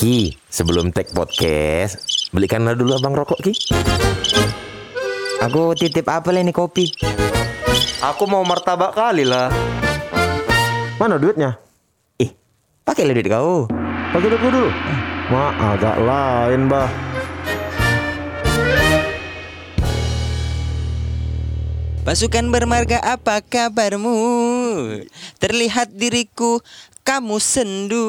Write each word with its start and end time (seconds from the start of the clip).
Ki, 0.00 0.32
sebelum 0.48 0.96
take 0.96 1.12
podcast, 1.12 2.00
belikanlah 2.32 2.72
dulu 2.72 2.96
abang 2.96 3.12
rokok 3.12 3.36
Ki. 3.44 3.52
Aku 5.44 5.76
titip 5.76 6.08
apa 6.08 6.32
ini 6.32 6.56
kopi? 6.56 6.88
Aku 8.00 8.24
mau 8.24 8.40
martabak 8.40 8.96
kali 8.96 9.28
lah. 9.28 9.52
Mana 10.96 11.20
duitnya? 11.20 11.60
Ih, 12.16 12.32
pakai 12.80 13.12
duit 13.12 13.28
kau. 13.28 13.68
Pakai 14.16 14.28
duit 14.32 14.40
dulu. 14.40 14.72
Ma, 15.28 15.52
agak 15.76 15.96
lain, 16.00 16.72
bah. 16.72 16.88
Pasukan 22.00 22.48
bermarga 22.48 22.96
apa 23.04 23.44
kabarmu? 23.44 24.16
Terlihat 25.36 25.92
diriku 25.92 26.64
kamu 27.04 27.36
sendu. 27.42 28.04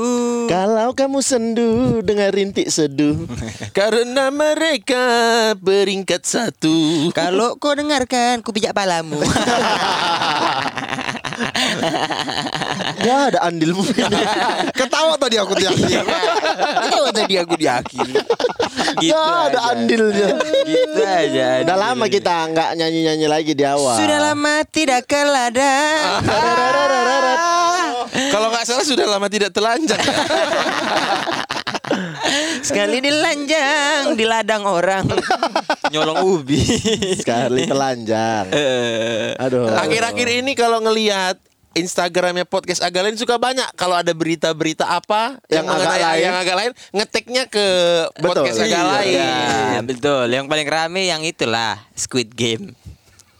Kalau 0.51 0.93
kamu 0.93 1.19
sendu 1.23 1.99
dengan 2.03 2.29
rintik 2.29 2.67
seduh 2.67 3.23
Karena 3.77 4.27
mereka 4.29 5.03
beringkat 5.57 6.27
satu 6.27 7.09
Kalau 7.15 7.55
kau 7.57 7.73
dengarkan, 7.73 8.43
ku 8.43 8.51
pijak 8.51 8.75
palamu. 8.75 9.19
Ya 13.01 13.33
ada 13.33 13.39
andilmu 13.49 13.81
Ketawa 14.77 15.17
tadi 15.17 15.41
aku 15.41 15.57
di 15.57 15.65
akhir 15.65 16.05
Kau 16.91 17.09
tadi 17.09 17.35
aku 17.37 17.55
di 17.57 17.65
akhir. 17.65 18.07
Gitu 19.01 19.09
Ya 19.09 19.49
ada 19.49 19.59
aja. 19.59 19.73
andilnya 19.73 20.27
Gitu 20.65 21.01
aja. 21.01 21.65
Udah 21.65 21.77
lama 21.77 22.05
kita 22.07 22.33
nggak 22.53 22.69
nyanyi-nyanyi 22.77 23.27
lagi 23.27 23.53
di 23.57 23.65
awal 23.65 23.97
Sudah 23.97 24.19
lama 24.31 24.61
tidak 24.69 25.09
ke 25.09 25.21
ladang. 25.21 26.21
Kalau 28.31 28.47
nggak 28.51 28.65
salah 28.67 28.85
sudah 28.85 29.05
lama 29.07 29.27
tidak 29.31 29.51
telanjang. 29.55 29.99
Sekali 32.61 33.01
dilanjang 33.01 34.13
di 34.13 34.23
ladang 34.23 34.63
orang 34.63 35.05
nyolong 35.89 36.21
ubi. 36.23 36.61
Sekali 37.17 37.65
telanjang 37.65 38.47
Aduh 39.37 39.71
Akhir-akhir 39.71 40.27
ini 40.39 40.53
kalau 40.53 40.77
ngelihat 40.79 41.41
Instagramnya 41.71 42.43
podcast 42.43 42.83
agak 42.83 42.99
lain 43.01 43.15
suka 43.15 43.39
banyak 43.39 43.63
kalau 43.73 43.95
ada 43.95 44.11
berita-berita 44.11 44.83
apa 44.83 45.39
yang, 45.47 45.63
Yang 45.63 45.67
agak 45.71 45.87
lain. 45.95 46.19
yang 46.19 46.35
agak 46.35 46.55
lain 46.59 46.71
ngeteknya 46.91 47.43
ke 47.47 47.65
Betul. 48.11 48.25
podcast 48.27 48.57
agak 48.59 48.67
Iya. 48.67 48.91
lain. 48.91 49.15
Ya, 49.15 49.79
betul. 49.81 50.25
Yang 50.27 50.45
paling 50.45 50.67
rame 50.67 51.01
yang 51.07 51.21
itulah 51.23 51.79
Squid 51.95 52.35
Game. 52.35 52.75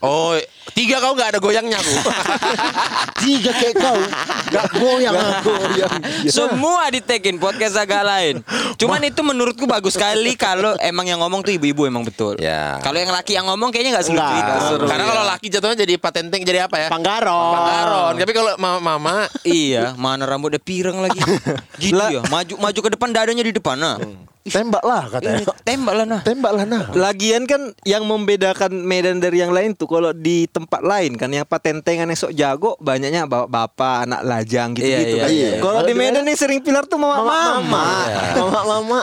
Oh, 0.02 0.34
tiga 0.74 0.98
kau 0.98 1.14
nggak 1.14 1.38
ada 1.38 1.40
goyangnya 1.40 1.78
aku. 1.78 1.94
Tiga 3.22 3.54
kayak 3.54 3.76
kau 3.78 4.02
Gak 4.50 4.66
goyang 4.74 5.14
aku 5.14 5.54
goyang 5.54 5.94
Semua 6.26 6.90
ditekin 6.90 7.38
podcast 7.38 7.78
agak 7.78 8.02
lain. 8.02 8.42
Cuman 8.82 8.98
itu 9.06 9.22
menurutku 9.22 9.70
bagus 9.70 9.94
sekali 9.94 10.34
kalau 10.34 10.74
emang 10.82 11.06
yang 11.06 11.22
ngomong 11.22 11.46
tuh 11.46 11.54
ibu-ibu 11.54 11.86
emang 11.86 12.02
betul. 12.02 12.34
Ya. 12.42 12.82
Kalau 12.82 12.98
yang 12.98 13.14
laki 13.14 13.38
yang 13.38 13.46
ngomong 13.46 13.70
kayaknya 13.70 14.02
nggak 14.02 14.06
seru 14.10 14.18
Nggak. 14.18 14.90
Karena 14.90 15.06
kalau 15.06 15.24
laki 15.30 15.48
jatuhnya 15.54 15.78
jadi 15.86 15.94
patenteng 16.02 16.42
jadi 16.42 16.66
apa 16.66 16.76
ya? 16.82 16.88
Panggaron 16.90 17.54
Panggaron. 17.54 18.14
Tapi 18.18 18.32
kalau 18.34 18.52
mama-mama 18.58 19.30
Iya, 19.46 19.94
mana 20.02 20.26
rambutnya 20.26 20.58
pirang 20.58 20.98
lagi. 20.98 21.22
gitu 21.84 22.02
ya. 22.02 22.26
Maju 22.26 22.54
maju 22.58 22.80
ke 22.82 22.90
depan 22.98 23.10
dadanya 23.14 23.46
di 23.46 23.54
depan 23.54 23.78
nah. 23.78 23.98
Tembak 24.42 24.81
lah 24.81 25.06
Ini 25.06 25.14
katanya 25.14 25.45
tembak 25.61 25.94
lah 25.94 26.06
nah. 26.09 26.22
Tembak 26.25 26.52
lah 26.58 26.66
nah 26.66 26.84
Lagian 26.97 27.45
kan 27.45 27.78
yang 27.86 28.09
membedakan 28.09 28.73
Medan 28.73 29.22
dari 29.22 29.38
yang 29.38 29.53
lain 29.53 29.78
tuh 29.78 29.86
kalau 29.86 30.09
di 30.17 30.50
tempat 30.50 30.81
lain 30.81 31.14
kan 31.14 31.30
yang 31.30 31.45
patentengan 31.45 32.09
yang 32.09 32.17
sok 32.17 32.33
jago 32.33 32.73
banyaknya 32.81 33.30
bawa 33.30 33.45
bapak, 33.45 34.09
anak 34.09 34.22
lajang 34.25 34.73
gitu-gitu 34.73 35.22
Iya, 35.22 35.22
kan. 35.22 35.30
iya, 35.30 35.48
iya. 35.58 35.61
Kalau 35.61 35.81
di 35.86 35.94
Medan 35.94 36.25
nih 36.25 36.33
sering 36.33 36.59
pilar 36.66 36.89
tuh 36.89 36.98
mama-mama. 36.98 38.09
Mama-mama 38.33 39.00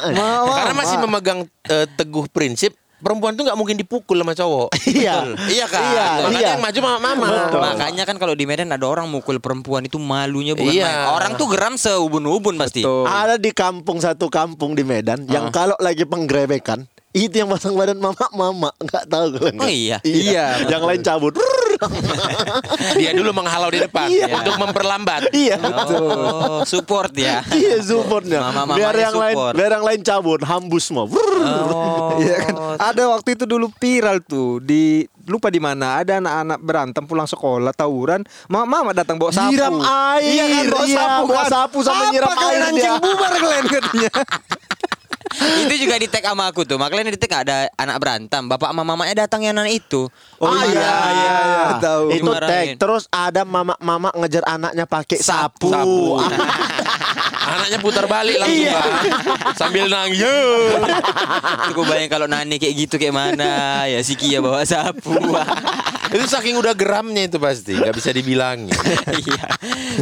karena 0.58 0.74
masih 0.74 0.96
memegang 1.06 1.40
eh, 1.70 1.86
teguh 1.94 2.26
prinsip 2.34 2.74
perempuan 2.98 3.34
tuh 3.34 3.46
nggak 3.46 3.58
mungkin 3.58 3.76
dipukul 3.76 4.18
sama 4.18 4.34
cowok. 4.34 4.68
Iya 4.98 5.14
Iya 5.46 5.66
kan? 5.70 5.82
Iya, 5.84 6.06
Makanya 6.26 6.40
iya. 6.40 6.48
yang 6.56 6.62
maju 6.62 6.78
mama-mama. 6.82 7.26
Makanya 7.54 8.04
kan 8.04 8.16
kalau 8.18 8.34
di 8.34 8.44
Medan 8.44 8.74
ada 8.74 8.84
orang 8.84 9.06
mukul 9.06 9.38
perempuan 9.38 9.86
itu 9.86 9.96
malunya 9.96 10.58
bukan 10.58 10.74
Iya. 10.74 10.86
main. 10.86 11.14
Orang 11.14 11.32
tuh 11.36 11.46
geram 11.46 11.74
seubun-ubun 11.74 12.58
pasti. 12.58 12.82
Betul. 12.82 13.06
Ada 13.06 13.38
di 13.38 13.50
kampung 13.50 14.02
satu 14.02 14.26
kampung 14.26 14.74
di 14.74 14.82
Medan 14.82 15.24
yang 15.26 15.48
kalau 15.48 15.78
lagi 15.78 16.02
penggerebekan 16.02 16.84
itu 17.10 17.34
yang 17.34 17.48
pasang 17.48 17.72
badan 17.72 17.96
mama 17.96 18.26
mama 18.30 18.70
nggak 18.78 19.04
tahu 19.04 19.26
kalian. 19.34 19.56
Oh 19.56 19.66
iya. 19.66 19.96
Iya, 20.02 20.46
yang 20.68 20.82
lain 20.82 21.00
cabut. 21.00 21.32
Dia 22.98 23.14
dulu 23.14 23.30
menghalau 23.32 23.70
di 23.70 23.78
depan 23.78 24.10
Iya. 24.10 24.28
untuk 24.34 24.58
memperlambat. 24.58 25.30
iya. 25.32 25.56
Oh, 25.58 26.62
support 26.64 27.14
ya. 27.14 27.40
Iya 27.48 27.80
supportnya. 27.80 28.42
Mama-mamanya 28.44 28.78
biar 28.78 28.94
yang 28.98 29.16
lain 29.16 29.34
support. 29.34 29.54
biar 29.54 29.70
yang 29.72 29.84
lain 29.86 30.00
cabut 30.02 30.40
hambus 30.42 30.84
semua. 30.84 31.06
Oh. 31.06 32.18
Iya 32.18 32.36
kan. 32.44 32.54
Ada 32.92 33.02
waktu 33.08 33.28
itu 33.34 33.44
dulu 33.46 33.70
viral 33.72 34.18
tuh 34.20 34.58
di 34.58 35.06
lupa 35.24 35.48
di 35.48 35.60
mana 35.60 36.00
ada 36.00 36.18
anak-anak 36.18 36.58
berantem 36.58 37.04
pulang 37.04 37.28
sekolah 37.28 37.70
tawuran 37.70 38.24
mama 38.48 38.80
datang 38.90 39.20
bawa 39.20 39.28
sapu 39.28 39.52
Nyiram 39.52 39.76
air. 39.76 40.24
iya 40.24 40.44
kan 40.48 40.64
bawa 40.66 40.84
Iya, 40.84 40.96
sapu 40.98 41.24
bawa 41.26 41.36
kan. 41.38 41.50
sapu 41.52 41.78
sama 41.84 42.02
nyiram 42.08 42.32
kalian 42.32 42.48
air 42.50 42.62
anjing 42.64 42.80
dia? 42.88 42.94
bubar 42.96 43.32
kalian 43.34 43.64
katanya 43.68 44.10
itu 45.66 45.74
juga 45.86 45.94
di 45.98 46.08
tag 46.10 46.24
sama 46.26 46.50
aku 46.50 46.66
tuh. 46.66 46.76
Makanya 46.76 47.14
di 47.14 47.20
tag 47.20 47.46
ada 47.46 47.70
anak 47.78 47.96
berantem. 48.02 48.42
Bapak 48.46 48.70
sama 48.74 48.82
mamanya 48.84 49.26
datang 49.26 49.42
yang 49.46 49.54
anak 49.56 49.72
itu. 49.78 50.10
Oh 50.38 50.46
Ah, 50.48 50.64
iya, 50.66 50.74
iya, 50.74 50.98
iya, 51.12 51.34
tahu. 51.80 52.04
Itu 52.12 52.30
tag. 52.42 52.66
Terus 52.76 53.04
ada 53.08 53.42
mama-mama 53.46 54.10
ngejar 54.18 54.44
anaknya 54.46 54.84
pakai 54.84 55.18
sapu. 55.20 55.70
Sapu. 55.70 56.18
Anaknya 57.48 57.78
putar 57.78 58.04
balik 58.04 58.36
langsung 58.36 58.60
Iya. 58.60 58.74
Pak. 58.74 58.92
Sambil 59.54 59.84
nangis. 59.86 60.22
Aku 61.68 61.82
bayang 61.82 62.08
kalau 62.08 62.26
Nani 62.26 62.56
kayak 62.56 62.74
gitu 62.78 62.94
kayak 62.96 63.12
mana 63.12 63.84
ya 63.84 64.00
si 64.00 64.14
Kia 64.14 64.38
bawa 64.38 64.62
sapu. 64.62 65.16
itu 66.08 66.24
saking 66.24 66.56
udah 66.56 66.72
geramnya 66.72 67.28
itu 67.28 67.36
pasti 67.36 67.76
nggak 67.76 67.92
bisa 67.92 68.10
dibilangin. 68.10 68.72
Iya. 69.08 69.44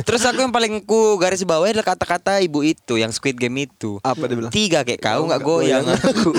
Terus 0.03 0.23
aku 0.23 0.39
yang 0.41 0.53
paling 0.53 0.83
ku 0.83 1.17
garis 1.17 1.43
bawah 1.43 1.65
adalah 1.65 1.87
kata-kata 1.87 2.39
ibu 2.39 2.61
itu 2.61 2.95
yang 2.95 3.11
Squid 3.11 3.35
Game 3.35 3.57
itu. 3.61 3.97
Apa 4.03 4.27
dia 4.27 4.37
bilang? 4.37 4.53
Tiga 4.53 4.83
kayak 4.83 5.01
kau 5.01 5.25
nggak 5.25 5.41
goyang 5.41 5.83
aku. 5.83 6.31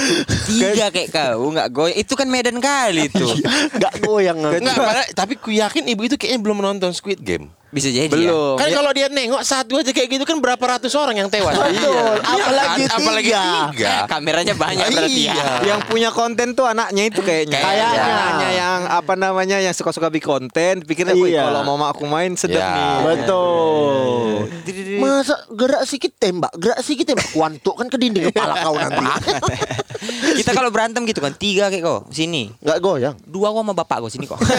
Tiga 0.46 0.88
kayak 0.88 1.09
kau 1.09 1.47
nggak 1.50 1.69
goyang. 1.69 1.97
Itu 1.97 2.13
kan 2.13 2.28
Medan 2.28 2.59
kali 2.59 3.09
tuh. 3.09 3.34
Nggak 3.73 3.94
goyang. 4.00 4.38
Enggak, 4.40 4.78
padahal- 4.78 5.12
tapi 5.12 5.34
ku 5.35 5.50
yakin 5.50 5.84
ibu 5.85 6.06
itu 6.06 6.16
kayaknya 6.16 6.40
belum 6.40 6.57
menonton 6.59 6.91
Squid 6.94 7.19
Game. 7.19 7.50
Bisa 7.77 7.89
jadi 7.89 8.09
Belum. 8.09 8.57
Kan 8.57 8.67
Ya. 8.67 8.75
kalau 8.75 8.91
dia 8.91 9.07
nengok 9.07 9.41
satu 9.41 9.77
aja 9.77 9.91
kayak 9.91 10.09
gitu 10.11 10.23
kan 10.23 10.38
berapa 10.38 10.57
ratus 10.59 10.89
orang 10.93 11.13
yang 11.15 11.29
tewas. 11.29 11.53
Betul. 11.53 12.17
Iya 12.17 12.43
Apalagi 12.43 12.81
kan? 12.83 12.97
apalagi 12.97 13.29
tiga. 13.29 13.43
tiga. 13.69 13.85
ya. 13.85 13.97
Kameranya 14.07 14.53
banyak 14.53 14.85
berarti 14.89 15.21
ya. 15.21 15.33
Iya. 15.33 15.45
yang 15.67 15.79
punya 15.83 16.09
konten 16.09 16.51
tuh 16.51 16.66
anaknya 16.66 17.03
itu 17.05 17.21
kayaknya. 17.21 17.59
Kayaknya. 17.59 18.03
Anaknya 18.03 18.49
yang 18.51 18.79
apa 18.87 19.13
namanya 19.13 19.57
yang 19.59 19.71
suka-suka 19.71 20.09
bikin 20.09 20.25
konten, 20.27 20.73
pikirnya 20.81 21.13
"Wih, 21.13 21.31
Iya. 21.31 21.45
kalau 21.45 21.61
mama 21.63 21.87
aku 21.87 22.03
main 22.03 22.33
sedap 22.33 22.57
Ya. 22.57 22.73
nih. 22.73 22.95
Betul. 23.05 24.49
Masa 24.97 25.37
gerak 25.47 25.83
sedikit 25.83 26.17
tembak, 26.17 26.51
gerak 26.53 26.81
sedikit 26.81 27.05
tembak. 27.07 27.27
Kuantuk 27.29 27.75
kan 27.75 27.85
ke 27.85 27.95
dinding 27.95 28.27
kepala 28.27 28.59
kau 28.59 28.73
nanti. 28.73 29.05
Kita 30.37 30.51
kalau 30.51 30.67
berantem 30.67 31.03
gitu 31.03 31.19
kan 31.19 31.31
tiga 31.31 31.67
kayak 31.67 31.81
kau 31.81 31.99
sini. 32.09 32.49
Nggak 32.57 32.77
goyang. 32.79 33.16
Dua 33.21 33.49
gua 33.49 33.61
sama 33.61 33.73
bapak 33.73 33.97
gua 33.99 34.09
sini 34.09 34.25
kok. 34.25 34.39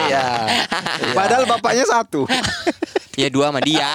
Iya. 0.00 0.24
Padahal 1.12 1.44
bapaknya 1.44 1.84
satu. 1.84 2.24
Ya 3.20 3.28
dua 3.32 3.50
sama 3.50 3.60
dia. 3.64 3.90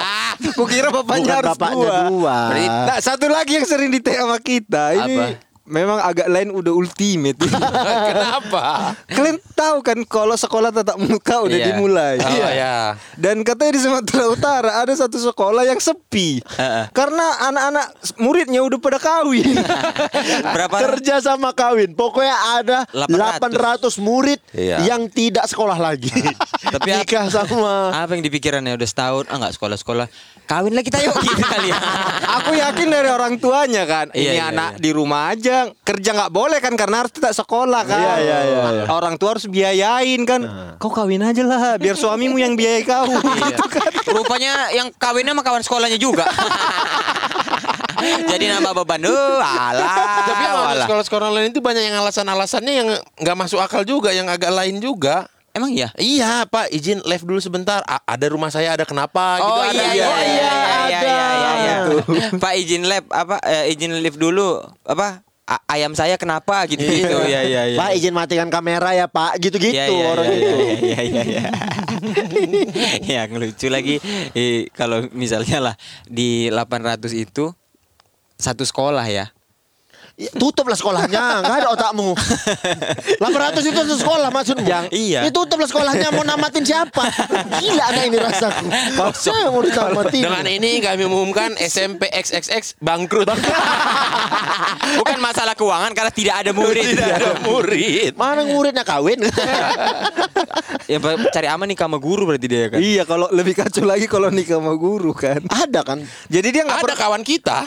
Kukira 0.57 0.89
bapaknya 0.91 1.23
Bukan 1.23 1.37
harus 1.39 1.49
bapaknya 1.55 1.87
dua. 1.87 1.99
dua. 2.11 2.37
Nah, 2.87 2.97
satu 2.99 3.25
lagi 3.31 3.55
yang 3.61 3.67
sering 3.67 3.89
di 3.93 3.99
sama 4.03 4.37
kita 4.41 4.97
ini 4.99 5.15
Apa? 5.15 5.25
Memang 5.65 5.95
agak 5.97 6.27
lain 6.27 6.49
udah 6.49 6.71
ultimate. 6.71 7.39
Kenapa? 8.09 8.91
Kalian 9.05 9.39
tahu 9.49 9.77
kan 9.79 9.97
kalau 10.03 10.35
sekolah 10.35 10.69
tatap 10.69 10.97
muka 10.97 11.39
udah 11.39 11.55
Iya. 11.55 11.67
dimulai. 11.69 12.15
Oh 12.17 12.51
ya. 12.51 12.75
Dan 13.15 13.41
katanya 13.41 13.71
di 13.71 13.81
Sumatera 13.81 14.25
Utara 14.27 14.71
ada 14.77 14.91
satu 14.91 15.15
sekolah 15.15 15.63
yang 15.63 15.77
sepi. 15.77 16.43
Heeh. 16.43 16.91
Karena 16.91 17.23
anak-anak 17.43 17.85
muridnya 18.17 18.59
udah 18.59 18.75
pada 18.77 18.97
kawin. 18.97 19.55
Berapa? 20.55 20.75
Kerja 20.91 21.19
sama 21.19 21.51
kawin. 21.51 21.93
Pokoknya 21.93 22.35
ada 22.53 22.77
800. 22.91 23.95
800, 23.95 24.03
murid 24.03 24.39
Iya. 24.51 24.83
yang 24.85 25.07
tidak 25.07 25.45
sekolah 25.45 25.77
lagi. 25.77 26.11
Tapi 26.73 26.89
ap- 26.91 26.99
nikah 27.01 27.27
sama 27.27 27.93
Apa 27.93 28.13
yang 28.13 28.23
dipikirannya 28.23 28.73
udah 28.73 28.87
setahun? 28.87 29.23
Ah 29.27 29.37
nggak 29.37 29.55
sekolah-sekolah. 29.55 30.07
Kawin 30.43 30.75
lah 30.75 30.83
kita 30.83 30.99
yuk 30.99 31.15
gitu 31.17 31.39
kali 31.39 31.71
ya. 31.71 31.79
Aku 32.37 32.51
yakin 32.51 32.87
dari 32.89 33.07
orang 33.07 33.39
tuanya 33.39 33.87
kan. 33.87 34.11
Iya, 34.11 34.19
Ini 34.27 34.35
iya, 34.35 34.51
anak 34.51 34.71
iya. 34.75 34.81
di 34.81 34.89
rumah 34.91 35.31
aja 35.31 35.52
kerja 35.81 36.09
nggak 36.13 36.31
boleh 36.31 36.57
kan 36.57 36.73
karena 36.73 37.05
harus 37.05 37.11
tetap 37.11 37.31
sekolah 37.31 37.81
kan. 37.83 37.99
Iya, 37.99 38.15
iya, 38.19 38.37
iya, 38.43 38.61
iya. 38.73 38.83
Orang 38.87 39.15
tua 39.15 39.37
harus 39.37 39.45
biayain 39.45 40.21
kan. 40.23 40.41
Kau 40.77 40.89
kawin 40.89 41.21
aja 41.21 41.43
lah 41.43 41.77
biar 41.77 41.93
suamimu 41.93 42.37
yang 42.37 42.53
biayai 42.53 42.83
kau. 42.83 43.07
Gitu 43.09 43.65
kan. 43.69 43.91
Rupanya 44.09 44.69
yang 44.71 44.89
kawinnya 44.95 45.33
sama 45.33 45.43
kawan 45.43 45.61
sekolahnya 45.61 45.97
juga. 45.97 46.25
Jadi 48.03 48.51
nambah 48.51 48.83
beban. 48.83 48.99
Oh, 49.07 49.39
alah. 49.39 50.27
Tapi 50.27 50.43
sekolah-sekolah 50.83 51.27
lain 51.31 51.55
itu 51.55 51.63
banyak 51.63 51.83
yang 51.87 51.95
alasan-alasannya 52.03 52.73
yang 52.73 52.87
nggak 53.21 53.37
masuk 53.37 53.63
akal 53.63 53.87
juga, 53.87 54.11
yang 54.11 54.27
agak 54.27 54.51
lain 54.51 54.83
juga. 54.83 55.29
Emang 55.53 55.69
iya? 55.69 55.93
Iya 56.01 56.49
Pak, 56.49 56.73
izin 56.73 57.05
live 57.05 57.21
dulu 57.21 57.37
sebentar. 57.37 57.85
A- 57.85 58.01
ada 58.01 58.25
rumah 58.25 58.49
saya, 58.49 58.73
ada 58.73 58.89
kenapa? 58.89 59.37
gitu 59.37 59.53
Oh 59.53 59.61
ada. 59.61 59.69
iya 59.69 59.85
iya 59.85 59.93
iya 59.93 60.09
iya 60.25 60.99
iya 61.05 61.29
iya 61.29 61.53
iya. 61.61 61.77
Pak 62.41 62.53
izin 62.57 62.89
lab 62.89 63.05
apa 63.13 63.37
eh, 63.45 63.69
izin 63.69 63.93
lift 64.01 64.17
dulu 64.17 64.65
apa 64.81 65.21
A- 65.21 65.21
ayam 65.67 65.91
saya 65.91 66.15
kenapa 66.15 66.63
gitu 66.71 66.79
gitu 66.83 67.17
ya 67.27 67.43
ya 67.43 67.67
ya. 67.67 67.77
Pak 67.77 67.89
izin 67.99 68.15
matikan 68.15 68.47
kamera 68.47 68.95
ya 68.95 69.11
Pak 69.11 69.35
Gitu-gitu 69.43 69.75
Iya, 69.75 69.91
iya, 69.91 70.05
orang 70.07 70.25
iya, 70.31 70.37
itu 70.39 70.55
Iya 70.87 70.99
iya 71.03 71.23
iya. 71.27 71.43
Yang 73.19 73.31
lucu 73.39 73.67
lagi 73.67 73.95
eh, 74.31 74.71
kalau 74.71 75.03
misalnya 75.11 75.59
lah 75.71 75.75
di 76.07 76.47
800 76.47 77.11
itu 77.11 77.51
satu 78.39 78.63
sekolah 78.63 79.05
ya. 79.07 79.31
Ya, 80.13 80.29
Tutuplah 80.37 80.77
sekolahnya 80.77 81.41
Nggak 81.41 81.57
ada 81.65 81.69
otakmu 81.73 82.13
800 83.17 83.65
itu 83.65 83.79
satu 83.81 83.97
sekolah 83.97 84.29
maksudmu 84.29 84.61
Yang- 84.61 84.93
iya. 84.93 85.25
Ya 85.25 85.31
tutuplah 85.33 85.65
sekolahnya 85.65 86.13
Mau 86.13 86.21
namatin 86.21 86.61
siapa 86.61 87.09
Gila 87.57 87.83
anak 87.89 88.03
ini 88.13 88.17
rasaku 88.21 88.65
Saya 89.17 89.49
mau 89.49 89.65
ditamatin 89.65 90.21
Dengan 90.21 90.45
ini 90.45 90.85
kami 90.85 91.09
umumkan 91.09 91.57
SMP 91.57 92.13
XXX 92.13 92.77
bangkrut. 92.77 93.25
Bukan 95.01 95.17
masalah 95.17 95.57
keuangan 95.57 95.91
karena 95.97 96.11
tidak 96.13 96.35
ada 96.45 96.51
murid. 96.53 96.85
Tidak 96.93 97.09
ada 97.09 97.31
murid. 97.41 98.11
Mana 98.13 98.45
muridnya 98.45 98.83
kawin 98.85 99.23
ya 100.83 100.97
cari 101.31 101.47
aman 101.47 101.65
nih 101.71 101.77
sama 101.79 101.97
guru 101.97 102.27
berarti 102.27 102.47
dia 102.47 102.67
kan. 102.67 102.79
Iya, 102.83 103.03
kalau 103.07 103.31
lebih 103.31 103.55
kacau 103.55 103.87
lagi 103.87 104.05
kalau 104.05 104.27
nikah 104.27 104.59
sama 104.59 104.75
guru 104.75 105.15
kan. 105.15 105.39
Ada 105.47 105.81
kan 105.81 106.03
Jadi 106.27 106.47
dia 106.51 106.63
nggak 106.67 106.83
Ada 106.83 106.95
kawan 106.99 107.23
kita 107.23 107.65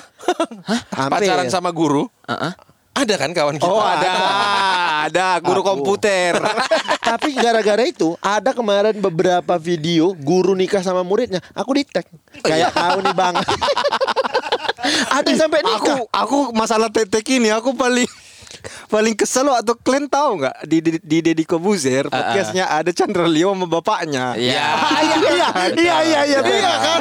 Hampir. 0.97 1.27
pacaran 1.29 1.49
sama 1.51 1.71
guru. 1.75 2.09
Heeh. 2.27 2.53
Ada 2.97 3.15
kan 3.21 3.31
kawan 3.37 3.61
kita? 3.61 3.69
Oh 3.69 3.85
ada, 3.85 4.13
ada 5.05 5.37
guru 5.45 5.61
Aku. 5.61 5.69
komputer. 5.69 6.33
Tapi 7.07 7.39
gara-gara 7.39 7.87
itu 7.87 8.19
Ada 8.19 8.51
kemarin 8.51 8.99
beberapa 8.99 9.55
video 9.63 10.11
Guru 10.19 10.59
nikah 10.59 10.83
sama 10.83 11.07
muridnya 11.07 11.39
Aku 11.55 11.71
di 11.71 11.87
tag 11.87 12.03
Kayak 12.43 12.75
kau 12.75 12.99
nih 12.99 13.15
bang 13.15 13.35
Ada 15.23 15.31
sampai 15.39 15.63
aku 15.63 15.71
nikah 15.71 15.97
aku 16.11 16.39
masalah 16.51 16.91
tetek 16.91 17.27
ini 17.31 17.55
aku 17.55 17.75
paling 17.79 18.11
paling 18.87 19.13
kesel 19.13 19.47
waktu 19.47 19.73
kalian 19.79 20.07
tahu 20.07 20.31
nggak 20.39 20.57
di 20.63 20.77
di, 20.79 20.91
di 20.99 21.17
Deddy 21.21 21.43
Kobuzer 21.43 22.07
podcastnya 22.07 22.67
ada 22.69 22.91
Chandra 22.91 23.25
Leo 23.25 23.51
sama 23.51 23.67
bapaknya. 23.67 24.35
Iya. 24.35 24.67
Ah, 24.87 25.03
Iya 25.69 25.97
iya 26.03 26.03
iya 26.03 26.21
iya 26.23 26.23
iya 26.25 26.41
iya 26.43 26.73
kan 26.77 27.01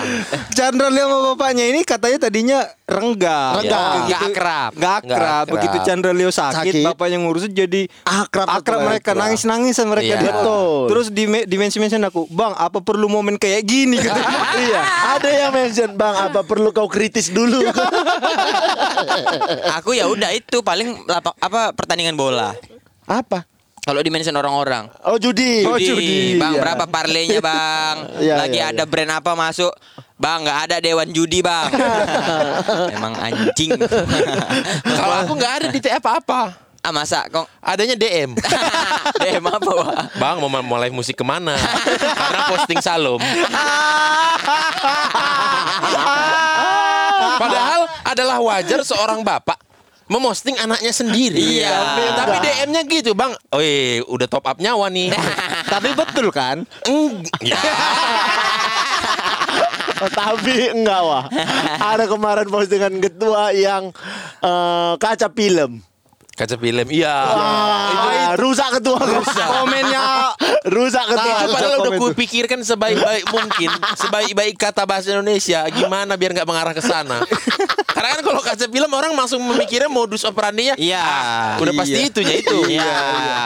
Chandra 0.52 0.88
Leo 0.88 1.06
sama 1.06 1.20
bapaknya 1.32 1.66
ini 1.66 1.82
katanya 1.82 2.18
tadinya 2.20 2.60
renggang, 2.86 3.58
Renggang. 3.58 3.94
Begitu- 3.98 4.06
Nggak 4.06 4.22
akrab. 4.30 4.72
nggak 4.72 4.94
akrab. 4.94 5.06
Nggak 5.06 5.18
akrab. 5.18 5.46
Begitu 5.50 5.78
Chandra 5.82 6.12
Leo 6.12 6.30
sakit, 6.30 6.56
Sakit. 6.72 6.84
bapaknya 6.86 7.18
ngurusin 7.20 7.52
jadi 7.52 7.82
Akrab 8.04 8.48
akrab 8.48 8.80
mereka 8.84 9.12
nangis 9.12 9.42
nangis 9.44 9.76
mereka 9.80 10.06
Iya. 10.08 10.18
Dia- 10.18 10.34
Betul. 10.36 10.82
Terus 10.88 11.08
di 11.10 11.24
dimensi 11.46 11.78
mention 11.78 12.02
aku, 12.02 12.26
bang 12.28 12.54
apa 12.54 12.80
perlu 12.80 13.08
momen 13.08 13.36
kayak 13.36 13.62
gini? 13.64 13.98
Gitu. 13.98 14.14
Iya 14.58 14.82
Ada 15.16 15.30
yang 15.32 15.52
mention 15.52 15.92
Bang 15.94 16.16
apa 16.16 16.42
perlu 16.42 16.72
kau 16.72 16.88
kritis 16.88 17.28
dulu 17.28 17.60
Aku 19.76 19.92
ya 19.92 20.08
udah 20.08 20.32
itu 20.32 20.62
paling 20.62 21.04
lapak, 21.06 21.35
apa 21.38 21.72
pertandingan 21.72 22.16
bola. 22.16 22.56
Apa 23.06 23.46
Kalau 23.82 24.02
di 24.02 24.10
mention 24.10 24.34
orang-orang. 24.34 24.90
Oh 25.06 25.14
judi 25.16 25.62
Oh, 25.62 25.78
judi. 25.78 26.42
Bang, 26.42 26.58
Iya. 26.58 26.62
berapa 26.66 26.90
parlenya, 26.90 27.38
Bang? 27.38 27.96
Iya, 28.24 28.34
Lagi 28.42 28.58
iya, 28.58 28.74
ada 28.74 28.82
brand 28.82 29.14
apa 29.14 29.38
masuk? 29.38 29.70
Bang, 30.18 30.42
nggak 30.42 30.60
ada 30.66 30.76
dewan 30.82 31.06
judi, 31.14 31.46
Bang. 31.46 31.70
Emang 32.98 33.14
anjing. 33.14 33.78
Kalau 34.98 35.16
aku 35.22 35.38
nggak 35.38 35.54
ada 35.62 35.68
di 35.70 35.78
apa-apa. 35.84 36.66
ah, 36.82 36.94
masa 36.94 37.26
kok 37.26 37.46
Adanya 37.62 37.94
DM. 37.94 38.34
DM 39.18 39.46
apa, 39.46 39.70
Wak? 39.70 40.18
Bang 40.18 40.38
mau 40.38 40.50
mau 40.50 40.78
live 40.78 40.94
musik 40.94 41.18
ke 41.18 41.26
mana? 41.26 41.54
Karena 41.98 42.42
posting 42.54 42.82
Salom. 42.82 43.22
Padahal 47.36 47.82
adalah 48.02 48.38
wajar 48.40 48.82
seorang 48.82 49.22
bapak 49.22 49.65
memosting 50.06 50.56
anaknya 50.62 50.94
sendiri. 50.94 51.62
Iya. 51.62 51.74
Tapi, 52.14 52.36
DM-nya 52.46 52.82
gitu, 52.86 53.12
Bang. 53.18 53.34
Oh, 53.50 53.62
udah 54.12 54.28
top 54.30 54.46
up 54.46 54.58
nyawa 54.62 54.90
nih. 54.90 55.10
Tapi 55.74 55.90
betul 55.98 56.30
kan? 56.30 56.66
Oh, 56.90 57.12
Tapi 59.96 60.76
enggak 60.76 61.02
wah 61.08 61.26
Ada 61.80 62.06
kemarin 62.06 62.52
postingan 62.52 63.00
ketua 63.00 63.56
yang 63.56 63.90
eh, 64.44 64.94
Kaca 65.00 65.32
film 65.32 65.82
Kaca 66.36 66.60
film. 66.60 66.88
Iya. 66.92 67.16
Wah, 67.16 68.36
rusak 68.36 68.68
ketua 68.80 69.00
rusak. 69.00 69.48
Komennya 69.56 70.36
rusak 70.76 71.06
ketua. 71.08 71.32
Itu 71.32 71.46
rusak 71.48 71.56
padahal 71.56 71.76
udah 71.80 71.94
kupikirkan 71.96 72.60
sebaik-baik 72.60 73.24
mungkin, 73.32 73.70
sebaik-baik 73.96 74.56
kata 74.60 74.84
bahasa 74.84 75.16
Indonesia, 75.16 75.64
gimana 75.72 76.20
biar 76.20 76.36
nggak 76.36 76.44
mengarah 76.44 76.76
ke 76.76 76.84
sana. 76.84 77.24
Karena 77.88 78.20
kan 78.20 78.22
kalau 78.22 78.44
kaca 78.44 78.68
film 78.68 78.92
orang 78.92 79.16
langsung 79.16 79.40
memikirnya 79.48 79.88
modus 79.88 80.28
operandinya, 80.28 80.76
Iya. 80.76 81.00
ah, 81.00 81.56
udah 81.64 81.72
pasti 81.72 82.04
Iya. 82.04 82.10
itunya 82.12 82.36
itu. 82.44 82.60
Iya. 82.68 82.92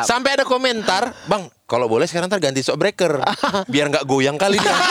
Sampai 0.01 0.41
ada 0.41 0.43
komentar, 0.49 1.13
bang, 1.29 1.45
kalau 1.69 1.85
boleh 1.85 2.09
sekarang 2.09 2.25
ntar 2.25 2.41
ganti 2.41 2.65
shock 2.65 2.81
breaker, 2.81 3.21
biar 3.69 3.85
nggak 3.93 4.05
goyang 4.09 4.41
kali 4.41 4.57
dia. 4.57 4.73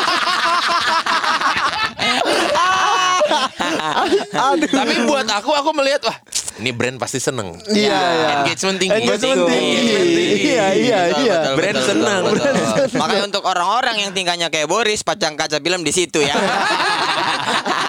Tapi 4.68 4.94
buat 5.04 5.26
aku, 5.28 5.50
aku 5.52 5.70
melihat 5.74 6.00
wah, 6.06 6.16
ini 6.58 6.70
brand 6.74 6.98
pasti 6.98 7.22
seneng. 7.22 7.54
Iya. 7.70 8.42
Engagement 8.42 8.78
tinggi. 8.82 8.98
Engagement 9.06 9.46
tinggi. 9.46 9.74
Engagement 9.78 10.10
tinggi. 10.10 10.48
Iya, 10.50 10.66
iya, 10.74 11.00
iya. 11.22 11.38
Brand 11.54 11.78
betul, 11.78 11.88
senang. 11.88 12.20
betul, 12.26 12.52
betul. 12.52 12.98
Makanya 12.98 13.24
untuk 13.30 13.42
orang-orang 13.46 13.96
yang 14.02 14.10
tingkahnya 14.10 14.48
kayak 14.50 14.66
Boris, 14.66 15.06
pacang 15.06 15.38
kaca 15.38 15.62
film 15.62 15.86
di 15.86 15.92
situ 15.94 16.18
ya. 16.20 16.34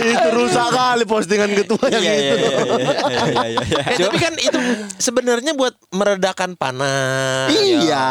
itu 0.00 0.28
rusak 0.34 0.68
kali 0.70 1.04
postingan 1.06 1.50
ketua 1.54 1.84
yang 1.90 2.02
Iya, 2.02 2.14
iya, 2.14 2.32
itu. 2.34 2.48
Eh, 3.90 3.96
tapi 3.98 4.18
kan 4.18 4.34
itu 4.38 4.58
sebenarnya 4.98 5.52
buat 5.56 5.74
meredakan 5.90 6.54
panas. 6.54 7.50
Iya. 7.50 8.08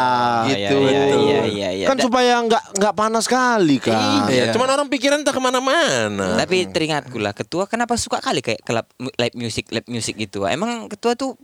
Gitu. 0.48 0.76
Iya, 0.76 1.02
iya, 1.16 1.40
iya, 1.46 1.68
iya. 1.82 1.86
Kan 1.88 1.98
supaya 2.00 2.40
nggak 2.44 2.76
nggak 2.76 2.94
panas 2.94 3.24
kali 3.26 3.80
kan. 3.80 4.28
Iya, 4.28 4.52
cuman 4.52 4.68
orang 4.70 4.88
pikiran 4.92 5.22
tak 5.24 5.36
ke 5.36 5.40
mana-mana. 5.42 6.36
Tapi 6.36 6.68
teringatku 6.68 7.16
lah, 7.18 7.32
ketua 7.32 7.64
kenapa 7.66 7.96
suka 7.96 8.20
kali 8.20 8.44
kayak 8.44 8.60
klub 8.64 8.86
live 8.98 9.36
music, 9.36 9.68
live 9.72 9.88
music 9.88 10.16
gitu. 10.18 10.44
Emang 10.46 10.86
ketua 10.90 11.14
tuh 11.16 11.36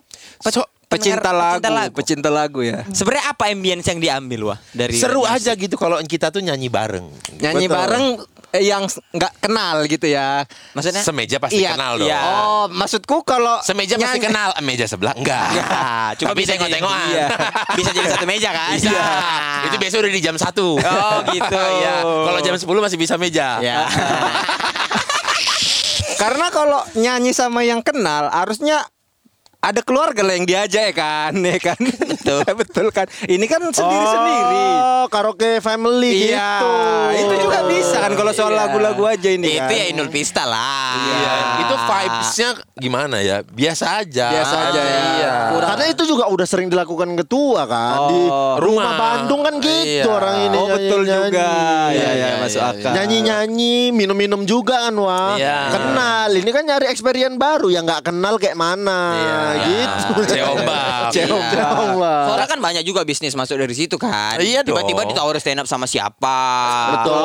So, 0.49 0.65
Pecinta 0.87 1.35
pendengar- 1.35 1.91
lagu, 1.91 1.95
pecinta 1.95 2.31
lagu 2.31 2.61
ya. 2.63 2.87
Sebenarnya 2.89 3.27
apa 3.29 3.51
ambience 3.51 3.87
yang 3.87 3.99
diambil 3.99 4.41
wah 4.47 4.59
dari 4.71 4.95
Seru 4.95 5.23
aja 5.23 5.51
gitu 5.53 5.75
kalau 5.75 5.99
kita 6.01 6.31
tuh 6.31 6.39
nyanyi 6.39 6.71
bareng. 6.71 7.11
Nyanyi 7.37 7.67
Betul. 7.67 7.75
bareng 7.75 8.05
eh, 8.53 8.65
yang 8.65 8.87
nggak 8.87 9.33
kenal 9.41 9.83
gitu 9.85 10.07
ya. 10.07 10.47
Maksudnya? 10.73 11.03
Semeja 11.03 11.37
pasti 11.37 11.59
Iya, 11.59 11.75
kenal 11.75 11.99
dong. 11.99 12.07
iya. 12.07 12.21
Oh, 12.23 12.65
maksudku 12.69 13.23
kalau 13.23 13.59
Semeja 13.61 13.99
pasti 13.99 14.17
nyanyi- 14.17 14.27
kenal, 14.31 14.49
meja 14.63 14.87
sebelah 14.87 15.11
enggak. 15.13 15.47
Ya, 15.53 15.67
cuma 16.17 16.31
Tapi 16.31 16.39
bisa 16.39 16.47
jadi- 16.49 16.71
tengok-tengokan. 16.71 17.09
iya. 17.11 17.27
Bisa 17.75 17.91
jadi 17.91 18.09
satu 18.09 18.25
meja 18.25 18.51
kan? 18.53 18.71
Bisa. 18.73 18.89
Iya. 18.89 19.07
Itu 19.67 19.77
biasa 19.77 19.95
udah 19.99 20.13
di 20.13 20.23
jam 20.23 20.37
1 20.39 20.63
Oh, 20.79 21.19
gitu. 21.29 21.59
Iya. 21.83 21.95
Kalau 22.07 22.41
jam 22.41 22.55
10 22.55 22.79
masih 22.81 22.95
bisa 22.97 23.15
meja. 23.17 23.59
Ya. 23.59 23.91
Karena 26.17 26.49
kalau 26.49 26.81
nyanyi 26.95 27.31
sama 27.31 27.61
yang 27.61 27.83
kenal 27.83 28.31
harusnya 28.31 28.87
ada 29.67 29.81
keluarga 29.81 30.23
lah 30.23 30.35
yang 30.35 30.47
diajak 30.47 30.83
ya 30.85 30.95
kan, 30.95 31.33
ya 31.51 31.59
kan? 31.59 31.79
Betul. 31.81 32.43
Betul 32.63 32.87
kan. 32.89 33.07
Ini 33.23 33.45
kan 33.45 33.61
sendiri-sendiri. 33.67 34.65
Oh, 34.77 35.07
karaoke 35.07 35.59
family 35.59 36.31
Iya, 36.31 36.51
gitu. 36.57 36.71
itu 37.19 37.35
juga 37.43 37.59
bisa 37.65 37.97
kan 37.99 38.13
kalau 38.13 38.31
soal 38.31 38.49
Iya. 38.49 38.61
lagu-lagu 38.63 39.03
aja 39.05 39.29
ini 39.29 39.47
Itu 39.53 39.61
kan. 39.61 39.71
ya 39.73 39.85
Inul 39.91 40.09
Pista 40.09 40.43
lah. 40.43 40.95
Iya. 40.97 41.35
Itu 41.59 41.75
vibes-nya 41.77 42.49
gimana 42.75 43.17
ya? 43.19 43.37
Biasa 43.43 43.85
aja. 44.01 44.27
Biasa 44.31 44.55
aja 44.65 44.81
ya. 44.81 45.01
Iya. 45.13 45.35
Karena 45.65 45.85
itu 45.89 46.03
juga 46.05 46.25
udah 46.27 46.45
sering 46.45 46.69
dilakukan 46.69 47.11
ketua 47.17 47.67
kan 47.67 47.99
di 48.09 48.21
Oh, 48.27 48.55
rumah 48.57 48.85
rumah. 48.87 48.95
Bandung 48.97 49.43
kan 49.43 49.55
gitu 49.59 49.83
Iya. 50.03 50.13
orang 50.13 50.37
ini. 50.45 50.57
Oh 50.57 50.67
betul 50.69 51.01
nyanyi-nyanyi. 51.03 51.27
juga. 51.29 51.49
Ya 51.49 51.93
Iya, 51.93 52.07
ya 52.07 52.13
iya, 52.13 52.29
masuk 52.39 52.61
iya, 52.61 52.71
akal. 52.73 52.93
Nyanyi-nyanyi, 52.93 53.77
minum-minum 53.91 54.43
juga 54.43 54.77
kan 54.83 54.95
wah. 54.97 55.35
Iya. 55.37 55.59
Kenal. 55.71 56.29
Ini 56.33 56.51
kan 56.51 56.63
nyari 56.65 56.87
experience 56.87 57.37
baru 57.37 57.69
yang 57.69 57.85
nggak 57.85 58.03
kenal 58.05 58.35
kayak 58.37 58.55
mana 58.55 59.01
Iya. 59.17 59.37
Gitu. 59.59 60.13
Ceombak. 60.29 61.11
Ceombak. 61.11 62.25
Soalnya 62.27 62.49
kan 62.49 62.59
banyak 62.59 62.83
juga 62.83 63.03
bisnis 63.03 63.33
masuk 63.33 63.57
dari 63.57 63.73
situ 63.73 63.97
kan. 63.97 64.37
Iya. 64.37 64.61
Tiba-tiba 64.61 65.07
ditawar 65.07 65.37
stand 65.37 65.61
up 65.61 65.67
sama 65.67 65.85
siapa. 65.85 66.39
Betul. 66.93 67.23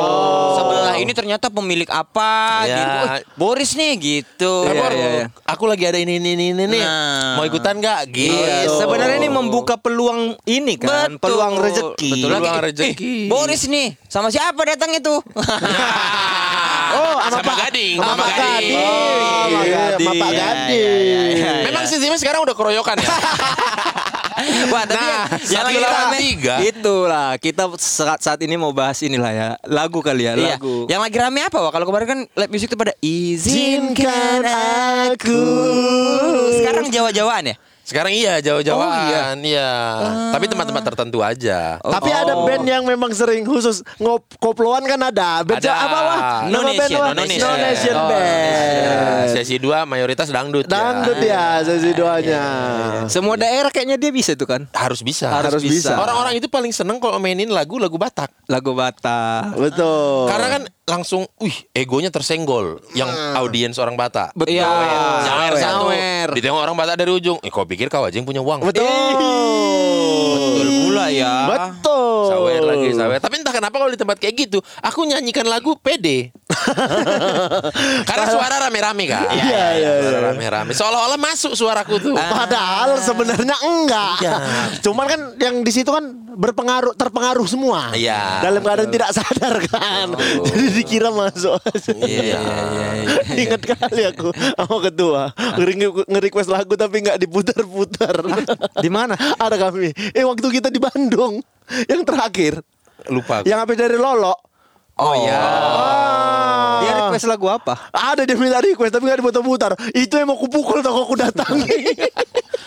Sebelah 0.54 0.96
ini 0.96 1.12
ternyata 1.12 1.46
pemilik 1.48 1.86
apa 1.86 2.32
Iya. 2.62 2.76
gitu. 2.76 2.96
Boris 3.34 3.72
nih 3.72 3.92
gitu. 3.96 4.54
Iya, 4.64 4.72
Bor, 4.74 4.92
iya, 4.92 5.08
iya. 5.10 5.26
aku 5.42 5.64
lagi 5.64 5.84
ada 5.84 5.96
ini 5.96 6.16
ini 6.16 6.30
ini 6.32 6.44
ini 6.52 6.64
nih. 6.68 6.82
Nah. 6.82 7.34
Mau 7.34 7.44
ikutan 7.44 7.76
nggak? 7.76 8.00
Gitu. 8.08 8.32
Iya, 8.32 8.70
sebenarnya 8.70 9.18
ini 9.18 9.28
membuka 9.28 9.74
peluang 9.74 10.36
ini 10.44 10.76
kan, 10.76 11.16
Betul. 11.16 11.22
peluang 11.22 11.54
rezeki. 11.58 12.10
Betul 12.12 12.28
lagi. 12.28 12.42
Peluang 12.42 12.60
rezeki. 12.62 13.14
eh, 13.18 13.28
Boris 13.28 13.62
nih, 13.66 13.88
sama 14.06 14.28
siapa 14.28 14.62
datang 14.62 14.90
itu? 14.92 15.14
Oh, 16.92 17.16
sama, 17.18 17.30
sama 17.32 17.42
Pak 17.42 17.56
Gading, 17.62 17.94
Sama 17.96 18.26
Gading. 18.28 18.76
Oh, 18.76 19.46
Iya, 19.48 19.60
iya, 19.62 19.82
sama 19.96 20.12
Pak 20.14 20.30
Gading. 20.30 21.34
Memang 21.64 21.84
sistemnya 21.86 22.18
sekarang 22.18 22.40
udah 22.42 22.54
keroyokan 22.54 22.96
ya. 22.96 23.08
Wah, 24.68 24.82
tapi 24.82 24.98
Nah, 24.98 25.24
yang, 25.46 25.64
lagi 25.64 25.78
lawan 25.78 26.08
tiga. 26.16 26.54
Itulah 26.60 27.38
kita 27.38 27.62
saat 27.78 28.18
saat 28.18 28.40
ini 28.40 28.56
mau 28.56 28.74
bahas 28.74 28.98
inilah 29.00 29.30
ya 29.30 29.48
lagu 29.64 30.02
kali 30.02 30.24
ya 30.24 30.34
Iya. 30.34 30.56
lagu. 30.56 30.86
Yang 30.86 31.00
lagi 31.00 31.16
rame 31.16 31.40
apa? 31.46 31.58
Wah, 31.60 31.70
kalau 31.70 31.86
kemarin 31.86 32.06
kan 32.08 32.18
live 32.26 32.50
music 32.50 32.66
itu 32.66 32.76
pada 32.76 32.90
izinkan 32.98 34.42
aku. 35.12 35.42
Sekarang 36.58 36.90
Jawa-Jawaan 36.90 37.44
ya? 37.48 37.56
Sekarang 37.82 38.14
iya 38.14 38.38
jauh-jauhan, 38.38 39.34
Oh, 39.34 39.42
iya. 39.42 39.70
Tapi 40.30 40.46
tempat-tempat 40.46 40.82
tertentu 40.86 41.18
aja. 41.18 41.76
Tapi 41.76 42.08
ada 42.08 42.38
band 42.40 42.62
yang 42.62 42.86
memang 42.86 43.10
sering 43.10 43.42
khusus 43.42 43.82
ngop 43.98 44.22
koploan 44.38 44.86
kan 44.86 45.02
ada. 45.02 45.42
Band 45.42 45.58
Ada. 45.58 45.72
apa 45.74 45.98
wah? 45.98 46.20
No 46.46 46.62
Nama 46.62 46.72
band 46.72 46.88
Nation? 46.88 47.02
No 47.02 47.12
Nation. 47.12 47.40
No 47.42 47.50
Nation 47.58 47.94
Oh, 47.94 48.08
Band. 48.08 48.78
Ya, 48.82 49.00
sesi 49.28 49.56
2 49.58 49.82
mayoritas 49.84 50.30
dangdut. 50.30 50.64
ya. 50.64 50.70
Dangdut 50.70 51.18
ya 51.20 51.44
sesi 51.60 51.90
duanya. 51.92 52.42
Semua 53.06 53.34
daerah 53.34 53.68
kayaknya 53.68 53.98
dia 53.98 54.10
bisa 54.10 54.32
tuh 54.32 54.46
kan. 54.46 54.62
Harus 54.72 55.02
bisa. 55.02 55.28
Harus 55.28 55.60
bisa. 55.60 55.98
Orang-orang 55.98 56.38
itu 56.38 56.46
paling 56.46 56.70
seneng 56.70 56.96
kalau 56.96 57.18
mainin 57.18 57.50
lagu-lagu 57.50 57.94
Batak. 57.94 58.30
Lagu 58.46 58.72
Batak. 58.72 59.58
Betul. 59.58 60.30
Karena 60.30 60.48
kan 60.48 60.62
langsung, 60.82 61.26
wih, 61.38 61.54
egonya 61.70 62.10
tersenggol 62.10 62.82
yang 62.98 63.08
audiens 63.38 63.78
orang 63.78 63.94
Batak. 63.94 64.34
Betul. 64.34 64.58
Iya. 64.58 64.66
Nyawer 64.66 65.52
satu. 65.54 65.86
Nyawer. 65.90 66.28
Ditengok 66.34 66.60
orang 66.62 66.76
Batak 66.78 66.96
dari 66.98 67.10
ujung. 67.14 67.38
Eh, 67.42 67.50
kau 67.50 67.62
pikir 67.66 67.86
kau 67.86 68.02
aja 68.02 68.14
yang 68.18 68.26
punya 68.26 68.42
uang? 68.42 68.66
Betul. 68.66 68.86
Betul 70.32 70.68
pula 70.92 71.06
ya. 71.08 71.34
Betul. 71.48 72.28
Sawer 72.30 72.62
lagi, 72.62 72.88
sawer. 72.94 73.18
Tapi 73.22 73.41
entah 73.52 73.68
kenapa 73.68 73.76
kalau 73.76 73.92
di 73.92 74.00
tempat 74.00 74.16
kayak 74.16 74.34
gitu, 74.48 74.58
aku 74.80 75.04
nyanyikan 75.04 75.44
lagu 75.44 75.76
pede. 75.76 76.32
Karena 78.08 78.26
suara 78.32 78.56
rame-rame 78.64 79.04
kan. 79.04 79.28
Iya, 79.28 79.64
iya, 79.76 79.92
Suara 80.00 80.16
iya. 80.16 80.28
rame-rame. 80.32 80.70
Seolah-olah 80.72 81.20
masuk 81.20 81.52
suaraku 81.52 82.00
tuh. 82.00 82.16
Padahal 82.16 82.96
sebenarnya 83.04 83.56
enggak. 83.60 84.16
Iya. 84.24 84.36
Cuman 84.80 85.04
kan 85.04 85.20
yang 85.36 85.60
di 85.60 85.72
situ 85.72 85.92
kan 85.92 86.08
berpengaruh 86.32 86.96
terpengaruh 86.96 87.44
semua. 87.44 87.92
Iya. 87.92 88.40
Dalam 88.40 88.64
keadaan 88.64 88.88
tidak 88.88 89.10
sadar 89.12 89.54
kan. 89.68 90.16
Jadi 90.48 90.64
dikira 90.72 91.12
masuk. 91.12 91.60
Iya. 92.00 92.40
Ingat 93.36 93.62
kali 93.68 94.02
aku 94.08 94.32
sama 94.32 94.76
ketua 94.80 95.22
nge-request 96.08 96.48
lagu 96.48 96.72
tapi 96.72 97.04
nggak 97.04 97.20
diputar-putar. 97.20 98.16
Di 98.80 98.88
mana? 98.88 99.12
Ada 99.36 99.60
kami. 99.60 99.92
Eh 100.16 100.24
waktu 100.24 100.46
kita 100.48 100.72
di 100.72 100.80
Bandung 100.80 101.44
yang 101.88 102.02
terakhir 102.04 102.60
Lupa. 103.08 103.40
aku. 103.40 103.46
yang 103.46 103.58
apa 103.58 103.72
dari 103.72 103.96
Lolo. 103.96 104.34
Oh 104.94 105.14
iya. 105.16 105.34
Ah. 105.34 106.78
Dia 106.78 106.92
request 107.00 107.24
lagu 107.24 107.48
apa? 107.48 107.74
Ada 107.90 108.22
dia 108.22 108.36
minta 108.36 108.60
request 108.60 108.92
tapi 108.92 109.04
nggak 109.04 109.18
diputar-putar. 109.18 109.72
Itu 109.90 110.14
yang 110.14 110.28
mau 110.28 110.36
kupukul 110.36 110.78
tau 110.78 111.00
aku 111.00 111.16
datangi. 111.16 111.96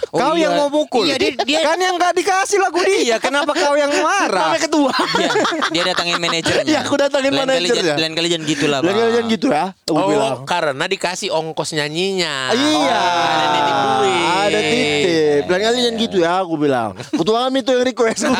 Oh, 0.09 0.17
kau 0.17 0.33
iya. 0.33 0.47
yang 0.47 0.55
mau 0.55 0.71
pukul. 0.71 1.03
Iya, 1.03 1.19
dia- 1.19 1.35
dia- 1.37 1.59
kan 1.61 1.75
yang 1.75 1.95
nggak 1.95 2.15
dikasih 2.15 2.55
lagu 2.57 2.79
dia. 2.79 3.19
Kenapa 3.19 3.51
kau 3.51 3.75
yang 3.75 3.91
marah? 3.99 4.47
Namanya 4.47 4.63
ketua. 4.63 4.91
Dia, 5.11 5.29
dia 5.69 5.83
datangin 5.85 6.15
manajernya. 6.17 6.63
Iya, 6.65 6.79
aku 6.81 6.95
datangin 6.95 7.29
Lain 7.29 7.41
manajernya. 7.43 7.83
jan- 7.83 7.99
Lain 7.99 8.13
kali 8.15 8.27
jangan 8.31 8.45
gitu 8.47 8.65
lah, 8.65 8.79
Lain 8.79 8.87
Bang. 8.87 8.95
kali 8.97 9.11
jangan 9.11 9.27
gitu 9.29 9.45
ya. 9.51 9.65
Aku 9.75 9.91
Oh, 9.93 10.07
bilang. 10.07 10.35
karena 10.47 10.85
dikasih 10.87 11.29
ongkos 11.29 11.69
nyanyinya. 11.73 12.33
Iya. 12.49 13.01
ada 13.27 13.47
titip 13.51 13.75
duit. 13.75 14.25
Ada 14.25 14.59
titip. 14.63 15.41
Lain 15.45 15.61
kali 15.61 15.77
jangan 15.77 15.95
gitu 15.99 16.17
ya 16.17 16.31
aku 16.39 16.53
bilang. 16.57 16.89
Ketua 16.95 17.37
kami 17.43 17.57
tuh 17.59 17.71
yang 17.73 17.83
request. 17.85 18.21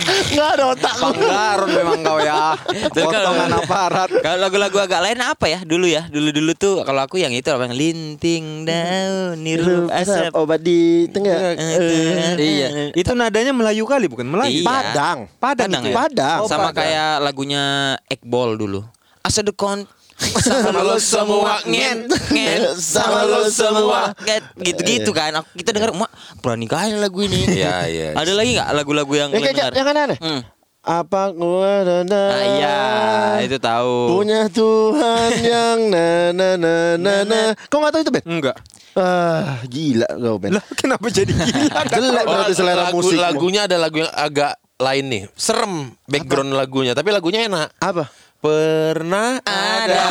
Gua 0.00 0.08
bilang 0.08 0.24
gitu. 0.24 0.34
Nggak 0.34 0.48
ada 0.56 0.64
otak. 0.72 0.94
Panggaron 0.96 1.68
memang 1.70 1.98
kau 2.02 2.18
ya. 2.20 2.56
Potongan 2.94 3.50
aparat. 3.60 4.08
Kalau 4.20 4.38
lagu-lagu 4.40 4.76
agak 4.80 5.00
lain 5.04 5.20
apa 5.20 5.46
ya 5.46 5.60
dulu 5.62 5.86
ya? 5.86 6.06
Dulu-dulu 6.08 6.52
tuh 6.56 6.74
kalau 6.84 7.00
aku 7.04 7.20
yang 7.20 7.32
itu 7.32 7.48
apa 7.52 7.68
yang 7.68 7.76
linting 7.76 8.64
daun 8.64 9.36
nirup 9.40 9.92
asap. 9.92 10.32
Obat 10.34 10.60
di 10.64 11.06
tengah. 11.12 11.56
Iya. 12.36 12.92
Itu 12.96 13.12
nadanya 13.12 13.52
Melayu 13.52 13.84
kali 13.84 14.08
bukan 14.08 14.26
Melayu. 14.26 14.62
Iya. 14.62 14.66
Padang. 14.66 15.18
Padang, 15.36 15.68
Padang 15.68 15.82
itu 15.84 15.88
ya? 15.90 15.96
Padang. 15.96 16.38
Oh, 16.44 16.48
Sama 16.48 16.70
Padang. 16.70 16.76
kayak 16.84 17.12
lagunya 17.20 17.62
Ekbol 18.08 18.56
dulu. 18.56 18.80
Asa 19.20 19.44
dekon 19.44 19.84
sama 20.40 20.80
lo 20.84 20.96
semua 21.00 21.64
ngen 21.64 22.04
ngen 22.30 22.60
sama 22.76 23.24
lo 23.24 23.48
semua 23.48 24.12
ngen 24.20 24.42
gitu-gitu 24.60 25.10
kan. 25.10 25.32
Aku 25.40 25.48
kita 25.56 25.72
dengar 25.72 25.96
mak 25.96 26.10
berani 26.44 26.68
kali 26.68 26.96
lagu 27.00 27.24
ini. 27.24 27.48
Iya, 27.48 27.76
iya. 27.88 28.08
Ada 28.14 28.32
lagi 28.36 28.50
nggak 28.56 28.68
lagu-lagu 28.76 29.12
yang 29.16 29.28
kayak 29.32 29.56
dengar? 29.56 29.72
yang 29.72 29.88
aneh-aneh. 29.88 30.18
Hmm. 30.20 30.40
Apa 30.80 31.28
gua 31.36 31.84
dan 31.84 32.08
Ah, 32.08 32.40
iya, 32.56 32.80
itu 33.44 33.60
tahu. 33.60 34.16
Punya 34.16 34.48
Tuhan 34.48 35.30
yang 35.52 35.78
na 35.92 36.32
na 36.32 36.48
na 36.56 36.74
na 36.96 37.14
na. 37.24 37.40
Kau 37.68 37.84
nggak 37.84 37.92
tahu 37.92 38.02
itu 38.04 38.12
Ben? 38.12 38.24
Enggak. 38.24 38.56
Ah, 38.96 39.60
gila 39.68 40.08
kau 40.08 40.40
Ben. 40.40 40.56
Lah 40.56 40.64
kenapa 40.72 41.12
jadi 41.12 41.32
gila? 41.36 41.84
Jelek 42.00 42.24
berarti 42.24 42.54
selera 42.56 42.88
lagu, 42.88 42.96
musik. 42.96 43.20
Lagunya 43.20 43.68
ada 43.68 43.76
lagu 43.76 44.00
yang 44.00 44.12
agak 44.12 44.56
lain 44.80 45.04
nih. 45.12 45.22
Serem 45.36 45.92
background 46.08 46.56
lagunya, 46.56 46.96
tapi 46.96 47.12
lagunya 47.12 47.44
enak. 47.44 47.76
Apa? 47.78 48.08
Pernah 48.40 49.36
ada 49.44 50.04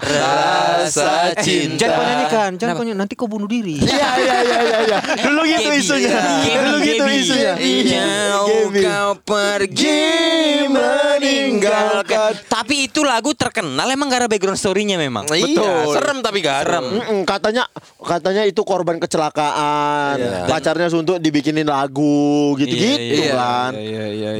rasa 0.00 1.36
cinta. 1.44 1.76
Jangan 1.84 1.92
kau 1.92 2.04
nyanyikan, 2.08 2.50
jangan 2.56 2.72
kau 2.72 2.84
nyanyi, 2.88 2.96
nanti 2.96 3.12
kau 3.12 3.28
bunuh 3.28 3.44
diri. 3.44 3.84
Iya 3.84 4.08
iya 4.16 4.36
iya 4.40 4.58
iya 4.64 4.78
iya. 4.88 4.98
Dulu 5.28 5.40
gitu 5.44 5.68
Gaby. 5.68 5.80
isunya. 5.84 6.08
Gaby, 6.08 6.48
Dulu 6.56 6.76
gitu 6.80 7.04
Gaby. 7.04 7.20
isunya. 7.20 7.52
Jauh 7.84 8.48
Gaby. 8.72 8.80
kau 8.80 9.12
pergi 9.20 10.00
meninggalkan. 10.72 12.32
Tapi 12.48 12.88
itu 12.88 13.04
lagu 13.04 13.36
terkenal 13.36 13.84
emang 13.86 14.08
gara 14.08 14.24
background 14.24 14.56
story-nya 14.56 14.96
memang. 14.96 15.28
Iya, 15.28 15.92
serem 15.92 16.24
tapi 16.24 16.40
kan. 16.40 16.64
Serem. 16.64 16.84
Mm-mm, 16.96 17.18
katanya 17.28 17.68
katanya 18.00 18.42
itu 18.48 18.64
korban 18.64 18.96
kecelakaan. 18.96 20.48
Pacarnya 20.48 20.88
suntuk 20.88 21.20
dibikinin 21.20 21.68
lagu 21.68 22.56
gitu-gitu 22.56 23.20
Iya, 23.20 23.28
iya, 23.28 23.32
kan. 23.36 23.72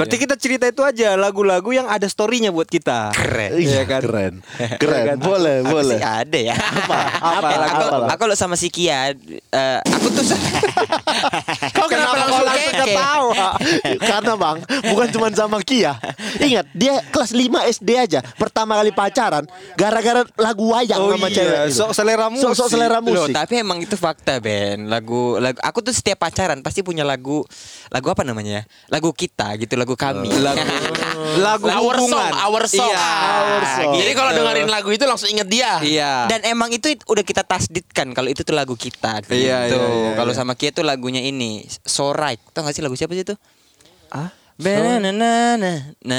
Berarti 0.01 0.17
kita 0.17 0.35
cerita 0.41 0.65
itu 0.65 0.81
aja 0.81 1.15
lagu-lagu 1.15 1.69
yang 1.69 1.85
ada 1.85 2.09
story-nya 2.09 2.49
buat 2.63 2.71
kita. 2.71 3.11
Keren. 3.11 3.51
Iya 3.59 3.83
kan? 3.83 4.01
Keren. 4.01 4.35
Keren. 4.81 5.19
Boleh, 5.19 5.61
Aku 5.61 5.75
boleh. 5.75 5.99
sih 5.99 6.01
ada 6.01 6.39
ya. 6.39 6.55
Apa? 6.55 6.99
Apa? 7.19 7.49
aku, 7.59 7.85
Apa? 7.91 8.07
aku 8.15 8.23
lo 8.25 8.35
sama 8.35 8.55
si 8.55 8.71
Kia, 8.71 9.11
eh, 9.11 9.79
aku 9.83 10.07
tuh 10.09 10.23
Kau 11.77 11.87
kenapa 11.87 12.15
langsung 12.17 12.39
kau 12.39 12.47
langsung 12.47 12.75
ketawa? 12.79 13.49
Karena 13.99 14.33
bang, 14.39 14.57
bukan 14.87 15.07
cuma 15.11 15.27
sama 15.33 15.59
Kia. 15.61 15.99
Ingat, 16.39 16.67
dia 16.71 17.03
kelas 17.11 17.35
5 17.35 17.43
SD 17.73 17.89
aja. 17.99 18.21
Pertama 18.39 18.79
kali 18.79 18.95
pacaran, 18.95 19.43
gara-gara 19.75 20.23
lagu 20.39 20.71
wayang 20.71 21.01
Oh 21.01 21.11
sama 21.11 21.27
iya, 21.29 21.67
cewek. 21.67 21.75
sok 21.75 21.91
selera 21.93 22.27
Sok- 22.31 22.55
sok 22.55 22.67
musik. 22.69 22.71
selera 22.71 22.99
Loh, 22.99 23.27
musik. 23.27 23.35
tapi 23.35 23.55
emang 23.59 23.79
itu 23.81 23.97
fakta 23.97 24.39
Ben. 24.39 24.87
Lagu 24.87 25.37
lagu 25.37 25.59
aku 25.59 25.83
tuh 25.83 25.91
setiap 25.91 26.23
pacaran 26.23 26.63
pasti 26.63 26.81
punya 26.81 27.03
lagu 27.03 27.43
lagu 27.91 28.07
apa 28.07 28.23
namanya? 28.23 28.53
ya? 28.53 28.63
Lagu 28.89 29.11
kita 29.11 29.51
gitu, 29.57 29.75
lagu 29.75 29.97
kami. 29.97 30.31
Lagu 30.31 30.63
lagu 31.41 31.67
our 31.69 31.97
hubungan. 31.97 32.31
Song, 32.31 32.33
our 32.37 32.65
song. 32.69 32.93
Iya. 32.93 33.09
Our 33.27 33.65
song. 33.65 33.93
Jadi 33.99 34.11
gitu. 34.13 34.19
kalau 34.19 34.31
dengerin 34.37 34.69
lagu 34.71 34.89
itu 34.93 35.05
langsung 35.09 35.29
inget 35.31 35.49
dia. 35.49 35.73
Iya. 35.81 36.13
Dan 36.29 36.41
emang 36.47 36.71
itu 36.71 36.93
udah 37.09 37.25
kita 37.25 37.43
tasdidkan 37.43 38.15
kalau 38.15 38.29
itu 38.29 38.43
tuh 38.43 38.55
lagu 38.55 38.75
kita 38.79 39.25
iya, 39.27 39.27
gitu. 39.27 39.35
Iya, 39.37 39.59
iya, 39.69 39.79
iya, 39.79 40.11
kalau 40.19 40.33
sama 40.37 40.59
Kia 40.59 40.71
tuh 40.75 40.85
lagunya 40.87 41.23
ini 41.25 41.67
Sorait. 41.87 42.39
Tau 42.53 42.63
gak 42.67 42.75
sih 42.77 42.83
lagu 42.85 42.95
siapa 42.95 43.15
sih 43.17 43.25
itu? 43.27 43.35
Ah? 44.13 44.31
Banana 44.61 45.11
na 45.11 45.57
na 46.05 46.19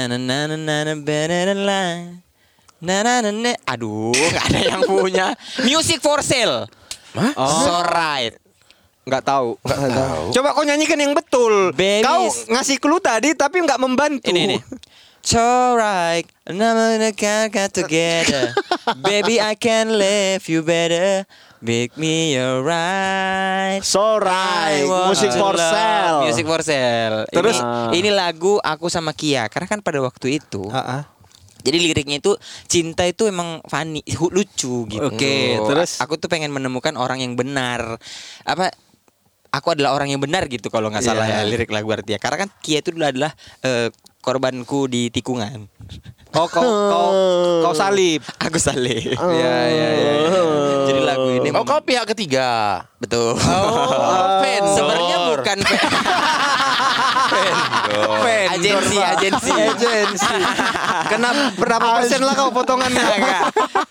na 2.84 3.52
Aduh, 3.70 4.12
gak 4.34 4.44
ada 4.52 4.60
yang 4.60 4.82
punya. 4.84 5.32
Music 5.64 6.02
for 6.02 6.20
sale. 6.20 6.68
Hah? 7.14 7.32
Oh. 7.38 7.80
right. 7.88 8.34
Nggak 9.04 9.22
tahu. 9.24 9.48
Nggak 9.60 9.92
tahu. 9.92 10.24
Coba 10.32 10.48
kau 10.56 10.64
nyanyikan 10.64 10.96
yang 10.96 11.12
betul. 11.12 11.76
Babies. 11.76 12.04
Kau 12.04 12.24
ngasih 12.50 12.76
clue 12.80 13.00
tadi 13.04 13.36
tapi 13.36 13.60
nggak 13.60 13.80
membantu. 13.80 14.24
Ini, 14.24 14.40
ini 14.48 14.56
so 15.24 15.40
right 15.72 16.28
now 16.46 16.76
we 16.92 17.10
can 17.12 17.48
get 17.48 17.72
together 17.72 18.52
baby 19.02 19.40
I 19.40 19.56
can 19.56 19.88
love 19.90 20.44
you 20.44 20.60
better 20.60 21.24
make 21.58 21.96
me 21.96 22.36
your 22.36 22.60
right 22.60 23.80
So 23.80 24.20
right, 24.20 24.84
musik 24.84 25.32
for 25.32 25.56
sale. 25.56 26.28
Music 26.28 26.44
for 26.44 26.60
sale. 26.60 27.24
Terus? 27.26 27.56
ini, 27.90 28.04
ini 28.04 28.10
lagu 28.12 28.60
aku 28.60 28.86
sama 28.86 29.10
Kia 29.10 29.48
karena 29.48 29.66
kan 29.66 29.80
pada 29.80 29.98
waktu 29.98 30.38
itu 30.38 30.68
Ah, 30.68 31.00
ah. 31.00 31.02
Jadi 31.64 31.80
liriknya 31.80 32.20
itu 32.20 32.36
cinta 32.68 33.02
itu 33.02 33.24
emang 33.24 33.64
funny, 33.64 34.04
lucu 34.28 34.84
gitu. 34.84 35.00
Oke, 35.00 35.56
terus? 35.64 35.96
A- 35.96 36.04
aku 36.04 36.20
tuh 36.20 36.28
pengen 36.28 36.52
menemukan 36.52 36.92
orang 36.92 37.24
yang 37.24 37.32
benar. 37.32 37.96
Apa 38.44 38.68
aku 39.48 39.72
adalah 39.72 39.96
orang 39.96 40.12
yang 40.12 40.20
benar 40.20 40.44
gitu 40.44 40.68
kalau 40.68 40.92
nggak 40.92 41.00
salah 41.00 41.24
Iya. 41.24 41.40
ya 41.40 41.48
lirik 41.48 41.72
lagu 41.72 41.88
artinya. 41.88 42.20
Karena 42.20 42.44
kan 42.44 42.48
Kia 42.60 42.84
itu 42.84 42.92
adalah 42.92 43.32
eh, 43.64 43.88
korbanku 44.24 44.88
di 44.88 45.12
tikungan. 45.12 45.68
Oh 46.34 46.50
kau 46.50 46.66
kau 46.66 47.10
kau 47.62 47.70
salib. 47.70 48.18
Aku 48.42 48.58
salib. 48.58 49.06
Iya 49.06 49.54
iya 49.70 49.88
iya. 49.94 50.12
Jadi 50.82 51.00
lagu 51.06 51.30
ini 51.30 51.54
Oh, 51.54 51.62
kau 51.62 51.78
pihak 51.78 52.10
ketiga. 52.10 52.82
betul. 52.98 53.38
Oh, 53.38 53.78
vendor. 54.42 54.74
Sebenarnya 54.74 55.16
bukan 55.30 55.58
Vendor, 58.18 58.50
agensi, 58.50 58.96
Pak. 58.96 59.10
agensi. 59.14 59.52
agensi. 59.54 60.36
Kenapa 61.06 61.42
berapa 61.54 61.86
persen 62.00 62.20
lah 62.20 62.34
kau 62.34 62.50
potongannya? 62.50 62.98
Enggak. 62.98 63.42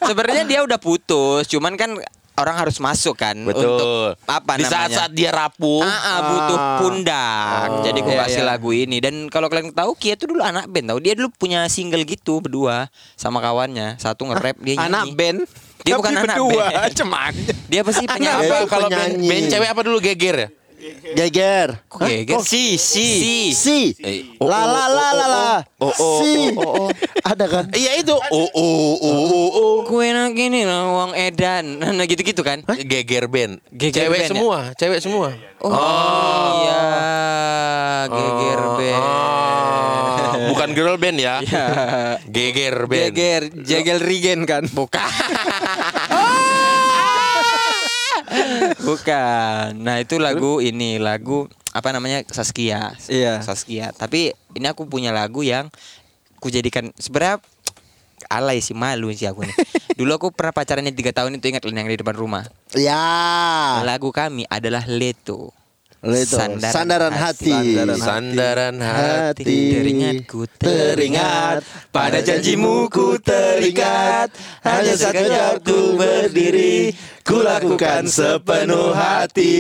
Sebenarnya 0.04 0.44
dia 0.44 0.60
udah 0.62 0.76
putus, 0.76 1.48
cuman 1.48 1.80
kan 1.80 1.96
orang 2.34 2.56
harus 2.58 2.78
masuk 2.78 3.14
kan 3.14 3.38
Betul. 3.40 3.66
untuk 3.70 3.90
apa 4.26 4.52
Di 4.58 4.66
namanya? 4.66 4.74
saat-saat 4.74 5.12
dia 5.12 5.30
rapuh. 5.30 5.82
Ah, 5.82 5.94
ah, 5.94 6.20
butuh 6.26 6.58
pundak. 6.80 7.68
Jadi 7.84 8.00
gue 8.00 8.14
Iya, 8.14 8.22
kasih 8.26 8.42
iya. 8.42 8.50
lagu 8.50 8.70
ini 8.70 8.98
dan 8.98 9.30
kalau 9.30 9.48
kalian 9.48 9.70
tahu 9.70 9.94
Kia 9.94 10.16
tuh 10.16 10.34
dulu 10.34 10.42
anak 10.42 10.66
band 10.68 10.90
tahu. 10.90 11.00
Dia 11.00 11.14
dulu 11.14 11.30
punya 11.32 11.66
single 11.68 12.02
gitu 12.04 12.40
berdua 12.40 12.90
sama 13.14 13.38
kawannya. 13.38 13.98
Satu 13.98 14.26
nge-rap 14.26 14.58
dia 14.60 14.78
Anak 14.80 15.10
nyanyi. 15.10 15.14
band. 15.14 15.40
Dia 15.84 15.94
Tapi 15.94 16.00
bukan 16.00 16.14
anak 16.14 16.26
berdua, 16.26 16.64
band. 16.64 16.94
Cuman. 17.00 17.34
Dia 17.68 17.82
pasti 17.84 18.04
Apa 18.04 18.14
penyanyi. 18.16 18.46
Itu 18.48 18.58
kalau 18.66 18.88
band, 18.88 19.14
band 19.20 19.46
cewek 19.48 19.70
apa 19.70 19.82
dulu 19.84 19.98
geger 20.00 20.36
ya? 20.38 20.48
Geger. 21.16 21.80
Kok 21.88 22.04
geger? 22.04 22.40
Si, 22.44 22.76
si. 22.76 23.08
Si. 23.20 23.36
Si. 23.56 23.80
Eh, 24.04 24.36
La 24.44 24.68
la 24.68 24.86
la 24.92 25.08
la 25.16 25.26
la. 25.32 25.48
Oh, 25.80 25.88
oh, 25.88 26.20
Si. 26.20 26.52
Ada 27.24 27.46
kan? 27.48 27.66
Iya 27.72 28.04
itu. 28.04 28.12
Oh 28.12 28.50
oh 28.52 29.00
oh 29.00 29.24
oh 29.32 29.50
oh. 29.56 29.76
Kue 29.88 30.12
nak 30.12 30.36
gini 30.36 30.68
lah 30.68 30.92
uang 30.92 31.12
edan. 31.16 31.80
Nah 31.94 32.06
gitu-gitu 32.10 32.44
kan. 32.44 32.66
Geger 32.68 33.32
band. 33.32 33.64
Geger 33.72 34.10
cewek 34.10 34.20
band 34.20 34.24
ya? 34.26 34.30
semua, 34.34 34.58
cewek 34.76 35.00
semua. 35.00 35.30
Oh, 35.64 36.50
iya. 36.66 36.84
Geger 38.12 38.62
band. 38.76 39.04
Ah, 39.04 40.34
bukan 40.52 40.70
girl 40.76 40.98
band 41.00 41.18
ya. 41.22 41.40
Iya. 41.40 41.66
Geger 42.28 42.76
band. 42.90 43.14
Geger, 43.16 43.42
Jegel 43.64 44.00
Regen 44.04 44.44
kan. 44.44 44.68
Bukan. 44.68 45.00
Bukan. 48.88 49.80
Nah, 49.82 50.02
itu 50.02 50.18
lagu 50.18 50.60
ini, 50.60 50.98
lagu 50.98 51.48
apa 51.74 51.90
namanya? 51.94 52.22
Saskia. 52.30 52.94
Iya. 53.10 53.42
Saskia. 53.42 53.92
Tapi 53.94 54.34
ini 54.54 54.66
aku 54.70 54.86
punya 54.86 55.10
lagu 55.14 55.42
yang 55.42 55.70
ku 56.38 56.52
jadikan 56.52 56.92
sebenarnya 57.00 57.40
alay 58.28 58.60
sih 58.60 58.76
malu 58.76 59.10
sih 59.12 59.28
aku 59.28 59.48
nih. 59.48 59.58
Dulu 60.00 60.12
aku 60.18 60.28
pernah 60.34 60.54
pacarannya 60.56 60.94
tiga 60.94 61.14
tahun 61.14 61.38
itu 61.38 61.54
ingat 61.54 61.64
yang 61.66 61.90
di 61.90 62.00
depan 62.00 62.16
rumah. 62.18 62.44
Ya. 62.74 63.82
Lagu 63.86 64.10
kami 64.10 64.46
adalah 64.50 64.86
Leto. 64.90 65.54
Leto. 66.04 66.36
Sandaran 66.60 67.16
hati. 67.16 67.80
Sandaran 67.96 68.76
hati. 68.84 69.48
Teringatku 69.48 70.52
Teringat 70.60 71.64
pada 71.96 72.20
janjimu 72.20 72.92
ku 72.92 73.16
terikat 73.24 74.28
Hanya 74.68 75.00
sekejap 75.00 75.64
ku 75.64 75.96
berdiri 75.96 76.92
Ku 77.24 77.40
lakukan 77.40 78.04
sepenuh 78.06 78.92
hati 78.92 79.56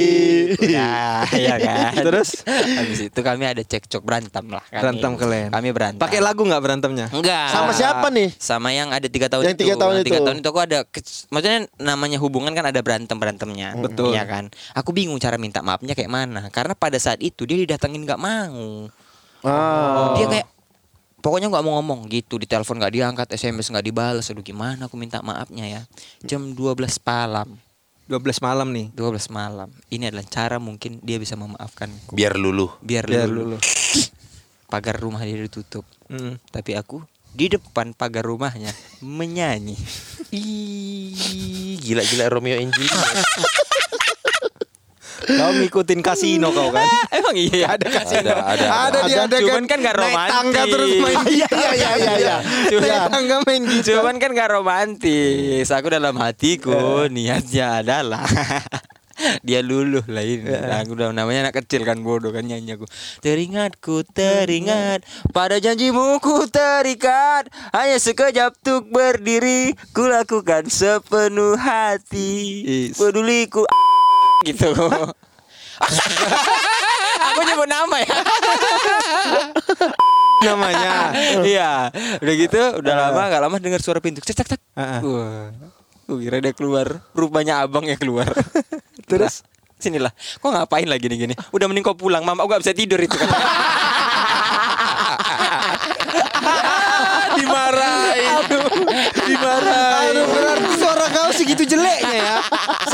Ya, 0.59 1.23
ya 1.31 1.55
kan. 1.55 1.95
Terus? 2.11 2.43
habis 2.43 2.99
itu 3.07 3.19
kami 3.23 3.47
ada 3.47 3.63
cekcok 3.63 4.03
berantem 4.03 4.43
lah. 4.51 4.59
Kami. 4.67 4.81
Berantem 4.83 5.11
kalian. 5.15 5.49
Kami 5.49 5.69
berantem. 5.71 6.01
Pakai 6.03 6.19
lagu 6.19 6.43
nggak 6.43 6.59
berantemnya? 6.59 7.07
Enggak. 7.15 7.55
Sama 7.55 7.71
siapa 7.71 8.11
nih? 8.11 8.35
Sama 8.35 8.75
yang 8.75 8.91
ada 8.91 9.07
tiga 9.07 9.31
tahun 9.31 9.47
Yang 9.47 9.55
itu. 9.55 9.61
tiga 9.63 9.75
tahun 9.79 9.93
Yang 9.95 10.05
tiga 10.11 10.19
itu. 10.19 10.25
tahun 10.27 10.37
itu 10.43 10.49
aku 10.51 10.59
ada, 10.59 10.79
maksudnya 11.31 11.59
namanya 11.79 12.17
hubungan 12.19 12.51
kan 12.51 12.65
ada 12.67 12.79
berantem 12.83 13.15
berantemnya. 13.15 13.79
Betul. 13.79 14.11
Ya 14.11 14.27
kan. 14.27 14.51
Aku 14.75 14.91
bingung 14.91 15.15
cara 15.17 15.39
minta 15.39 15.63
maafnya 15.63 15.95
kayak 15.95 16.11
mana. 16.11 16.51
Karena 16.51 16.75
pada 16.75 16.99
saat 16.99 17.23
itu 17.23 17.47
dia 17.47 17.55
didatengin 17.63 18.03
nggak 18.03 18.19
mau. 18.19 18.91
Ah. 19.43 20.15
Dia 20.19 20.27
kayak 20.27 20.47
pokoknya 21.23 21.47
nggak 21.47 21.63
mau 21.63 21.79
ngomong 21.79 22.05
gitu 22.05 22.35
di 22.35 22.43
telepon 22.43 22.77
nggak 22.77 22.91
diangkat 22.91 23.27
SMS 23.31 23.71
nggak 23.71 23.85
dibalas 23.85 24.27
aduh 24.27 24.43
gimana 24.43 24.85
aku 24.85 24.99
minta 24.99 25.23
maafnya 25.23 25.63
ya 25.63 25.81
jam 26.21 26.51
12 26.51 26.75
malam 27.01 27.55
12 28.03 28.19
malam 28.43 28.67
nih. 28.69 28.91
12 28.91 29.31
malam 29.31 29.71
ini 29.87 30.11
adalah 30.11 30.27
cara 30.27 30.59
mungkin 30.59 30.99
dia 30.99 31.15
bisa 31.15 31.33
memaafkan 31.33 31.87
Biar 32.11 32.35
luluh. 32.35 32.75
biar, 32.83 33.07
Biar 33.07 33.31
lulu. 33.31 33.55
lulu. 33.55 33.57
pagar 34.71 34.99
rumah 34.99 35.23
dia 35.23 35.39
ditutup 35.39 35.87
Hmm. 36.05 36.35
tapi 36.51 36.75
aku 36.75 36.99
di 37.31 37.47
depan 37.47 37.95
pagar 37.95 38.27
rumahnya 38.27 38.69
menyanyi 38.99 39.79
Ih, 40.35 41.79
gila-gila 41.79 42.25
Romeo 42.27 42.57
and 42.57 42.69
Juliet. 42.69 42.91
Kau 45.23 45.51
ngikutin 45.53 45.99
kasino 45.99 46.49
kau 46.49 46.69
kan? 46.69 46.83
emang 47.17 47.35
iya 47.35 47.73
ada 47.73 47.85
Ada, 47.87 47.99
ada, 48.03 48.33
Ada. 48.43 48.99
Di 49.01 49.13
Ada, 49.13 49.21
adegan 49.23 49.47
cuman 49.47 49.63
kan 49.65 49.77
nggak 49.79 49.95
naik 49.95 50.03
romantis. 50.05 50.33
tangga 50.33 50.61
terus 50.67 50.91
main 50.95 51.17
Iya 51.33 51.47
iya 51.49 51.71
iya 51.73 51.91
iya 51.95 52.13
iya. 52.13 52.35
Naik 52.69 52.83
Iya. 52.83 53.01
tangga 53.07 53.37
main 53.41 53.61
gitu. 53.63 53.89
cuman 53.93 54.15
kan 54.17 54.29
gak 54.31 54.49
romantis. 54.51 55.67
Aku 55.69 55.87
dalam 55.87 56.15
hatiku 56.15 56.75
niatnya 57.07 57.79
adalah 57.79 58.23
dia 59.41 59.61
luluh 59.61 60.03
lah 60.05 60.19
ini. 60.19 60.43
Nah, 60.43 60.81
aku 60.81 60.97
udah 60.97 61.13
namanya 61.13 61.47
anak 61.47 61.63
kecil 61.63 61.83
kan 61.83 62.01
bodoh 62.01 62.29
kan 62.29 62.43
nyanyi 62.43 62.75
aku. 62.75 62.89
Teringatku 63.21 64.03
teringat. 64.09 65.05
Pada 65.29 65.57
janjimu 65.57 66.17
ku 66.19 66.43
terikat. 66.45 67.47
Hanya 67.71 67.95
sekejap 67.95 68.57
tuk 68.59 68.89
berdiri. 68.89 69.77
Ku 69.93 70.09
lakukan 70.09 70.67
sepenuh 70.67 71.55
hati. 71.55 72.91
Peduliku 72.91 73.63
gitu 74.43 74.69
aku 77.23 77.39
nyebut 77.43 77.65
nama 77.65 77.97
ya 77.97 78.15
namanya. 80.43 81.15
Iya, 81.39 81.71
udah 82.19 82.33
gitu, 82.35 82.61
udah 82.83 82.93
lama 82.99 83.21
gak 83.31 83.41
lama 83.47 83.55
dengar 83.63 83.79
suara 83.79 84.03
pintu. 84.03 84.19
Cek 84.19 84.35
cek 84.35 84.47
cek. 84.51 84.61
Heeh. 84.75 84.99
Wah. 85.01 85.47
Gue 86.03 86.17
kira 86.27 86.43
dia 86.43 86.51
keluar. 86.51 86.99
Rupanya 87.15 87.63
abang 87.63 87.87
yang 87.87 87.95
keluar. 87.95 88.27
Terus 89.09 89.47
sinilah. 89.79 90.11
Kok 90.43 90.51
ngapain 90.51 90.83
lagi 90.83 91.07
nih 91.07 91.17
gini? 91.27 91.33
Udah 91.55 91.71
mending 91.71 91.87
kau 91.87 91.95
pulang, 91.95 92.27
Mama. 92.27 92.43
Aku 92.43 92.51
gak 92.51 92.63
bisa 92.63 92.75
tidur 92.75 92.99
itu 92.99 93.15
kata. 93.15 93.31
Dimarahin. 97.39 98.43
Dimarahin. 99.23 100.11
Aduh, 100.11 100.25
berarti 100.27 100.71
suara 100.75 101.07
kau 101.07 101.29
segitu 101.31 101.63
jeleknya 101.63 102.13
ya. 102.19 102.35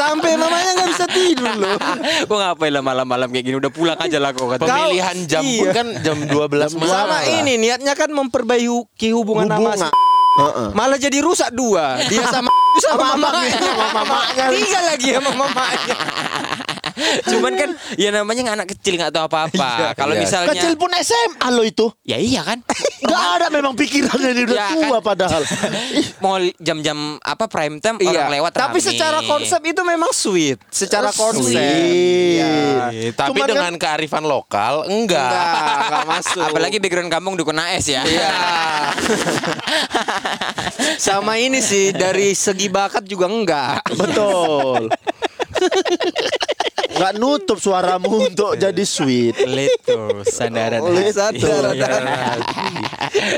Sampai 0.10 0.34
mamanya 0.34 0.72
nggak 0.74 0.90
bisa 0.90 1.06
tidur 1.08 1.54
loh. 1.54 1.78
Kok 2.28 2.34
ngapain 2.36 2.72
lah 2.72 2.82
malam-malam 2.82 3.28
kayak 3.28 3.46
gini? 3.46 3.56
Udah 3.56 3.70
pulang 3.70 3.94
aja 3.96 4.18
lah 4.18 4.34
kata. 4.34 4.58
Pemilihan 4.60 5.18
jam 5.24 5.44
pun 5.44 5.54
Iya. 5.62 5.72
kan 5.72 5.88
jam 6.02 6.18
12 6.24 6.74
malam. 6.74 6.90
Sama 7.06 7.18
ini 7.32 7.54
niatnya 7.56 7.94
kan 7.94 8.10
memperbaiki 8.10 9.10
hubungan 9.12 9.46
sama 9.46 9.70
Hubungan. 9.70 9.78
si- 9.86 10.08
Heeh. 10.40 10.70
Malah 10.72 10.98
jadi 10.98 11.18
rusak 11.20 11.52
dua. 11.52 12.00
Dia 12.06 12.24
sama 12.26 12.48
sama 12.86 13.14
mamanya. 13.14 13.60
Sama 13.60 13.86
mamanya. 13.94 14.44
Tiga 14.50 14.80
lagi 14.84 15.10
sama 15.12 15.32
mamanya. 15.36 15.96
Cuman 17.32 17.54
kan 17.54 17.70
ya 17.96 18.10
namanya 18.10 18.54
anak 18.54 18.68
kecil 18.70 18.96
nggak 18.96 19.12
tahu 19.12 19.26
apa-apa. 19.26 19.94
Kalau 19.94 20.12
Iya. 20.12 20.22
misalnya 20.22 20.52
Kecil 20.52 20.74
pun 20.76 20.92
SMA 20.94 21.48
lo 21.50 21.64
itu. 21.64 21.86
Ya 22.04 22.18
iya 22.18 22.42
kan. 22.42 22.60
Gak 23.00 23.24
ada 23.36 23.48
memang 23.50 23.74
pikirannya 23.74 24.32
dia 24.32 24.46
udah 24.46 24.56
Ya, 24.56 24.68
tua 24.70 24.98
kan? 24.98 25.02
padahal. 25.06 25.42
Mau 26.24 26.36
jam-jam 26.58 26.98
apa 27.20 27.46
prime 27.46 27.78
time 27.78 27.98
Iya. 28.00 28.10
orang 28.10 28.30
lewat 28.34 28.52
Tapi 28.54 28.78
rame. 28.78 28.86
secara 28.86 29.20
konsep 29.22 29.62
itu 29.64 29.82
memang 29.82 30.12
sweet. 30.12 30.58
Secara 30.68 31.10
konsep. 31.10 31.50
Sweet. 31.50 32.38
Iya. 32.38 32.52
Tapi 33.14 33.30
Cuman 33.34 33.40
kan- 33.42 33.50
dengan 33.50 33.74
kearifan 33.76 34.24
lokal 34.24 34.86
enggak. 34.86 35.32
Enggak, 35.32 35.78
enggak 35.80 36.06
masuk. 36.10 36.44
Apalagi 36.46 36.78
background 36.78 37.10
kampung 37.10 37.34
dukun 37.34 37.58
AS 37.58 37.86
ya. 37.86 38.04
Iya. 38.04 38.30
Sama 41.00 41.38
ini 41.38 41.60
sih 41.60 41.92
dari 41.92 42.34
segi 42.34 42.68
bakat 42.68 43.04
juga 43.04 43.26
enggak. 43.26 43.82
Betul. 43.92 44.90
Gak 46.90 47.14
nutup 47.22 47.62
suaramu 47.62 48.26
untuk 48.30 48.58
jadi 48.58 48.84
sweet. 48.84 49.38
Leto 49.46 50.26
sandaran 50.26 50.82
hati. 50.82 51.14
Satu. 51.14 51.48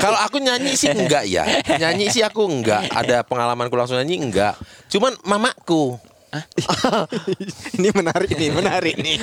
Kalau 0.00 0.18
aku 0.24 0.40
nyanyi 0.40 0.72
sih 0.72 0.88
enggak 0.88 1.28
ya. 1.28 1.44
Nyanyi 1.76 2.08
sih 2.08 2.24
aku 2.24 2.48
enggak. 2.48 2.88
Ada 2.88 3.20
pengalamanku 3.26 3.76
langsung 3.76 4.00
nyanyi 4.00 4.24
enggak. 4.24 4.56
Cuman 4.88 5.16
mamaku. 5.28 6.00
ini 7.76 7.92
menarik 7.92 8.32
nih, 8.32 8.48
menarik 8.48 8.96
nih. 8.96 9.20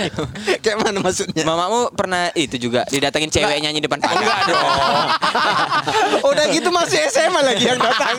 Kayak 0.61 0.77
mana 0.85 1.01
maksudnya? 1.01 1.41
Mamamu 1.41 1.89
pernah 1.97 2.29
itu 2.37 2.61
juga 2.61 2.85
didatengin 2.85 3.33
cewek 3.33 3.57
nyanyi 3.65 3.81
depan 3.81 3.97
pagar. 3.97 4.21
Enggak 4.21 4.39
dong. 4.45 4.69
Udah 6.29 6.45
gitu 6.53 6.69
masih 6.69 7.01
SMA 7.09 7.41
lagi 7.41 7.65
yang 7.65 7.81
datang. 7.81 8.13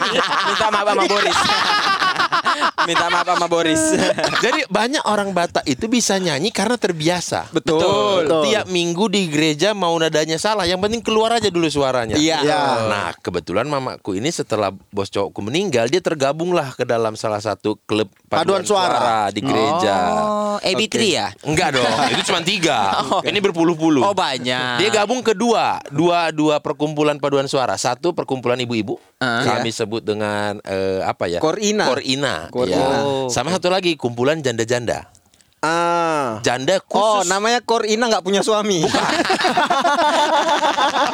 Minta 0.51 0.67
maaf 0.75 0.87
sama 0.91 1.05
Boris. 1.07 1.39
Minta 2.89 3.07
maaf 3.13 3.29
sama 3.29 3.47
Boris. 3.47 3.81
Jadi 4.45 4.65
banyak 4.67 5.05
orang 5.05 5.31
Batak 5.31 5.65
itu 5.69 5.87
bisa 5.87 6.17
nyanyi 6.17 6.51
karena 6.51 6.81
terbiasa. 6.81 7.49
Betul. 7.53 8.25
Betul. 8.27 8.43
Tiap 8.51 8.67
minggu 8.69 9.05
di 9.13 9.29
gereja 9.29 9.77
mau 9.77 9.93
nadanya 10.01 10.41
salah, 10.41 10.65
yang 10.65 10.81
penting 10.81 11.05
keluar 11.05 11.37
aja 11.37 11.49
dulu 11.53 11.69
suaranya. 11.69 12.17
Iya. 12.17 12.43
Iya. 12.43 12.63
Nah, 12.89 13.11
kebetulan 13.21 13.69
mamaku 13.69 14.17
ini 14.17 14.33
setelah 14.33 14.73
bos 14.93 15.13
cowokku 15.13 15.41
meninggal, 15.45 15.87
dia 15.89 16.01
tergabunglah 16.01 16.73
ke 16.75 16.89
dalam 16.89 17.15
salah 17.15 17.41
satu 17.41 17.77
klub 17.85 18.09
Paduan 18.31 18.65
suara. 18.65 19.29
di 19.31 19.43
gereja. 19.43 19.97
Oh, 20.23 20.59
AB3 20.63 20.95
ya? 21.05 21.29
Enggak 21.45 21.79
dong, 21.79 21.87
itu 22.13 22.23
cuma 22.27 22.41
tiga. 22.43 22.79
Ini 23.23 23.39
berpuluh-puluh. 23.43 24.03
Oh 24.03 24.15
banyak. 24.17 24.81
Dia 24.81 24.91
gabung 24.91 25.21
kedua, 25.21 25.83
dua 25.91 26.31
dua 26.31 26.59
perkumpulan 26.63 27.19
paduan 27.19 27.47
suara. 27.47 27.75
Satu 27.77 28.15
perkumpulan 28.15 28.59
ibu-ibu, 28.61 28.99
Ah. 29.21 29.45
kami 29.45 29.69
sebut 29.69 30.01
dengan 30.01 30.57
eh, 30.65 31.05
apa 31.05 31.29
ya? 31.29 31.45
Korina. 31.45 31.93
Korina. 31.93 32.49
Korina. 32.49 32.73
ya. 32.73 32.89
Oh. 33.05 33.29
Sama 33.29 33.53
satu 33.53 33.69
lagi 33.69 33.93
kumpulan 33.93 34.41
janda-janda. 34.41 35.13
Ah. 35.61 36.41
Janda 36.41 36.81
Oh, 36.89 37.21
khusus. 37.21 37.29
namanya 37.29 37.61
Korina 37.61 38.09
nggak 38.09 38.25
punya 38.25 38.41
suami. 38.41 38.81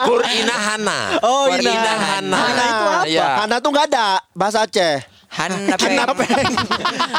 Korina 0.07 0.55
Hana. 0.55 1.19
Oh, 1.19 1.51
Korina 1.51 1.67
Ina. 1.67 1.93
Hana. 1.99 2.39
Hana 2.39 2.63
itu 2.63 2.85
apa? 2.87 3.03
Ya. 3.11 3.27
Hana 3.43 3.57
tuh 3.59 3.75
gak 3.75 3.91
ada 3.91 4.23
bahasa 4.39 4.63
Aceh. 4.63 5.03
Hana 5.37 5.77
peng. 6.17 6.53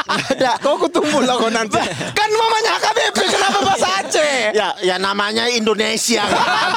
Ada. 0.08 0.58
Kok 0.58 0.74
kutumpul 0.90 1.22
lah 1.22 1.38
kau 1.38 1.50
nanti. 1.50 1.78
Kan 2.12 2.30
mamanya 2.34 2.74
HKBP 2.82 3.18
kenapa 3.30 3.58
bahasa 3.62 3.88
Aceh? 4.02 4.50
Ya, 4.58 4.74
ya 4.82 4.98
namanya 4.98 5.46
Indonesia. 5.46 6.26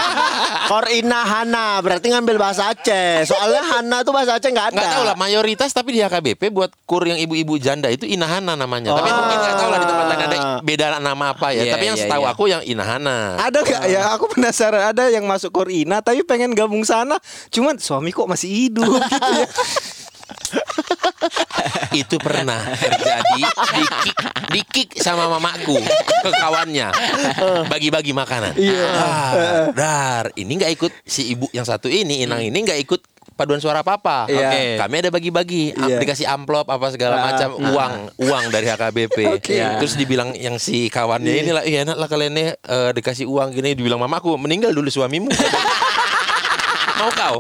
Korina 0.72 1.26
Hana 1.26 1.82
berarti 1.82 2.14
ngambil 2.14 2.38
bahasa 2.38 2.70
Aceh. 2.70 3.26
Soalnya 3.26 3.66
Hana 3.66 4.06
tuh 4.06 4.14
bahasa 4.14 4.38
Aceh 4.38 4.54
nggak 4.54 4.68
ada. 4.72 4.78
Nggak 4.78 4.94
tahu 4.94 5.04
lah 5.10 5.16
mayoritas 5.18 5.74
tapi 5.74 5.98
di 5.98 6.00
HKBP 6.06 6.54
buat 6.54 6.70
kur 6.86 7.02
yang 7.10 7.18
ibu-ibu 7.18 7.58
janda 7.58 7.90
itu 7.90 8.06
Inahana 8.06 8.54
namanya. 8.54 8.94
Tapi 8.94 9.10
Oh. 9.12 9.18
mungkin 9.18 9.38
nggak 9.44 9.56
tahu 9.60 9.70
lah 9.70 9.80
di 9.82 9.88
tempat 9.90 10.06
lain 10.08 10.22
ada 10.22 10.38
beda 10.62 10.86
nama 11.02 11.26
apa 11.34 11.48
ya. 11.52 11.64
Iya, 11.66 11.72
tapi 11.76 11.86
yang 11.90 11.98
iya, 11.98 12.06
setahu 12.06 12.24
iya. 12.24 12.32
aku 12.32 12.44
yang 12.48 12.62
Inahana. 12.64 13.18
Ada 13.42 13.60
gak 13.66 13.84
ya? 13.90 14.02
Aku 14.16 14.26
penasaran 14.30 14.84
ada 14.94 15.04
yang 15.10 15.26
masuk 15.26 15.52
Korina 15.52 16.00
tapi 16.06 16.22
pengen 16.24 16.54
gabung 16.54 16.86
sana. 16.86 17.18
Cuman 17.50 17.82
suami 17.82 18.14
kok 18.14 18.30
masih 18.30 18.50
hidup 18.70 18.88
gitu 19.10 19.32
ya. 19.42 19.50
itu 21.92 22.16
pernah 22.18 22.62
terjadi 22.74 23.42
di 23.76 23.84
kick, 24.04 24.18
di 24.50 24.62
kick 24.64 24.90
sama 24.98 25.28
mamaku 25.28 25.76
ke 26.22 26.30
kawannya 26.32 26.88
bagi-bagi 27.68 28.16
makanan. 28.16 28.56
Iya. 28.56 28.88
Dar, 28.92 29.34
dar, 29.76 30.26
ini 30.40 30.52
nggak 30.56 30.72
ikut 30.78 30.92
si 31.04 31.36
ibu 31.36 31.52
yang 31.52 31.68
satu 31.68 31.92
ini, 31.92 32.24
Inang 32.24 32.40
ini 32.40 32.54
nggak 32.54 32.80
ikut 32.86 33.02
paduan 33.36 33.60
suara 33.60 33.82
papa. 33.82 34.30
Iya. 34.30 34.48
Oke, 34.48 34.62
kami 34.80 34.96
ada 35.02 35.10
bagi-bagi, 35.10 35.64
Iya. 35.74 35.98
dikasih 36.00 36.30
amplop 36.30 36.70
apa 36.70 36.94
segala 36.94 37.20
Ah, 37.20 37.24
macam 37.34 37.50
uang, 37.58 37.94
uang 38.22 38.44
dari 38.54 38.70
HKBP. 38.70 39.18
Oke. 39.42 39.56
Terus 39.60 39.94
dibilang 39.98 40.32
yang 40.38 40.56
si 40.62 40.88
kawannya 40.88 41.34
ini 41.34 41.52
lah, 41.52 41.64
iya 41.66 41.84
enak 41.84 41.98
lah 41.98 42.08
kalian 42.08 42.34
nih 42.34 42.48
eh, 42.56 42.90
dikasih 42.96 43.26
uang 43.28 43.52
gini, 43.52 43.74
dibilang 43.76 44.00
mamaku 44.00 44.38
meninggal 44.40 44.72
dulu 44.72 44.88
suamimu. 44.88 45.28
Mau 47.02 47.10
kau? 47.18 47.36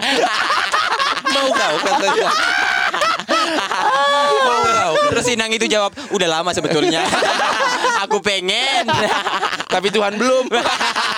Mau 1.32 1.48
kau 1.54 1.76
katanya. 1.86 2.30
Terus 5.12 5.28
Inang 5.28 5.52
itu 5.52 5.68
jawab, 5.68 5.92
udah 6.16 6.28
lama 6.40 6.56
sebetulnya. 6.56 7.04
Aku 8.08 8.24
pengen. 8.24 8.88
Tapi 9.68 9.92
Tuhan 9.92 10.16
belum. 10.16 10.48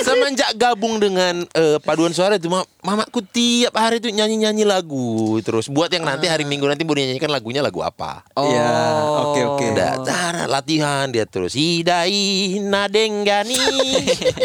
Semenjak 0.00 0.56
gabung 0.56 0.96
dengan 0.98 1.44
eh, 1.52 1.78
paduan 1.82 2.12
suara 2.12 2.36
itu 2.36 2.48
ma- 2.48 2.66
mamaku 2.80 3.20
tiap 3.22 3.76
hari 3.76 4.00
itu 4.00 4.08
nyanyi-nyanyi 4.08 4.64
lagu 4.64 5.36
terus 5.44 5.68
buat 5.68 5.92
yang 5.92 6.04
nanti 6.04 6.26
hari 6.26 6.42
Minggu 6.48 6.66
nanti 6.66 6.82
mau 6.82 6.96
dinyanyikan 6.96 7.30
lagunya 7.30 7.60
lagu 7.60 7.84
apa. 7.84 8.24
Iya, 8.34 8.72
oke 9.30 9.40
oke. 9.54 9.64
Udah 9.76 9.92
cara 10.02 10.42
latihan 10.48 11.06
dia 11.12 11.28
terus 11.28 11.52
Hidai 11.54 12.58
nadenggani 12.62 13.60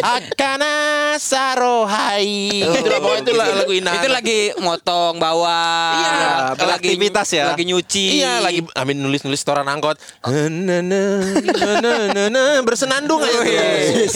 akana 0.03 1.15
sarohai. 1.15 2.61
Itu 2.61 2.87
lah 2.91 2.99
pokoknya 2.99 3.21
itu 3.23 3.33
lah 3.33 3.47
lagu 3.55 3.71
Ina. 3.71 3.91
Itu 3.97 4.09
lagi 4.11 4.39
motong 4.59 5.15
bawah. 5.17 5.93
Iya, 5.95 6.11
lagi 6.11 6.59
beraktivitas 6.59 7.27
ya. 7.31 7.45
Lagi 7.55 7.63
nyuci. 7.63 8.05
Iya 8.21 8.43
lagi 8.43 8.59
amin 8.75 8.97
nulis 8.99 9.23
nulis 9.23 9.39
setoran 9.39 9.65
angkot. 9.65 9.95
Na, 10.27 10.49
na, 10.51 10.77
na, 10.81 11.01
na, 11.41 11.71
na, 11.79 11.93
na, 12.11 12.23
na, 12.29 12.43
bersenandung 12.61 13.23
aja 13.23 13.39
terus. 13.41 14.13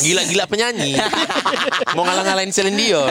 Gila-gila 0.00 0.44
penyanyi. 0.46 0.96
Mau 1.92 2.02
ngalah-ngalahin 2.02 2.50
Celine 2.50 2.76
Dion. 2.76 3.08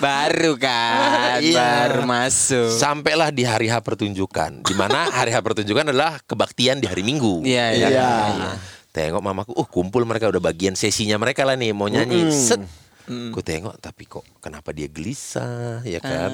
Baru 0.00 0.56
kan, 0.56 1.38
Iya. 1.38 1.58
baru 1.88 2.02
masuk. 2.04 2.74
Sampailah 2.74 3.30
di 3.30 3.44
hari 3.44 3.68
H 3.68 3.78
pertunjukan. 3.80 4.64
Di 4.64 4.74
mana 4.74 5.08
hari 5.08 5.30
H 5.30 5.38
pertunjukan 5.38 5.92
adalah 5.92 6.18
kebaktian 6.24 6.80
di 6.80 6.86
hari 6.88 7.04
Minggu. 7.04 7.44
Iya, 7.44 7.66
Ya 7.74 7.88
iya. 7.88 8.00
kan? 8.00 8.56
Tengok 8.94 9.20
mamaku, 9.20 9.50
uh 9.52 9.66
kumpul 9.66 10.06
mereka 10.06 10.30
udah 10.30 10.38
bagian 10.38 10.72
sesinya 10.72 11.18
mereka 11.18 11.42
lah 11.42 11.58
nih 11.58 11.74
mau 11.74 11.90
nyanyi. 11.90 12.30
Set. 12.30 12.62
Ku 13.04 13.44
tengok 13.44 13.76
tapi 13.84 14.08
kok 14.08 14.24
kenapa 14.40 14.72
dia 14.72 14.88
gelisah 14.88 15.84
ya 15.84 16.00
kan? 16.00 16.32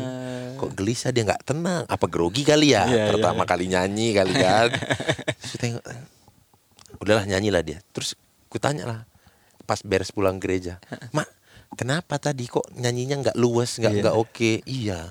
Kok 0.55 0.71
gelisah 0.79 1.11
dia 1.11 1.27
nggak 1.27 1.43
tenang? 1.43 1.83
Apa 1.91 2.07
grogi 2.07 2.47
kali 2.47 2.79
ya? 2.79 2.87
Pertama 3.11 3.43
kali 3.43 3.67
nyanyi 3.67 4.15
kali 4.15 4.31
kan. 4.39 4.71
Terus 5.43 5.51
ku 5.51 5.59
tengok 5.59 5.83
udahlah 7.03 7.27
nyanyilah 7.27 7.63
dia. 7.67 7.79
Terus 7.91 8.15
ku 8.47 8.63
tanya 8.63 8.87
lah 8.87 9.01
pas 9.71 9.87
beres 9.87 10.11
pulang 10.11 10.43
gereja, 10.43 10.83
"Mak, 11.15 11.31
kenapa 11.79 12.19
tadi 12.19 12.51
kok 12.51 12.67
nyanyinya 12.75 13.31
nggak 13.31 13.39
luas, 13.39 13.79
nggak 13.79 14.03
nggak 14.03 14.19
oke?" 14.19 14.67
Iya. 14.67 15.07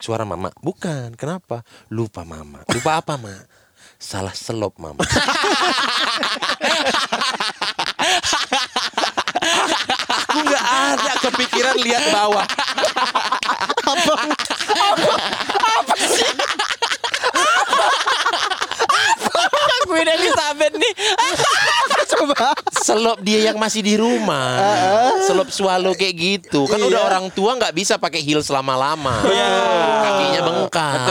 Suara 0.00 0.24
mama, 0.24 0.48
bukan. 0.64 1.12
Kenapa? 1.14 1.62
Lupa 1.92 2.24
mama. 2.26 2.64
Lupa 2.74 2.98
apa, 2.98 3.14
Ma? 3.20 3.36
Salah 4.02 4.34
selop, 4.34 4.74
mama. 4.82 4.98
Aku 10.26 10.38
nggak 10.42 10.64
ada 10.64 11.12
kepikiran 11.22 11.76
lihat 11.86 12.10
bawah. 12.10 12.42
Aku 19.86 19.92
udah 19.94 20.14
Elizabeth 20.18 20.74
nih. 20.74 20.92
Selop 22.82 23.22
dia 23.22 23.38
yang 23.42 23.56
masih 23.56 23.80
di 23.80 23.94
rumah. 23.94 24.58
Selop 25.22 25.48
swallow 25.48 25.94
kayak 25.94 26.14
gitu. 26.14 26.66
Kan 26.66 26.78
udah 26.78 27.06
orang 27.06 27.30
tua 27.30 27.54
nggak 27.54 27.72
bisa 27.72 27.94
pakai 27.96 28.18
heels 28.18 28.46
lama-lama. 28.48 29.22
Kakinya 30.02 30.40
bengkak. 30.42 31.06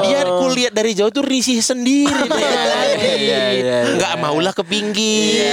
Dia 0.00 0.22
kulihat 0.24 0.72
dari 0.72 0.92
jauh 0.92 1.10
tuh 1.10 1.22
risih 1.22 1.58
sendiri. 1.58 2.10
dia. 2.98 3.94
Nggak 3.94 4.14
maulah 4.16 4.50
ke 4.50 4.62
pinggir. 4.62 5.46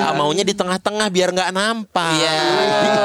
Ah, 0.00 0.12
Maunya 0.12 0.42
di 0.42 0.52
tengah-tengah 0.52 1.06
biar 1.08 1.30
nggak 1.30 1.50
nampak. 1.50 2.12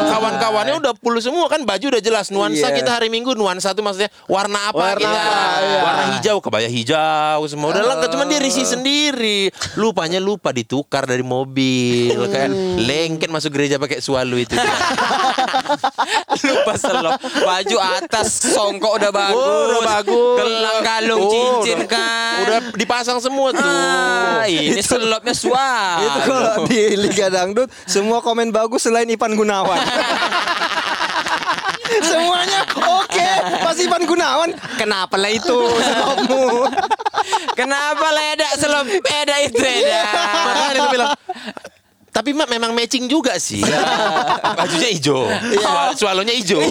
Kawan-kawannya 0.08 0.76
udah 0.76 0.94
full 0.96 1.18
semua 1.20 1.46
kan 1.46 1.62
baju 1.62 1.86
udah 1.88 2.02
jelas 2.02 2.28
nuansa 2.28 2.68
Iya. 2.68 2.76
kita 2.76 2.92
hari 2.92 3.08
Minggu 3.08 3.34
nuansa 3.34 3.72
tuh 3.72 3.82
maksudnya 3.82 4.10
warna 4.26 4.58
apa 4.66 4.78
Warna 4.94 5.00
kita. 5.00 5.20
apa, 5.22 5.38
iya. 5.62 5.80
Warna 5.80 6.04
hijau 6.16 6.38
kebaya 6.40 6.66
hijau 6.66 7.40
semua 7.46 7.70
udah 7.70 7.84
lengkap 7.86 8.10
cuman 8.10 8.26
dia 8.26 8.40
risih 8.40 8.66
sendiri. 8.66 9.54
Lupanya 9.76 10.18
lupa 10.18 10.50
ditukar 10.50 11.06
dari 11.06 11.22
mobil 11.22 11.35
kan. 12.30 12.50
Lengket 12.78 13.28
masuk 13.28 13.52
gereja 13.52 13.76
pakai 13.76 14.00
swallow 14.00 14.38
itu. 14.38 14.56
Lupa 16.46 16.74
selop. 16.76 17.18
Baju 17.20 17.78
atas 17.98 18.28
songkok 18.46 18.96
udah 18.96 19.12
bagus. 19.12 19.42
Oh, 19.42 19.64
udah 19.68 19.82
bagus. 19.84 20.36
Gelang 20.38 20.80
kalung 20.82 21.20
Oh, 21.20 21.32
cincin 21.32 21.80
udah- 21.82 21.90
kan. 21.90 22.40
Udah 22.42 22.60
dipasang 22.76 23.20
semua 23.20 23.52
tuh. 23.52 23.64
Ah, 23.64 24.46
ini 24.46 24.80
selopnya 24.86 25.34
suara. 25.34 26.00
Itu 26.00 26.20
kalau 26.24 26.54
di 26.66 26.82
Liga 26.96 27.28
Dangdut 27.28 27.68
semua 27.84 28.20
komen 28.20 28.50
bagus 28.50 28.84
selain 28.84 29.08
Ipan 29.08 29.34
Gunawan. 29.34 29.80
Semuanya 32.02 32.62
oke, 32.74 33.30
pas 33.60 33.76
Ipan 33.76 34.04
Gunawan. 34.04 34.50
Kenapa 34.76 35.16
lah 35.16 35.30
itu 35.30 35.56
selopmu? 35.76 36.68
Kenapa 37.54 38.08
lah 38.10 38.24
Eda 38.32 38.48
selop 38.56 38.86
Eda 38.90 39.36
itu 39.42 39.60
Eda? 39.60 40.02
Makanya 40.12 40.72
dia 40.72 40.88
bilang 40.90 41.12
tapi 42.10 42.32
mak 42.32 42.48
memang 42.48 42.72
matching 42.72 43.06
juga 43.06 43.36
sih. 43.36 43.60
Bajunya 44.56 44.90
hijau. 44.90 45.28
Swal- 45.54 45.96
Swallownya 45.96 46.32
hijau. 46.32 46.64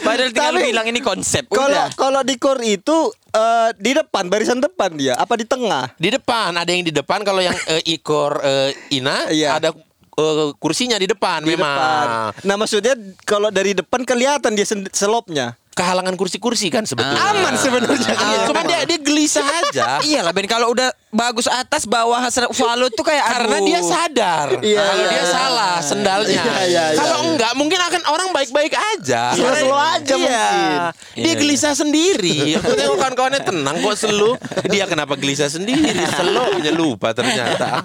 Padahal 0.00 0.32
tinggal 0.32 0.56
Tapi- 0.56 0.68
bilang 0.72 0.86
ini 0.88 1.00
konsep. 1.00 1.44
Kalau 1.46 1.92
kalau 1.92 2.20
di 2.24 2.40
kor 2.40 2.56
itu 2.64 3.12
eh, 3.28 3.68
di 3.76 3.92
depan 3.92 4.32
barisan 4.32 4.58
depan 4.58 4.96
dia, 4.96 5.12
apa 5.14 5.36
di 5.36 5.44
tengah? 5.44 5.92
Di 5.96 6.08
depan 6.08 6.56
ada 6.56 6.68
yang 6.68 6.80
di 6.80 6.92
depan 6.92 7.20
kalau 7.20 7.44
yang 7.44 7.52
eh, 7.68 7.84
ikor 7.92 8.40
eh, 8.40 8.72
Ina 8.90 9.28
Iya. 9.28 9.60
ada 9.60 9.76
eh, 10.22 10.50
kursinya 10.58 10.96
di 10.96 11.06
depan 11.10 11.42
Di 11.42 11.54
memang. 11.54 11.66
depan. 11.66 12.06
Nah 12.46 12.56
maksudnya 12.56 12.94
kalau 13.26 13.50
dari 13.50 13.74
depan 13.74 14.06
kelihatan 14.06 14.54
dia 14.54 14.66
selopnya. 14.94 15.58
Kehalangan 15.72 16.12
kursi-kursi 16.14 16.68
kan 16.68 16.84
sebetulnya. 16.84 17.16
Aman 17.32 17.56
sebenarnya. 17.56 18.12
Iya, 18.12 18.36
cuman 18.44 18.64
dia 18.64 18.78
dia 18.84 18.98
gelisah 18.98 19.40
aja. 19.42 19.84
Iya 20.04 20.20
lah 20.20 20.30
Ben 20.30 20.44
kalau 20.44 20.68
udah 20.70 20.92
bagus 21.08 21.44
atas 21.44 21.84
bawah 21.84 22.20
swallow 22.50 22.88
tuh 22.88 23.00
kayak 23.02 23.20
Karena 23.22 23.56
aduh. 23.56 23.66
dia 23.66 23.80
sadar 23.80 24.48
Iya, 24.58 24.80
kalau 24.80 24.96
iya. 24.98 25.10
dia 25.10 25.24
salah 25.26 25.74
sendalnya. 25.78 26.42
Iya, 26.42 26.56
iya, 26.62 26.84
iya. 26.92 26.98
Kalau 26.98 27.18
enggak 27.24 27.52
mungkin 27.54 27.78
akan 27.78 28.02
orang 28.04 28.28
baik-baik 28.30 28.72
aja. 28.72 29.32
Slow-slow 29.32 29.72
Karena- 29.72 29.96
aja 29.96 30.14
iya. 30.14 30.44
mungkin. 30.44 30.78
Dia 31.14 31.24
Iya, 31.24 31.34
gelisah 31.36 31.72
sendiri. 31.72 32.36
Aku 32.58 32.72
tengok 32.72 32.96
kawan-kawannya 32.98 33.40
tenang 33.40 33.76
kok 33.78 33.96
selu. 33.96 34.36
Dia 34.66 34.84
kenapa 34.84 35.14
gelisah 35.14 35.48
sendiri? 35.48 35.88
Selu 36.10 36.52
punya 36.52 36.72
lupa 36.72 37.12
ternyata. 37.12 37.80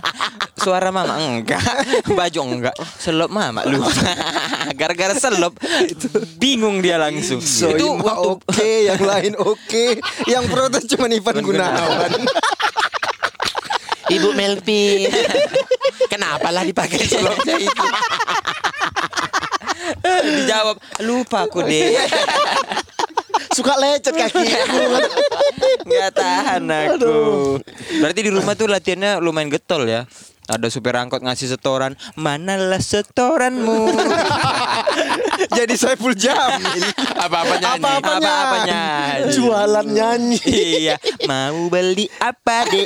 Suara 0.57 0.89
mama 0.89 1.15
enggak, 1.15 1.61
baju 2.17 2.39
enggak, 2.43 2.75
selop 2.97 3.29
mama 3.29 3.61
lupa. 3.63 3.93
Gara-gara 4.73 5.13
selop 5.13 5.53
bingung 6.35 6.81
dia 6.81 6.97
langsung. 6.97 7.37
So, 7.39 7.76
itu 7.77 7.87
waktu 8.01 8.27
oke, 8.33 8.71
yang 8.89 9.01
lain 9.01 9.33
oke, 9.37 9.85
yang 10.25 10.43
protes 10.49 10.89
cuma 10.89 11.05
Ivan 11.07 11.37
Gunawan. 11.45 12.11
Ibu 14.07 14.29
Melpi. 14.33 15.03
Kenapa 16.07 16.47
lah 16.49 16.63
dipakai 16.63 17.03
selopnya 17.03 17.59
itu? 17.59 17.85
dijawab 20.27 20.77
lupa 21.03 21.47
aku 21.47 21.63
deh. 21.63 21.95
Suka 23.55 23.73
lecet 23.79 24.13
kaki. 24.13 24.47
Nggak 25.87 26.11
tahan 26.13 26.63
aku. 26.67 27.57
Berarti 28.03 28.19
di 28.21 28.31
rumah 28.31 28.53
tuh 28.53 28.69
latihannya 28.69 29.17
lumayan 29.23 29.49
getol 29.49 29.87
ya. 29.89 30.05
Ada 30.47 30.71
supir 30.71 30.95
angkot 30.95 31.19
ngasih 31.27 31.51
setoran, 31.51 31.99
manalah 32.15 32.79
setoranmu. 32.79 33.91
Jadi 35.57 35.73
Saiful 35.73 36.13
Jamil. 36.13 36.85
Apa-apa 37.25 37.57
nyanyi. 37.57 37.81
Apa-apanya. 37.81 38.29
Apa-apanya. 38.29 38.81
Jualan 39.33 39.87
nyanyi. 39.89 40.39
Iya, 40.45 40.95
mau 41.25 41.65
beli 41.67 42.05
apa 42.21 42.69
deh? 42.69 42.85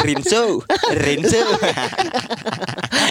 Rinso, 0.00 0.64
Rinso. 0.96 1.44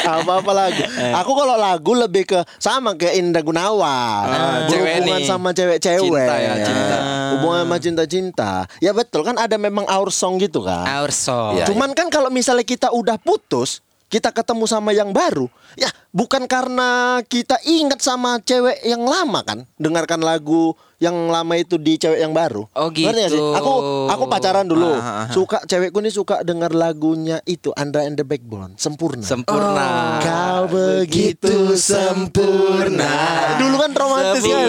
Apa-apa 0.09 0.51
lagu. 0.51 0.81
Aku 1.21 1.31
kalau 1.37 1.53
lagu 1.53 1.91
lebih 1.93 2.25
ke 2.25 2.39
sama 2.57 2.97
kayak 2.97 3.13
Indra 3.21 3.41
Gunawan. 3.45 4.25
Ah, 4.25 4.65
Berhubungan 4.65 5.21
sama 5.21 5.53
cewek-cewek. 5.53 6.09
Cinta 6.09 6.35
ya, 6.41 6.53
cinta. 6.65 6.97
Hubungan 7.37 7.61
sama 7.69 7.77
cinta-cinta. 7.77 8.51
Ya 8.81 8.91
betul 8.91 9.21
kan 9.21 9.37
ada 9.37 9.55
memang 9.61 9.85
our 9.85 10.09
song 10.09 10.41
gitu 10.41 10.65
kan. 10.65 10.85
Our 10.89 11.13
song. 11.13 11.61
Iya. 11.61 11.69
Cuman 11.69 11.93
kan 11.93 12.09
kalau 12.09 12.33
misalnya 12.33 12.65
kita 12.65 12.89
udah 12.89 13.21
putus, 13.21 13.85
kita 14.09 14.33
ketemu 14.33 14.65
sama 14.65 14.89
yang 14.89 15.13
baru, 15.13 15.45
ya 15.77 15.85
bukan 16.09 16.49
karena 16.49 17.21
kita 17.23 17.61
ingat 17.61 18.01
sama 18.01 18.41
cewek 18.41 18.81
yang 18.81 19.05
lama 19.05 19.45
kan, 19.45 19.69
dengarkan 19.77 20.17
lagu 20.19 20.73
yang 20.97 21.13
lama 21.29 21.53
itu 21.55 21.77
di 21.77 21.95
cewek 21.95 22.17
yang 22.17 22.33
baru. 22.33 22.65
Oh, 22.73 22.89
Ngerti 22.89 23.05
nggak 23.05 23.29
sih? 23.31 23.37
gitu. 23.37 23.53
Aku 23.53 23.73
aku 24.09 24.23
pacaran 24.25 24.65
dulu, 24.65 24.89
Ah, 24.91 24.99
ah, 24.99 25.13
ah. 25.23 25.27
suka 25.29 25.61
cewekku 25.63 26.01
nih 26.01 26.09
suka 26.09 26.41
dengar 26.41 26.73
lagunya 26.73 27.39
itu 27.45 27.69
Andra 27.77 28.03
and 28.03 28.17
the 28.17 28.25
Backbone, 28.25 28.75
sempurna. 28.75 29.23
Sempurna. 29.23 30.17
Kau 30.19 30.65
begitu 30.67 31.77
sempurna. 31.77 33.13
Dulu 33.61 33.75
kan 33.77 33.91
romantis 33.93 34.43
kan. 34.43 34.67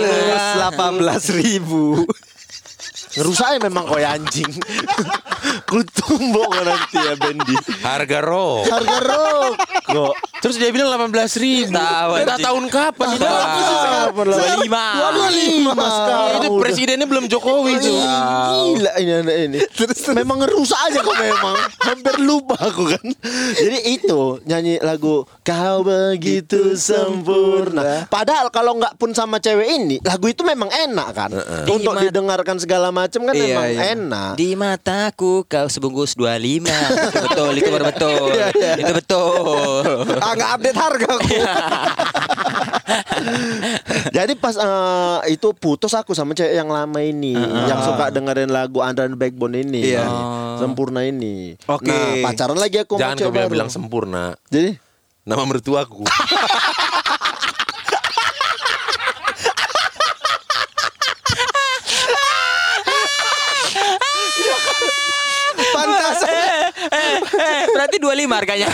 Delapan 0.55 0.93
belas 1.01 1.25
ribu. 1.33 2.05
Ngerusak 3.11 3.59
memang 3.59 3.85
kau 3.91 3.99
anjing. 3.99 4.47
Kutumbok 5.71 6.47
kau 6.47 6.63
nanti 6.63 6.97
ya 6.99 7.15
Bendi. 7.19 7.55
Harga 7.83 8.19
roh. 8.23 8.63
Harga 8.63 8.99
rokok. 9.03 10.15
Terus 10.41 10.57
dia 10.57 10.71
bilang 10.73 10.89
18 10.95 11.43
ribu. 11.43 11.75
Tahu, 11.75 12.11
Kita 12.23 12.35
anjing. 12.39 12.47
tahun 12.47 12.65
kapan? 12.71 13.07
Lah? 13.19 14.09
Dua 14.15 14.47
lima. 14.63 14.85
Dua 14.95 15.29
lima 15.29 15.73
itu 16.39 16.49
presidennya 16.63 17.07
belum 17.11 17.27
Jokowi 17.27 17.83
itu. 17.83 17.91
Gila 17.91 18.93
ini 19.03 19.13
anak 19.21 19.37
ini. 19.37 19.59
Terus 19.75 20.01
memang 20.15 20.47
ngerusak 20.47 20.81
aja 20.87 20.99
kok 21.03 21.17
memang. 21.19 21.55
Hampir 21.83 22.15
lupa 22.23 22.57
aku 22.57 22.95
kan. 22.95 23.05
Jadi 23.59 23.79
itu 23.99 24.39
nyanyi 24.47 24.79
lagu 24.81 25.27
Kau 25.43 25.83
begitu 25.83 26.79
sempurna. 26.79 28.07
Padahal 28.07 28.55
kalau 28.55 28.79
nggak 28.79 28.95
pun 28.97 29.11
sama 29.11 29.43
cewek 29.43 29.67
ini, 29.67 29.97
lagu 30.07 30.31
itu 30.31 30.47
memang 30.47 30.71
enak 30.71 31.09
kan. 31.11 31.31
Untuk 31.67 31.99
didengarkan 31.99 32.57
segala 32.63 32.89
macam 32.95 33.00
kan 33.07 33.33
Iya, 33.33 33.45
memang 33.47 33.69
iya. 33.69 33.81
enak. 33.95 34.33
Di 34.35 34.49
mataku 34.53 35.45
kau 35.45 35.67
sebungkus 35.67 36.13
25 36.13 36.67
Itu 36.67 37.19
betul, 37.25 37.51
itu 37.55 37.69
baru 37.69 37.85
betul 37.89 38.29
Itu 38.77 38.93
betul 38.93 39.85
Ah 40.19 40.33
nggak 40.35 40.51
update 40.59 40.79
harga 40.79 41.09
aku. 41.09 41.37
Jadi 44.11 44.33
pas 44.35 44.55
eh, 44.55 45.19
itu 45.31 45.49
putus 45.55 45.93
aku 45.93 46.13
sama 46.13 46.33
cewek 46.33 46.53
yang 46.53 46.67
lama 46.67 46.99
ini, 46.99 47.37
yang 47.67 47.81
suka 47.81 48.11
dengerin 48.11 48.51
lagu 48.51 48.83
Andra 48.83 49.07
and 49.07 49.15
Backbone 49.15 49.55
ini, 49.57 49.95
Iya. 49.95 50.03
yang 50.03 50.15
sempurna 50.59 51.07
ini. 51.07 51.55
Oke. 51.65 51.87
Nah, 51.87 52.27
pacaran 52.27 52.59
lagi 52.59 52.83
aku 52.83 52.97
sama 52.97 53.03
Jangan 53.07 53.17
cewek 53.17 53.29
kau 53.29 53.37
bilang, 53.37 53.51
bilang 53.53 53.71
sempurna. 53.71 54.25
Jadi 54.49 54.75
Nama 55.21 55.45
mertuaku. 55.45 56.03
Pantas. 65.71 66.19
eh, 66.25 66.67
Berarti 67.75 67.97
25 67.99 68.39
harganya 68.39 68.69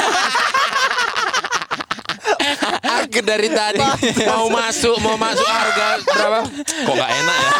Harga 2.86 3.20
dari 3.22 3.48
tadi 3.50 3.82
mau 4.26 4.46
masuk 4.46 4.96
mau 5.02 5.16
masuk 5.18 5.46
harga 5.46 5.98
berapa? 6.06 6.40
Kok 6.86 6.94
nggak 6.94 7.10
enak 7.22 7.36
ya? 7.36 7.50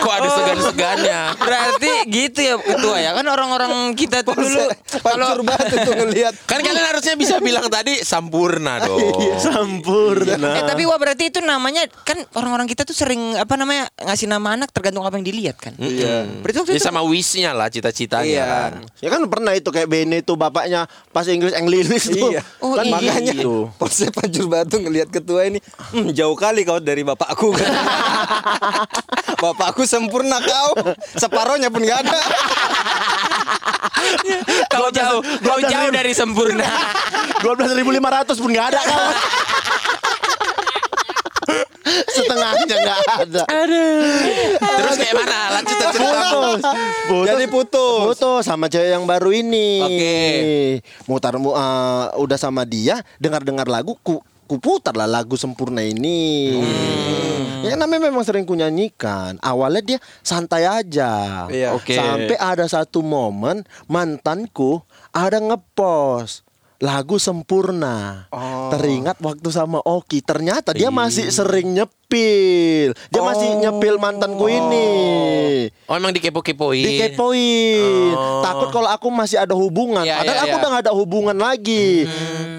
Kok 0.00 0.12
ada 0.14 0.28
segan-segannya? 0.30 1.20
Berarti 1.38 1.83
gitu 2.06 2.38
ya 2.38 2.54
ketua 2.56 2.96
ya 2.96 3.10
Kan 3.12 3.24
orang-orang 3.24 3.72
kita 3.92 4.20
tuh 4.20 4.32
dulu 4.32 4.64
Pancur 5.00 5.40
banget 5.42 5.76
tuh 5.82 5.94
ngelihat. 5.96 6.34
Kan 6.44 6.60
kalian 6.60 6.86
harusnya 6.86 7.14
bisa 7.14 7.36
bilang 7.38 7.66
tadi 7.66 8.00
sampurna 8.00 8.78
dong. 8.84 9.00
sempurna. 9.36 10.50
Eh 10.54 10.64
tapi 10.64 10.84
wah 10.84 10.96
berarti 10.96 11.28
itu 11.28 11.38
namanya 11.38 11.84
Kan 12.02 12.22
orang-orang 12.32 12.64
kita 12.64 12.82
tuh 12.82 12.92
sering 12.92 13.34
Apa 13.34 13.54
namanya 13.54 13.90
Ngasih 13.96 14.26
nama 14.26 14.54
anak 14.54 14.70
tergantung 14.70 15.02
apa 15.02 15.14
yang 15.14 15.24
dilihat 15.24 15.56
kan 15.56 15.74
Iya. 15.76 16.26
Berarti 16.40 16.58
waktu 16.60 16.72
Ya 16.72 16.78
itu 16.78 16.84
sama 16.84 17.02
wishnya 17.02 17.50
lah 17.50 17.68
cita-citanya 17.68 18.24
Iya. 18.26 18.44
kan. 18.44 18.72
Ya 18.98 19.08
kan 19.10 19.20
pernah 19.26 19.52
itu 19.52 19.68
kayak 19.68 19.86
Bene 19.86 20.20
itu 20.20 20.32
bapaknya 20.34 20.86
pas 21.10 21.24
Inggris 21.24 21.52
English 21.52 22.08
tuh. 22.08 22.30
Iya. 22.30 22.42
Oh, 22.58 22.74
kan 22.74 22.84
iya. 22.84 22.94
Makanya 22.94 23.32
gitu. 23.32 23.68
Polsek 23.74 24.10
Pancur 24.10 24.46
Batu 24.46 24.76
ngelihat 24.78 25.08
ketua 25.08 25.44
ini 25.44 25.58
hmm, 25.92 26.10
jauh 26.12 26.34
kali 26.34 26.62
kau 26.62 26.78
dari 26.78 27.02
bapakku 27.02 27.52
kan. 27.52 27.68
bapakku 29.42 29.84
sempurna 29.84 30.40
kau. 30.40 30.70
Separohnya 31.14 31.68
pun 31.68 31.82
nggak 31.94 32.02
ada. 32.04 32.18
Kau 34.66 34.88
jauh 34.90 35.20
Kau 35.40 35.58
jauh 35.60 35.90
dari 35.90 36.12
sempurna 36.12 36.66
12.500 37.40 38.34
pun 38.36 38.50
nggak 38.50 38.68
ada 38.68 38.80
kan. 38.80 38.98
Setengahnya 41.84 42.76
nggak 42.80 43.00
ada. 43.20 43.42
Terus 44.56 44.96
kayak 44.96 45.14
mana? 45.14 45.38
Lanjut 45.52 45.76
cerita. 45.76 46.00
Putus. 46.00 46.62
Putus. 47.06 47.26
Jadi 47.28 47.44
putus. 47.46 48.00
Putus 48.08 48.42
sama 48.42 48.66
cewek 48.66 48.90
yang 48.90 49.04
baru 49.04 49.30
ini. 49.30 49.68
Oke. 49.84 50.16
Mutar 51.06 51.36
mu- 51.36 51.54
eh, 51.54 52.06
udah 52.16 52.38
sama 52.40 52.64
dia, 52.64 52.98
dengar-dengar 53.18 53.68
lagu 53.68 53.94
ku 54.00 54.24
ku 54.44 54.60
putar 54.60 54.94
lah 54.94 55.08
lagu 55.08 55.34
sempurna 55.34 55.80
ini. 55.80 56.54
Ya 57.64 57.80
namanya 57.80 58.12
memang 58.12 58.24
sering 58.24 58.44
ku 58.44 58.52
nyanyikan. 58.52 59.40
Awalnya 59.40 59.82
dia 59.82 59.98
santai 60.20 60.68
aja. 60.68 61.46
Iya. 61.48 61.72
Oke. 61.72 61.96
Sampai 61.96 62.36
ada 62.36 62.68
satu 62.68 63.00
momen 63.00 63.64
mantanku 63.88 64.84
ada 65.16 65.40
ngepost 65.40 66.44
lagu 66.84 67.16
sempurna. 67.16 68.28
Oh. 68.28 68.68
Teringat 68.68 69.16
waktu 69.24 69.48
sama 69.48 69.80
Oki. 69.80 70.20
Ternyata 70.20 70.76
dia 70.76 70.92
masih 70.92 71.32
sering 71.32 71.72
nyepil. 71.72 72.92
Dia 72.92 73.22
masih 73.24 73.48
nyepil 73.64 73.96
mantanku 73.96 74.44
ini. 74.52 74.88
Oh 75.88 75.96
emang 75.96 76.12
dikepo-kepoin. 76.12 76.84
Dikepoin. 76.84 78.12
Takut 78.44 78.68
kalau 78.68 78.90
aku 78.92 79.08
masih 79.08 79.40
ada 79.40 79.56
hubungan. 79.56 80.04
Ya, 80.04 80.20
Padahal 80.20 80.36
ya, 80.36 80.42
aku 80.44 80.56
ya. 80.56 80.60
udah 80.60 80.70
gak 80.76 80.84
ada 80.84 80.92
hubungan 80.92 81.36
lagi. 81.40 82.04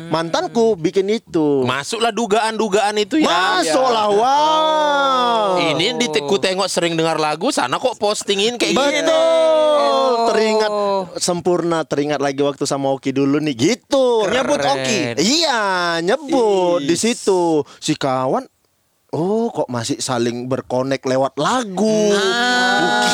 Mantanku 0.09 0.77
bikin 0.77 1.09
itu. 1.09 1.63
Masuklah 1.65 2.11
dugaan-dugaan 2.13 2.95
itu 3.01 3.21
ya. 3.21 3.61
Masuk 3.61 3.87
lah, 3.89 4.07
wow. 4.11 5.47
Ini 5.61 5.97
di 5.97 6.07
ku 6.25 6.37
tengok 6.37 6.67
sering 6.69 6.93
dengar 6.93 7.17
lagu 7.17 7.49
sana 7.49 7.79
kok 7.81 7.97
postingin 7.97 8.59
kayak. 8.59 8.75
Betul. 8.75 10.13
Teringat 10.25 10.71
sempurna, 11.21 11.85
teringat 11.85 12.19
lagi 12.19 12.41
waktu 12.41 12.65
sama 12.67 12.91
Oki 12.91 13.13
dulu 13.13 13.39
nih 13.39 13.55
gitu. 13.55 14.25
Nyebut 14.27 14.61
Oki. 14.61 15.15
Iya, 15.21 15.99
nyebut 16.01 16.83
di 16.83 16.95
situ. 16.97 17.61
Si 17.79 17.93
kawan 17.95 18.45
Oh, 19.15 19.47
kok 19.47 19.71
masih 19.71 20.03
saling 20.03 20.43
berkonek 20.51 20.99
lewat 21.07 21.39
lagu? 21.39 22.11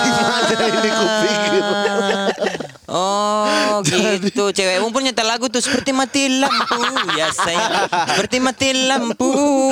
Gimana 0.01 0.65
ini 0.65 0.89
kupikir? 0.89 1.61
Oh 2.91 3.79
gitu 3.87 4.51
Cewekmu 4.51 4.91
pun 4.91 5.01
nyetel 5.01 5.23
lagu 5.23 5.47
tuh 5.47 5.63
Seperti 5.63 5.95
mati 5.95 6.27
lampu 6.27 6.75
Ya 7.19 7.31
sayang 7.31 7.87
Seperti 8.11 8.43
mati 8.43 8.75
lampu 8.85 9.31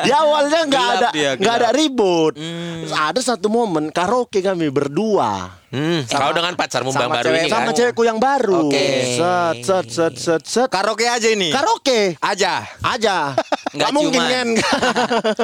Di 0.00 0.10
awalnya 0.12 0.64
nggak 0.64 0.80
Gelap 0.80 0.96
ada 0.96 1.08
dia, 1.10 1.30
nggak 1.34 1.54
ada 1.56 1.70
ribut. 1.72 2.34
Terus 2.36 2.92
Ada 2.92 3.20
satu 3.24 3.50
momen 3.50 3.90
karaoke 3.90 4.40
kami 4.40 4.70
berdua. 4.70 5.58
Hmm, 5.70 6.02
kau 6.02 6.34
dengan 6.34 6.58
pacarmu 6.58 6.90
bang 6.90 6.98
sama 6.98 7.14
baru 7.14 7.26
cewek- 7.30 7.38
ini 7.38 7.46
kan. 7.46 7.54
sama 7.56 7.70
cewekku 7.70 8.02
yang 8.02 8.18
baru. 8.18 8.66
Oke. 8.66 8.86
Set 9.14 9.56
set 9.62 9.86
set 9.86 10.14
set 10.18 10.42
set. 10.42 10.66
Karaoke 10.66 11.06
aja 11.06 11.30
ini. 11.30 11.54
Karaoke 11.54 12.18
aja. 12.18 12.66
aja. 12.82 13.38
Nggak 13.38 13.78
Nggak 13.78 13.90
mungkin 13.94 14.22
kan? 14.24 14.46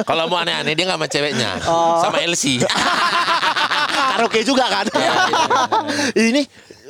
Kalau 0.03 0.27
mau 0.27 0.43
aneh-aneh 0.43 0.75
dia 0.75 0.83
nggak 0.83 0.99
sama 0.99 1.07
ceweknya, 1.07 1.49
sama 2.03 2.17
Elsie. 2.19 2.59
Karaoke 3.87 4.43
juga 4.43 4.67
kan? 4.67 4.85
Ini 6.27 6.41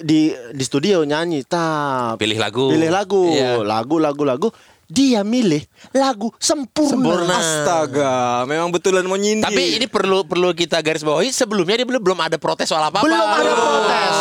di 0.01 0.29
di 0.53 0.63
studio 0.63 1.01
nyanyi 1.03 1.43
tap. 1.45 2.21
Pilih 2.21 2.37
lagu. 2.37 2.69
Pilih 2.69 2.89
lagu. 2.91 3.33
Iya. 3.33 3.61
Lagu 3.61 3.97
lagu 3.97 4.23
lagu. 4.25 4.49
Dia 4.87 5.19
milih 5.19 5.59
lagu 5.91 6.31
sempurna. 6.37 6.95
Sempurna. 6.95 7.35
Astaga, 7.35 8.15
memang 8.43 8.71
betulan 8.71 9.03
mau 9.03 9.15
nyindir. 9.15 9.43
Tapi 9.43 9.75
ini 9.75 9.85
perlu 9.85 10.23
perlu 10.23 10.51
kita 10.51 10.79
garis 10.79 11.03
bawahi 11.03 11.27
sebelumnya 11.27 11.75
dia 11.75 11.85
belum 11.85 11.99
belum 11.99 12.19
ada 12.21 12.35
protes 12.35 12.65
soal 12.65 12.81
apa-apa. 12.81 13.03
Belum 13.03 13.19
ada 13.19 13.51
protes. 13.51 14.15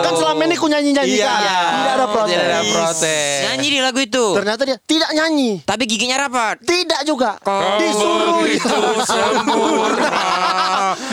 Kan 0.00 0.12
selama 0.14 0.40
ini 0.44 0.54
ku 0.54 0.66
nyanyi-nyanyi 0.66 1.16
Iya. 1.16 1.26
kan. 1.26 1.42
Tidak 1.74 1.92
ada 1.92 2.06
protes. 2.06 2.30
Tidak 2.30 2.46
ada 2.46 2.62
protes. 2.64 3.38
Nyanyi 3.44 3.66
di 3.66 3.78
lagu 3.80 3.98
itu 3.98 4.26
Ternyata 4.34 4.62
dia 4.62 4.76
tidak 4.80 5.10
nyanyi. 5.12 5.50
Tapi 5.60 5.82
giginya 5.84 6.16
rapat 6.20 6.54
Tidak 6.60 7.00
juga. 7.02 7.30
Kau 7.40 7.74
Disuruh 7.76 8.38
begitu 8.38 8.70
sempurna 9.10 10.14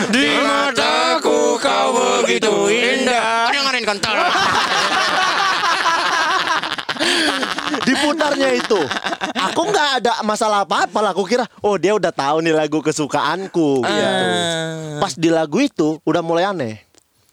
Di 0.08 0.26
mataku 0.38 1.58
kau 1.58 1.88
begitu 2.20 2.52
indah 2.68 3.48
Ada 3.48 3.54
yang 3.54 3.66
ngarain 3.66 3.84
kontol 3.84 4.14
diputarnya 7.92 8.48
itu. 8.54 8.80
Aku 9.42 9.62
nggak 9.64 9.88
ada 10.00 10.12
masalah 10.22 10.64
apa-apa 10.64 10.98
lah. 10.98 11.10
Aku 11.12 11.22
kira, 11.22 11.44
oh 11.60 11.76
dia 11.76 11.92
udah 11.92 12.08
tahu 12.08 12.40
nih 12.40 12.52
lagu 12.52 12.80
kesukaanku 12.80 13.68
gitu. 13.80 14.02
Pas 14.96 15.12
di 15.12 15.28
lagu 15.28 15.58
itu 15.58 16.00
udah 16.02 16.20
mulai 16.20 16.46
aneh. 16.46 16.80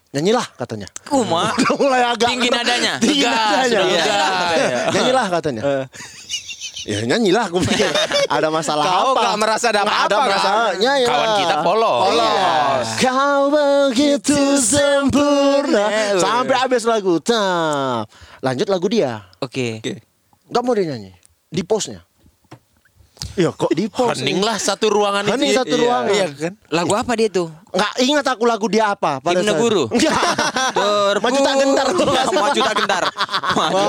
Nyanyilah 0.09 0.41
katanya. 0.57 0.89
Kuma. 1.05 1.53
Udah 1.53 1.73
mulai 1.77 2.01
agak 2.01 2.33
Tinggi 2.33 2.49
nadanya. 2.49 2.97
Tinggi 2.97 3.21
Tegas, 3.21 3.37
nadanya. 3.37 3.69
sudah 3.69 3.85
Iya. 3.85 4.01
tegas. 4.01 4.89
Nyanyilah 4.97 5.25
katanya. 5.29 5.61
Ya 6.79 7.03
nyanyilah 7.05 7.45
aku 7.45 7.59
pikir 7.61 7.91
ada 8.25 8.47
masalah 8.49 8.81
Kau 8.81 9.11
apa? 9.13 9.21
nggak 9.21 9.37
merasa 9.37 9.65
ada 9.69 9.85
apa-apa, 9.85 10.09
kan? 10.09 10.25
merasa. 10.25 10.49
Nyanyilah. 10.81 11.11
Kawan 11.13 11.29
kita 11.37 11.55
polos. 11.61 11.99
Polos. 12.01 12.87
Kau 12.97 13.41
begitu 13.53 14.39
sempurna 14.57 15.85
sampai 16.17 16.55
habis 16.57 16.89
lagu. 16.89 17.21
Tap. 17.21 18.09
Lanjut 18.41 18.65
lagu 18.65 18.87
dia. 18.89 19.29
Oke. 19.37 19.77
Gak 20.49 20.61
mau 20.61 20.73
dia 20.73 20.85
nyanyi 20.87 21.13
di 21.47 21.61
posnya. 21.61 22.01
Iya 23.35 23.51
kok 23.51 23.71
di 23.71 23.87
pos? 23.87 24.15
Hening 24.15 24.41
lah 24.41 24.55
satu 24.55 24.87
ruangan 24.87 25.23
itu. 25.23 25.31
Hening 25.31 25.51
satu 25.53 25.71
Iya. 25.71 25.81
ruangan. 25.81 26.11
Iya 26.11 26.27
kan? 26.31 26.53
Lagu 26.69 26.93
apa 26.93 27.11
dia 27.13 27.27
tuh? 27.29 27.47
Nggak 27.69 27.93
ingat 28.01 28.25
aku 28.27 28.43
lagu 28.43 28.67
dia 28.67 28.85
apa 28.89 29.19
pada 29.19 29.39
saat- 29.39 29.55
guru? 29.55 29.83
Enggak. 29.93 30.15
Maju 31.23 31.39
tak 31.39 31.55
gentar. 31.55 31.85
Maju 32.33 32.59
tak 32.59 32.75
gentar. 32.75 33.03
Maju 33.53 33.79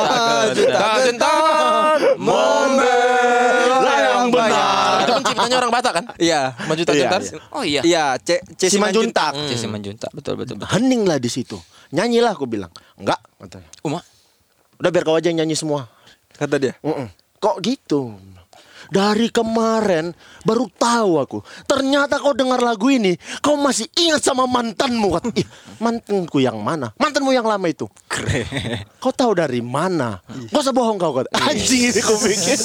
tak 0.60 0.78
Tak 0.78 0.96
gentar 1.04 1.96
membela 2.16 3.94
yang 3.96 4.28
benar. 4.28 4.92
Itu 5.00 5.12
kan 5.12 5.22
ciptanya 5.24 5.56
orang 5.58 5.72
Batak 5.72 5.92
kan? 5.94 6.04
Iya. 6.16 6.40
Maju 6.60 6.82
tak 6.84 6.92
Iya, 6.92 7.02
gentar. 7.02 7.20
iya. 7.20 7.38
Oh 7.50 7.62
iya. 7.64 7.80
Iya, 7.82 8.04
C 8.18 8.28
C 8.54 8.62
Simanjuntak. 8.68 9.32
Hmm. 9.32 9.48
Jesse 9.48 9.66
Manjuntak. 9.66 10.10
Betul 10.12 10.36
betul 10.36 10.58
betul. 10.58 10.68
Hening 10.70 11.02
lah 11.04 11.16
di 11.16 11.28
situ. 11.28 11.56
Nyanyilah 11.90 12.34
aku 12.34 12.46
bilang. 12.46 12.70
Enggak 12.94 13.18
katanya. 13.36 13.70
Uma. 13.82 14.00
Udah 14.76 14.90
biar 14.90 15.02
kau 15.02 15.12
aja 15.12 15.26
yang 15.26 15.38
nyanyi 15.38 15.54
semua. 15.54 15.86
Kata 16.40 16.56
dia. 16.56 16.72
Mm-mm. 16.80 17.12
Kok 17.36 17.56
gitu? 17.60 18.16
Dari 18.88 19.28
kemarin 19.28 20.16
baru 20.42 20.66
tahu 20.72 21.20
aku. 21.20 21.38
Ternyata 21.68 22.16
kau 22.16 22.32
dengar 22.32 22.58
lagu 22.64 22.88
ini, 22.88 23.14
kau 23.44 23.60
masih 23.60 23.86
ingat 23.92 24.24
sama 24.24 24.48
mantanmu. 24.48 25.20
Ih, 25.36 25.44
mantanku 25.84 26.40
yang 26.40 26.56
mana? 26.58 26.96
Mantanmu 26.96 27.30
yang 27.30 27.44
lama 27.44 27.68
itu. 27.68 27.86
Kau 28.98 29.12
tahu 29.12 29.36
dari 29.36 29.60
mana? 29.60 30.24
Gak 30.48 30.64
usah 30.64 30.72
bohong 30.72 30.96
kau 30.96 31.12
kata. 31.12 31.28
Anjing 31.38 31.92
ini 31.92 32.00
kau 32.00 32.16
pikir. 32.16 32.56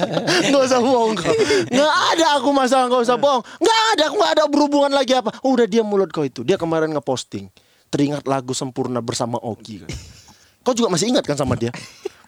Gak 0.56 0.62
usah 0.66 0.80
bohong 0.80 1.14
kau. 1.14 1.30
Gak 1.68 1.94
ada 2.16 2.26
aku 2.40 2.48
masalah 2.50 2.88
gak 2.88 3.04
usah 3.04 3.20
bohong. 3.20 3.44
Gak 3.60 3.80
ada, 3.92 4.02
aku 4.08 4.16
gak 4.24 4.32
ada 4.40 4.44
berhubungan 4.48 4.92
lagi 4.96 5.14
apa. 5.14 5.36
Udah 5.44 5.68
dia 5.68 5.84
mulut 5.84 6.08
kau 6.10 6.24
itu. 6.24 6.42
Dia 6.42 6.56
kemarin 6.56 6.90
ngeposting. 6.96 7.52
Teringat 7.92 8.24
lagu 8.24 8.56
sempurna 8.56 9.04
bersama 9.04 9.36
Oki. 9.40 9.84
Kau 10.66 10.76
juga 10.76 10.92
masih 10.92 11.08
ingat 11.08 11.24
kan 11.24 11.32
sama 11.32 11.56
dia? 11.56 11.72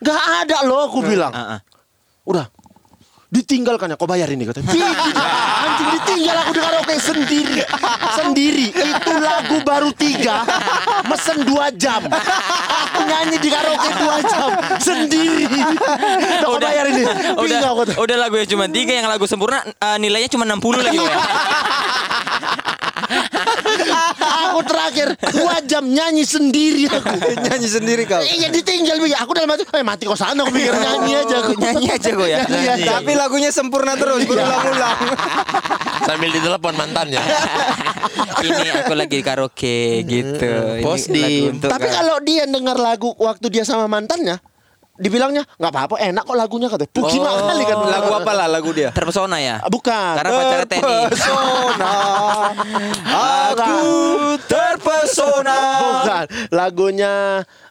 Gak 0.00 0.22
ada 0.44 0.56
loh 0.64 0.88
aku 0.88 1.04
bilang. 1.04 1.32
Ah, 1.32 1.56
ah. 1.56 1.60
Udah. 2.24 2.48
Ditinggalkannya 3.30 3.94
kau 3.94 4.10
bayar 4.10 4.26
ini 4.34 4.42
katanya. 4.42 4.74
Tidak, 4.74 5.22
anjing 5.62 5.88
ditinggal 5.94 6.36
aku 6.42 6.50
di 6.50 6.60
karaoke 6.66 6.96
sendiri. 6.98 7.62
Sendiri. 8.18 8.66
Itu 8.74 9.12
lagu 9.22 9.56
baru 9.62 9.94
tiga. 9.94 10.42
Mesen 11.06 11.46
dua 11.46 11.70
jam. 11.70 12.10
Aku 12.10 13.06
nyanyi 13.06 13.38
di 13.38 13.46
karaoke 13.54 13.86
dua 14.02 14.16
jam. 14.26 14.50
Sendiri. 14.82 15.46
Udah 15.46 16.42
kau 16.42 16.58
bayar 16.58 16.90
ini 16.90 17.06
Udah, 17.38 17.58
tuh. 17.86 18.02
udah 18.02 18.16
lagu 18.18 18.34
yang 18.34 18.50
cuma 18.50 18.66
tiga 18.66 18.98
yang 18.98 19.06
lagu 19.06 19.22
sempurna 19.30 19.62
eh, 19.62 19.96
nilainya 20.02 20.26
cuma 20.26 20.42
60 20.42 20.82
lagi 20.90 20.98
ya. 20.98 21.14
aku 24.60 24.68
terakhir 24.68 25.08
dua 25.32 25.56
jam 25.64 25.84
nyanyi 25.86 26.22
sendiri 26.22 26.84
aku 26.86 27.08
Nyanyi 27.48 27.68
sendiri 27.68 28.02
kau. 28.04 28.20
Iya 28.20 28.48
ditinggal 28.48 29.00
Bi. 29.00 29.10
aku 29.10 29.32
dalam 29.32 29.48
hati 29.48 29.64
eh 29.64 29.80
mati 29.80 30.04
kau 30.04 30.14
sana 30.14 30.44
aku 30.44 30.52
pikir 30.52 30.70
nyanyi 30.70 31.12
aja 31.16 31.34
aku 31.40 31.52
nyanyi 31.62 31.86
aja 31.88 32.10
kok 32.10 32.28
ya. 32.28 32.38
Nyanyi. 32.44 32.86
Tapi 32.86 33.12
lagunya 33.14 33.50
sempurna 33.50 33.96
terus 33.96 34.28
berulang-ulang. 34.28 34.96
Sambil 36.06 36.30
ditelepon 36.30 36.74
mantannya. 36.74 37.20
Ini 38.40 38.68
aku 38.82 38.92
lagi 38.92 39.16
di 39.16 39.24
karaoke 39.24 39.78
gitu. 40.02 40.52
Ini 40.76 40.82
Pos 40.82 41.06
di- 41.06 41.20
lagu 41.46 41.56
untuk 41.56 41.68
Tapi 41.70 41.86
kalau 41.88 42.16
dia 42.20 42.44
dengar 42.44 42.76
lagu 42.76 43.12
waktu 43.16 43.46
dia 43.48 43.64
sama 43.64 43.86
mantannya, 43.86 44.40
dibilangnya 45.00 45.42
nggak 45.56 45.72
apa-apa, 45.72 45.94
enak 45.96 46.22
kok 46.28 46.36
lagunya 46.36 46.68
katanya. 46.68 46.92
Puki 46.92 47.16
kali 47.16 47.64
kan 47.64 47.76
Lagu 47.88 48.10
apa 48.12 48.32
lah 48.36 48.46
lagu 48.46 48.70
dia? 48.76 48.92
terpesona 48.92 49.40
ya. 49.40 49.64
Bukan. 49.64 50.12
Karena 50.20 50.30
pacar 50.36 50.60
Teni. 50.68 50.80
Terpesona. 51.08 51.94
Aku 53.48 53.80
terpesona. 54.44 55.58
Bukan. 55.80 56.24
Lagunya 56.52 57.14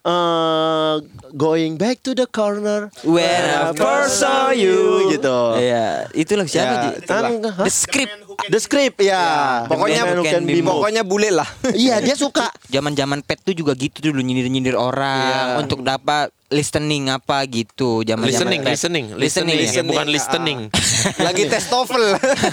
eh, 0.02 0.94
Going 1.30 1.78
Back 1.78 2.02
to 2.02 2.18
the 2.18 2.26
Corner 2.26 2.90
When 3.06 3.44
I 3.46 3.78
first 3.78 4.18
saw 4.18 4.50
you 4.50 5.14
gitu. 5.14 5.62
Iya, 5.62 6.10
itu 6.18 6.34
lagu 6.34 6.50
siapa 6.50 6.68
Ya. 6.70 6.92
Hah? 7.06 7.30
The 7.66 7.74
Script. 7.74 8.14
The 8.50 8.60
Script 8.60 8.98
ya. 9.04 9.66
Pokoknya 9.70 10.02
The 10.02 10.10
Man 10.10 10.18
Who 10.18 10.24
bukan. 10.26 10.42
Pokoknya 10.66 11.02
bule 11.06 11.30
lah. 11.30 11.50
Iya 11.76 12.02
dia 12.02 12.18
suka. 12.18 12.50
Zaman-zaman 12.74 13.22
pet 13.22 13.46
tuh 13.46 13.54
juga 13.54 13.78
gitu 13.78 14.10
dulu 14.10 14.24
nyindir-nyindir 14.26 14.74
orang 14.74 15.62
untuk 15.62 15.86
dapat 15.86 16.34
listening 16.50 17.14
apa 17.14 17.46
gitu. 17.46 18.02
Zaman 18.02 18.26
Listening, 18.26 18.62
listening, 18.66 19.06
listening, 19.14 19.58
ya? 19.62 19.86
bukan 19.86 20.08
listening. 20.10 20.60
Lagi 21.26 21.46
tes 21.46 21.70
TOEFL. 21.70 22.06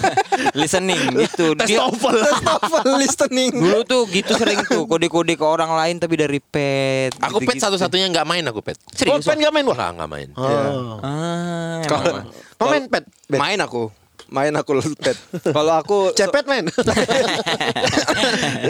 listening 0.61 1.01
gitu. 1.17 1.47
Tes 1.61 1.69
TOEFL. 1.73 2.17
tes 2.21 2.41
TOEFL 2.45 2.89
listening. 3.01 3.53
Dulu 3.57 3.81
tuh 3.89 4.05
gitu 4.13 4.37
sering 4.37 4.61
tuh 4.69 4.85
kode-kode 4.85 5.35
ke 5.35 5.45
orang 5.45 5.73
lain 5.73 5.97
tapi 5.97 6.15
dari 6.21 6.39
pet. 6.45 7.17
Aku 7.25 7.41
pet 7.41 7.57
gitu-gitu. 7.57 7.65
satu-satunya 7.73 8.13
nggak 8.13 8.29
main 8.29 8.45
aku 8.45 8.61
pet. 8.61 8.77
Oh, 8.77 8.93
Serius. 8.93 9.25
pen 9.25 9.41
gak 9.41 9.53
main 9.53 9.65
wah. 9.65 9.77
Nggak 9.77 9.93
nggak 9.97 10.11
main. 10.13 10.29
Oh. 10.37 11.01
Ah, 11.01 11.81
Kalau 11.89 12.05
emang. 12.05 12.27
Kau 12.61 12.67
main 12.69 12.85
pet? 12.93 13.05
Main 13.33 13.59
aku. 13.65 13.89
Main 14.27 14.53
aku 14.59 14.83
pet. 15.01 15.17
Kalau 15.41 15.75
aku 15.79 16.11
Cepet 16.13 16.45
men 16.51 16.67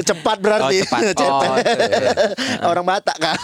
Cepat 0.05 0.37
berarti 0.39 0.85
Oh, 0.85 0.85
cepat. 0.85 1.01
Oh, 1.01 1.15
Cepet 1.17 1.51
Orang 2.63 2.85
Batak 2.85 3.17
kan 3.17 3.35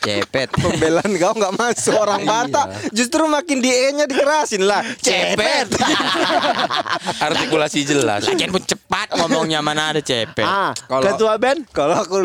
Cepet. 0.00 0.48
pembelaan 0.62 1.10
kau 1.16 1.32
nggak 1.36 1.54
masuk 1.54 1.94
orang 1.94 2.24
Batak. 2.24 2.66
Justru 2.90 3.28
makin 3.28 3.60
di 3.60 3.68
E-nya 3.68 4.08
dikerasin 4.08 4.64
lah. 4.64 4.80
Cepet. 4.98 5.68
Artikulasi 7.26 7.84
jelas. 7.84 8.24
Lagian 8.24 8.48
pun 8.48 8.64
cepat 8.64 9.12
ngomongnya 9.14 9.60
mana 9.60 9.92
ada 9.92 10.00
cepet. 10.00 10.42
Ah, 10.42 10.72
Kalau- 10.88 11.04
ketua 11.04 11.36
band 11.36 11.60
Kalau 11.70 11.96
aku 11.96 12.16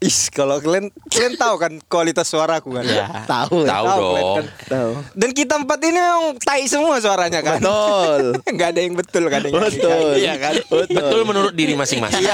is 0.00 0.28
kalau 0.28 0.60
kalian 0.60 0.92
kalian 1.08 1.34
tahu 1.34 1.54
kan 1.56 1.72
kualitas 1.88 2.28
suaraku 2.28 2.76
kan. 2.76 2.84
Ya. 2.84 3.24
tahu. 3.24 3.64
Tahu 3.64 3.84
Tahu, 3.84 4.00
dong. 4.00 4.36
kan? 4.36 4.44
Tahu. 4.68 4.90
Dan 5.16 5.30
kita 5.32 5.54
empat 5.56 5.78
ini 5.80 5.98
memang 5.98 6.24
tai 6.40 6.68
semua 6.68 7.00
suaranya 7.00 7.40
kan. 7.40 7.58
Betul. 7.58 8.22
Nggak 8.54 8.68
ada 8.76 8.80
yang 8.80 8.94
betul, 8.94 9.22
yang 9.26 9.42
Betul. 9.48 10.08
Iya 10.20 10.34
kan? 10.36 10.54
Betul 10.68 11.20
menurut 11.24 11.54
diri 11.56 11.72
masing-masing. 11.72 12.24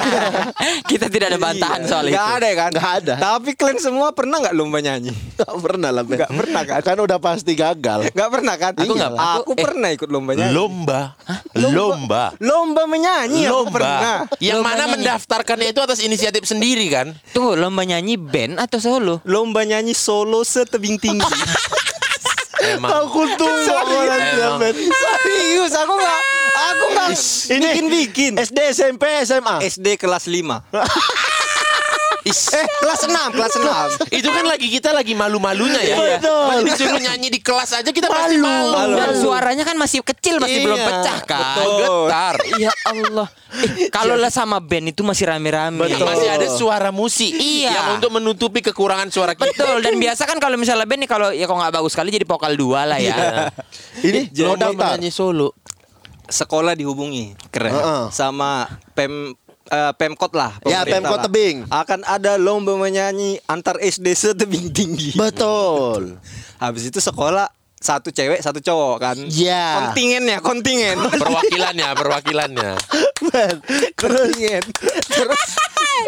Kita 0.90 1.07
tidak 1.07 1.31
ada 1.31 1.38
bantahan 1.38 1.81
soal 1.87 2.11
itu. 2.11 2.16
Nggak 2.18 2.29
ada 2.42 2.48
kan? 2.53 2.70
Nggak 2.74 2.92
ada. 3.05 3.14
Tapi 3.20 3.50
kalian 3.55 3.79
semua 3.79 4.11
pernah 4.11 4.42
nggak 4.42 4.55
lomba 4.57 4.80
nyanyi? 4.81 5.12
Gak 5.40 5.55
pernah 5.57 5.88
lah 5.88 6.03
Ben 6.03 6.19
Nggak 6.19 6.33
pernah 6.35 6.62
kan? 6.62 6.81
Kan 6.83 6.99
udah 7.01 7.19
pasti 7.19 7.53
gagal 7.53 8.11
Nggak 8.11 8.31
pernah 8.31 8.55
kan? 8.57 8.73
Aku 8.75 8.93
nggak- 8.93 9.12
Aku, 9.12 9.40
aku- 9.43 9.53
eh, 9.55 9.62
pernah 9.62 9.88
ikut 9.88 10.09
lomba 10.09 10.33
nyanyi. 10.35 10.53
Lomba. 10.53 11.01
Lomba. 11.55 12.25
Lomba 12.37 12.83
menyanyi 12.85 13.45
aku 13.45 13.71
pernah. 13.71 14.25
Lomba. 14.25 14.38
Yang 14.38 14.59
Lomba 14.59 14.69
mana 14.69 14.83
nyanyi. 14.83 14.93
mendaftarkannya 14.97 15.69
itu 15.69 15.81
atas 15.81 15.99
inisiatif 16.01 16.45
sendiri 16.45 16.87
kan? 16.88 17.12
Tuh 17.31 17.55
lomba 17.55 17.83
nyanyi 17.83 18.16
band 18.16 18.59
atau 18.59 18.79
solo? 18.79 19.14
Lomba 19.23 19.62
nyanyi 19.62 19.93
solo 19.93 20.43
setebing 20.43 20.97
tinggi. 20.97 21.23
Emang. 22.61 22.93
Aku 23.09 23.25
tunggu 23.35 23.73
Emang. 24.05 24.61
Ben 24.61 24.77
Serius 24.77 25.73
aku 25.73 25.97
nggak 25.97 26.21
aku 26.53 26.85
nggak 26.93 27.11
bikin 27.57 27.87
bikin. 27.88 28.33
SD, 28.37 28.59
SMP, 28.71 29.05
SMA 29.25 29.64
SD 29.64 29.97
kelas 29.97 30.29
5 30.29 30.61
Eh 32.31 32.66
kelas 32.79 33.01
6 33.05 33.11
Kelas 33.33 33.53
6 33.99 34.14
Itu 34.14 34.29
kan 34.29 34.45
lagi 34.45 34.66
kita 34.66 34.90
lagi 34.90 35.12
malu-malunya 35.12 35.81
ya. 35.81 35.97
Betul. 35.97 36.45
Masih 36.47 36.64
disuruh 36.64 37.01
nyanyi 37.01 37.29
di 37.29 37.40
kelas 37.40 37.71
aja 37.75 37.90
kita 37.90 38.07
pasti 38.07 38.37
Malu. 38.37 38.71
malu. 38.71 38.95
Dan 38.95 39.11
suaranya 39.14 39.62
kan 39.62 39.75
masih 39.75 40.01
kecil, 40.01 40.38
masih 40.38 40.59
Iya, 40.59 40.66
belum 40.66 40.79
pecah 40.81 41.19
kan. 41.23 41.43
betul. 41.57 41.71
Getar. 41.77 42.35
Ya 42.57 42.73
Allah. 42.85 43.29
Eh, 43.51 43.90
kalau 43.90 44.14
lah 44.14 44.29
sama 44.29 44.59
band 44.59 44.90
itu 44.90 45.03
masih 45.03 45.27
rame-rame. 45.27 45.81
Betul. 45.81 46.07
Masih 46.07 46.29
ada 46.29 46.47
suara 46.49 46.90
musik 46.90 47.31
Iya. 47.31 47.71
yang 47.71 47.87
untuk 47.97 48.11
menutupi 48.11 48.61
kekurangan 48.61 49.09
suara 49.09 49.35
kita. 49.35 49.51
Betul 49.51 49.81
dan 49.81 49.95
biasa 49.97 50.22
kan 50.24 50.39
kalau 50.39 50.55
misalnya 50.55 50.85
band 50.85 51.01
nih 51.03 51.11
kalau 51.11 51.28
ya 51.31 51.45
kok 51.45 51.57
nggak 51.57 51.74
bagus 51.74 51.93
sekali 51.93 52.11
jadi 52.11 52.24
vokal 52.24 52.55
dua 52.55 52.87
lah 52.87 52.99
ya. 52.99 53.51
Ini 54.01 54.31
mau 54.41 54.55
Lomba 54.55 54.70
daftar 54.70 54.87
menyanyi 54.95 55.11
solo. 55.11 55.53
Sekolah 56.26 56.72
dihubungi 56.72 57.35
Keren 57.51 57.74
Heeh. 57.74 58.03
Sama 58.11 58.70
Pem 58.95 59.35
eh, 59.71 59.93
Pemkot 59.95 60.33
lah 60.33 60.59
Ya, 60.61 60.83
pemerintah 60.83 60.91
Pemkot 60.93 61.16
lah. 61.16 61.25
Tebing. 61.25 61.57
Akan 61.66 62.01
ada 62.05 62.35
lomba 62.35 62.75
menyanyi 62.75 63.39
Antar 63.45 63.79
SD 63.79 64.07
setebing 64.11 64.68
tinggi 64.68 65.14
Betul 65.14 66.18
Habis 66.62 66.87
itu 66.87 66.99
sekolah 66.99 67.47
Satu 67.75 68.11
cewek 68.11 68.39
satu 68.39 68.59
cowok 68.59 68.97
kan 68.99 69.16
Ya. 69.27 69.81
Kontingennya 69.81 70.39
kontingen 70.39 71.01
Perwakilannya, 71.16 71.89
perwakilannya. 71.93 72.71
Kontingen 73.95 74.62
Terus 75.03 75.43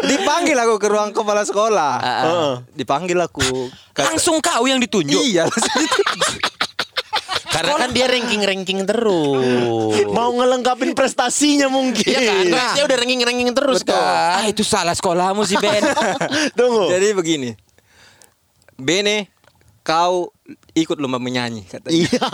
Dipanggil 0.03 0.53
aku 0.55 0.75
ke 0.75 0.87
ruang 0.87 1.09
kepala 1.09 1.41
sekolah 1.41 1.93
Heeh. 1.97 2.49
Dipanggil 2.73 3.17
aku 3.17 3.71
Kata- 3.89 4.09
Langsung 4.09 4.37
kau 4.37 4.65
yang 4.65 4.77
ditunjuk. 4.77 5.15
Iya 5.15 5.45
langsung. 5.45 5.85
Karena 7.53 7.73
kan 7.77 7.89
dia 7.93 8.09
ranking-ranking 8.09 8.81
terus. 8.89 9.45
Mau 10.17 10.33
ngelengkapin 10.33 10.97
prestasinya 10.97 11.69
mungkin. 11.69 12.01
Iya 12.01 12.21
kan? 12.25 12.43
Nah, 12.49 12.73
dia 12.73 12.83
udah 12.89 12.97
ranking-ranking 12.97 13.53
terus 13.53 13.85
kan. 13.85 14.41
Ah, 14.41 14.45
itu 14.49 14.65
salah 14.65 14.97
sekolahmu 14.97 15.45
sih 15.45 15.61
Ben. 15.61 15.85
Tunggu. 16.57 16.89
Jadi 16.89 17.13
begini. 17.13 17.49
Bene, 18.73 19.29
kau 19.85 20.32
ikut 20.73 20.97
lomba 20.97 21.17
menyanyi 21.17 21.65
katanya. 21.65 21.93
Iya. 21.93 22.25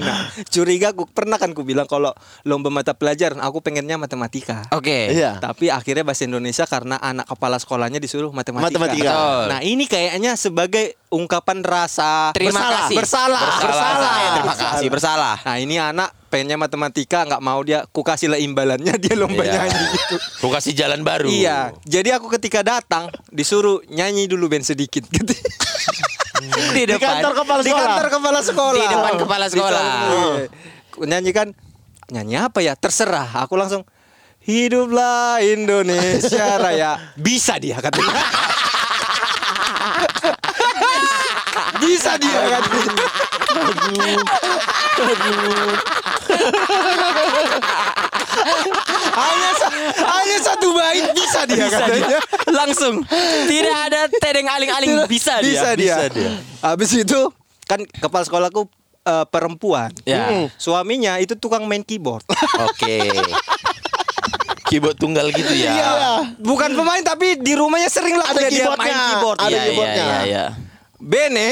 Nah, 0.00 0.32
curiga 0.48 0.96
aku 0.96 1.04
pernah 1.04 1.36
kan 1.36 1.52
ku 1.52 1.60
bilang 1.60 1.84
kalau 1.84 2.16
lomba 2.42 2.72
mata 2.72 2.96
pelajaran 2.96 3.36
aku 3.38 3.60
pengennya 3.60 4.00
matematika. 4.00 4.64
Oke. 4.72 5.12
Iya. 5.12 5.36
Tapi 5.38 5.68
akhirnya 5.68 6.02
bahasa 6.02 6.24
Indonesia 6.24 6.64
karena 6.64 6.96
anak 6.96 7.28
kepala 7.28 7.60
sekolahnya 7.60 8.00
disuruh 8.00 8.32
matematika. 8.32 8.72
Matematika. 8.72 9.12
Betul. 9.12 9.42
Nah, 9.52 9.60
ini 9.60 9.84
kayaknya 9.84 10.32
sebagai 10.34 10.96
ungkapan 11.12 11.60
rasa 11.60 12.32
Terima 12.32 12.56
bersalah. 12.56 12.80
kasih. 12.80 12.96
Bersalah. 12.96 13.42
Bersalah. 13.60 14.12
Terima 14.32 14.54
kasih, 14.56 14.88
bersalah. 14.88 15.36
Nah, 15.44 15.56
ini 15.60 15.76
anak 15.76 16.08
pengennya 16.30 16.56
matematika 16.56 17.26
nggak 17.26 17.42
mau 17.42 17.58
dia 17.60 17.82
ku 17.90 18.00
kasih 18.00 18.30
lah 18.30 18.38
imbalannya 18.38 18.94
dia 18.96 19.14
lomba 19.14 19.42
Iya. 19.42 19.66
nyanyi 19.66 19.84
gitu. 19.92 20.14
Lu 20.42 20.48
kasih 20.48 20.72
jalan 20.72 21.02
baru. 21.02 21.26
Iya, 21.28 21.74
jadi 21.82 22.16
aku 22.16 22.30
ketika 22.30 22.62
datang 22.62 23.10
disuruh 23.28 23.82
nyanyi 23.90 24.30
dulu 24.30 24.46
ben 24.46 24.62
sedikit 24.62 25.04
gitu. 25.04 25.34
Di 26.40 26.82
Di 26.84 26.96
kantor 26.96 27.32
kepala 27.36 27.60
Di 27.60 27.68
sekolah. 27.68 27.84
kantor 27.86 28.08
kepala 28.10 28.40
sekolah. 28.40 28.80
Di 28.80 28.86
depan 28.88 29.12
kepala 29.16 29.44
Di 29.44 29.52
sekolah. 29.52 29.82
iya. 29.82 30.48
Ku 30.90 31.04
Nyanyi 31.04 31.30
kan 31.30 31.48
nyanyi 32.08 32.34
apa 32.36 32.58
ya? 32.60 32.74
Terserah. 32.74 33.44
Aku 33.44 33.54
langsung 33.54 33.84
Hiduplah 34.40 35.44
Indonesia 35.44 36.56
Raya. 36.62 37.12
Bisa 37.14 37.60
dia 37.60 37.76
katanya. 37.76 38.08
Bisa 41.80 42.16
dia 42.16 42.40
katanya. 42.50 42.94
hanya 49.16 49.49
satu 50.40 50.68
bait 50.72 51.06
bisa 51.12 51.40
dia 51.44 51.66
katanya. 51.66 52.18
Langsung. 52.50 53.04
Tidak 53.46 53.76
ada 53.82 54.00
tedeng 54.18 54.48
aling-aling 54.48 55.04
bisa 55.06 55.38
dia. 55.38 55.50
bisa 55.52 55.68
dia. 55.74 55.96
Bisa 55.96 56.04
dia. 56.10 56.30
Habis 56.60 56.90
itu 56.96 57.20
kan 57.64 57.80
kepala 57.94 58.24
sekolahku 58.24 58.66
eh, 59.02 59.26
perempuan. 59.28 59.90
Ya. 60.02 60.28
Mm. 60.28 60.46
Suaminya 60.56 61.18
itu 61.18 61.34
tukang 61.34 61.64
main 61.64 61.82
keyboard. 61.82 62.24
Oke. 62.66 63.10
Keyboard 64.66 64.96
tunggal 64.96 65.26
gitu 65.30 65.50
ya. 65.50 65.70
Iya. 65.74 65.90
Bukan 66.38 66.72
pemain 66.72 67.02
tapi 67.02 67.34
di 67.36 67.58
rumahnya 67.58 67.90
sering 67.90 68.14
lah 68.14 68.30
Ada 68.30 68.46
dia 68.46 68.64
keyboardnya. 68.64 68.86
main 68.86 68.98
keyboard. 69.10 69.38
Ada 69.38 69.50
Iya, 69.50 69.60
keyboardnya. 69.66 70.04
iya, 70.04 70.18
iya. 70.24 70.44
Bene 71.00 71.48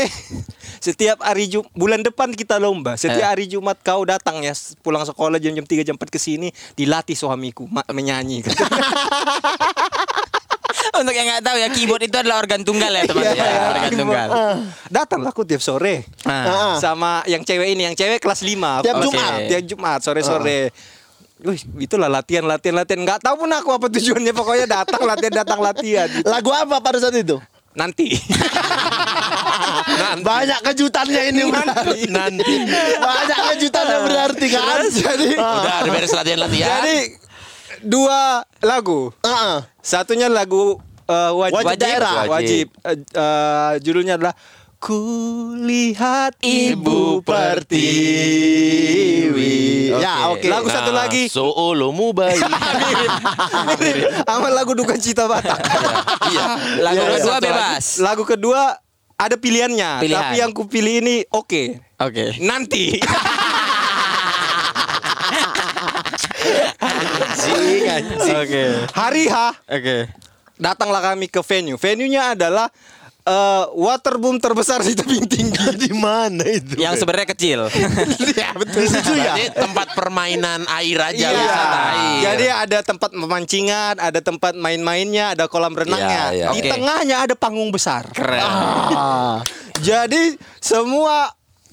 setiap 0.78 1.18
hari 1.20 1.46
Jum 1.46 1.64
bulan 1.72 2.00
depan 2.00 2.30
kita 2.30 2.56
lomba. 2.56 2.94
Setiap 2.94 3.18
Eh. 3.20 3.28
hari 3.28 3.44
Jumat 3.46 3.78
kau 3.78 4.02
datang 4.02 4.38
ya 4.38 4.50
pulang 4.78 5.02
sekolah 5.02 5.36
jam-jam 5.36 5.62
3 5.62 5.82
jam 5.82 5.94
4 5.94 6.08
ke 6.08 6.16
sini 6.16 6.48
dilatih 6.72 7.14
suamiku 7.14 7.64
ma- 7.64 7.86
menyanyi. 7.88 8.42
Untuk 10.90 11.14
yang 11.14 11.26
nggak 11.28 11.44
tahu 11.44 11.56
ya 11.56 11.68
keyboard 11.68 12.02
itu 12.02 12.16
adalah 12.16 12.38
organ 12.38 12.60
tunggal 12.60 12.90
ya 12.90 13.02
teman-teman. 13.04 13.36
Iya, 13.36 13.46
ya, 13.46 13.62
organ 13.70 13.92
tunggal. 13.94 14.28
Datanglah 14.88 15.30
aku 15.30 15.42
tiap 15.44 15.60
sore. 15.60 16.02
Nah, 16.22 16.74
sama 16.76 17.22
yang 17.24 17.40
cewek 17.40 17.70
ini, 17.70 17.82
yang 17.84 17.94
cewek 17.94 18.18
kelas 18.18 18.42
5 18.42 18.82
Tiap 18.82 18.96
Oke. 18.96 19.04
Jumat. 19.06 19.30
tiap 19.46 19.62
Jumat 19.64 19.98
sore-sore. 20.00 20.74
Wih, 21.38 21.60
itulah 21.78 22.10
latihan, 22.10 22.42
latihan, 22.42 22.74
latihan. 22.76 22.98
Nggak 23.00 23.22
tahu 23.22 23.34
pun 23.38 23.50
aku 23.52 23.70
apa 23.70 23.86
tujuannya. 23.88 24.34
Pokoknya 24.34 24.66
datang, 24.66 25.02
latihan, 25.04 25.34
datang, 25.36 25.58
latihan. 25.62 26.08
Gitu. 26.10 26.26
Lagu 26.26 26.50
apa 26.50 26.76
pada 26.78 26.98
saat 26.98 27.14
itu? 27.14 27.38
Nanti. 27.72 28.10
Banyak 30.28 30.60
kejutannya 30.64 31.22
ini 31.30 31.42
berarti. 31.48 32.00
Nanti. 32.10 32.54
Banyak 32.98 33.40
kejutannya 33.54 33.98
berarti 34.06 34.46
kan. 34.52 34.82
Jadi 34.88 35.28
Udah 35.36 35.74
ada 35.84 35.90
beres 35.90 36.12
latihan-latihan. 36.14 36.68
Jadi 36.68 36.96
dua 37.84 38.42
lagu. 38.62 39.12
Heeh. 39.22 39.56
Satunya 39.82 40.28
lagu 40.28 40.78
eh, 41.08 41.32
wajib, 41.32 41.56
Wajib 41.64 41.78
daerah. 41.80 42.26
Wajib. 42.28 42.66
Eh, 42.84 42.96
eh, 43.00 43.72
judulnya 43.82 44.18
adalah 44.20 44.34
Kulihat 44.78 46.38
ibu 46.38 47.18
pertiwi. 47.26 47.90
Ya, 49.90 50.30
oke. 50.30 50.46
Lagu 50.46 50.70
satu 50.70 50.94
Nah, 50.94 51.02
lagi. 51.02 51.26
Soolomu 51.26 52.14
bayi. 52.14 52.38
Sama 54.30 54.54
lagu 54.54 54.78
duka 54.78 54.94
cita 54.94 55.26
Batak. 55.26 55.58
Iya. 56.30 56.46
lagu 56.78 56.94
Iya, 56.94 57.10
kedua 57.10 57.34
satu 57.34 57.42
bebas. 57.42 57.98
Lagu 57.98 58.22
kedua 58.22 58.78
ada 59.18 59.34
pilihannya, 59.34 59.98
Pilihan. 59.98 60.14
tapi 60.22 60.34
yang 60.38 60.52
kupilih 60.54 61.02
ini 61.02 61.16
oke. 61.34 61.82
Oke. 61.98 62.38
Nanti. 62.38 63.02
Oke. 68.38 68.62
Hari 68.94 69.24
H 69.26 69.36
Oke. 69.66 69.96
datanglah 70.54 71.02
kami 71.02 71.26
ke 71.26 71.42
venue. 71.42 71.74
Venue-nya 71.74 72.38
adalah 72.38 72.70
eh, 73.28 73.64
waterboom 73.70 74.40
terbesar 74.40 74.80
di 74.80 74.96
tebing 74.96 75.24
tinggi. 75.24 75.56
Di 75.78 75.92
mana 75.92 76.42
itu? 76.42 76.74
Yang 76.74 77.04
sebenarnya 77.04 77.28
kecil. 77.28 77.60
ya 78.40 78.50
betul 78.56 78.82
di 78.82 78.90
situ 78.90 79.12
ya. 79.14 79.36
Tempat 79.52 79.92
permainan 79.92 80.64
air 80.66 80.98
aja 80.98 81.28
Iya. 81.28 81.36
wisata 81.36 81.78
air. 81.92 82.20
Jadi 82.24 82.46
ada 82.48 82.78
tempat 82.80 83.10
pemancingan, 83.12 83.94
ada 83.96 84.18
tempat 84.18 84.52
main-mainnya, 84.54 85.36
ada 85.36 85.44
kolam 85.46 85.72
renangnya. 85.72 86.32
Iya, 86.32 86.48
iya. 86.48 86.56
Di 86.56 86.60
Oke. 86.62 86.70
tengahnya 86.70 87.16
ada 87.20 87.34
panggung 87.34 87.68
besar. 87.68 88.08
Keren. 88.10 88.40
Ah. 88.40 89.38
Jadi 89.78 90.34
semua 90.58 91.30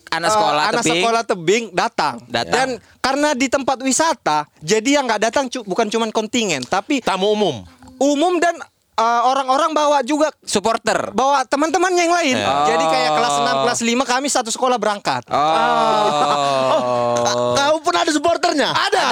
Anak 0.08 0.30
eh, 0.30 0.34
sekolah 0.34 0.64
anak 0.66 0.76
tebing. 0.80 0.94
sekolah 0.96 1.24
tebing 1.26 1.64
datang. 1.72 2.16
Datang. 2.30 2.54
Dan 2.54 2.68
karena 3.02 3.30
di 3.34 3.48
tempat 3.48 3.82
wisata, 3.82 4.46
jadi 4.60 5.02
yang 5.02 5.10
nggak 5.10 5.22
datang 5.24 5.46
cu- 5.50 5.66
bukan 5.66 5.90
cuma 5.90 6.06
kontingen, 6.10 6.62
tapi 6.64 7.02
Tamu 7.02 7.34
umum. 7.34 7.66
umum 7.98 8.38
dan 8.38 8.56
eh, 8.96 9.22
orang-orang 9.24 9.72
bawa 9.72 10.00
juga 10.02 10.32
Supporter. 10.42 11.12
bawa 11.12 11.44
teman-temannya 11.44 12.02
yang 12.02 12.16
lain. 12.16 12.36
Ya. 12.36 12.54
Jadi 12.68 12.86
kayak 12.86 13.12
kelas 13.14 13.34
Oh. 13.36 13.44
6, 13.44 13.64
kelas 13.64 13.80
5 13.82 14.04
kami 14.06 14.28
satu 14.28 14.50
sekolah 14.50 14.78
berangkat. 14.78 15.28
Oh. 15.28 17.22
Kau 17.54 17.76
pun 17.80 17.94
ada 17.94 18.08
supporternya? 18.08 18.72
Ada. 18.72 19.04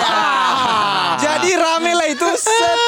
Jadi 1.20 1.50
rame 1.54 1.92
lah 1.94 2.08
itu. 2.08 2.28
Set. 2.34 2.80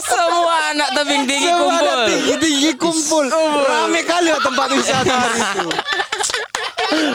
Semua 0.00 0.72
anak 0.72 0.88
tebing 0.94 1.24
tinggi 1.24 1.46
Semua 1.46 1.72
ada 1.74 1.84
kumpul. 1.94 2.08
tinggi-tinggi 2.08 2.70
kumpul. 2.76 3.24
Rame 3.60 4.00
kali 4.02 4.28
lah 4.28 4.40
tempat 4.40 4.68
wisata 4.70 5.12
hari 5.12 5.40
itu. 5.42 5.68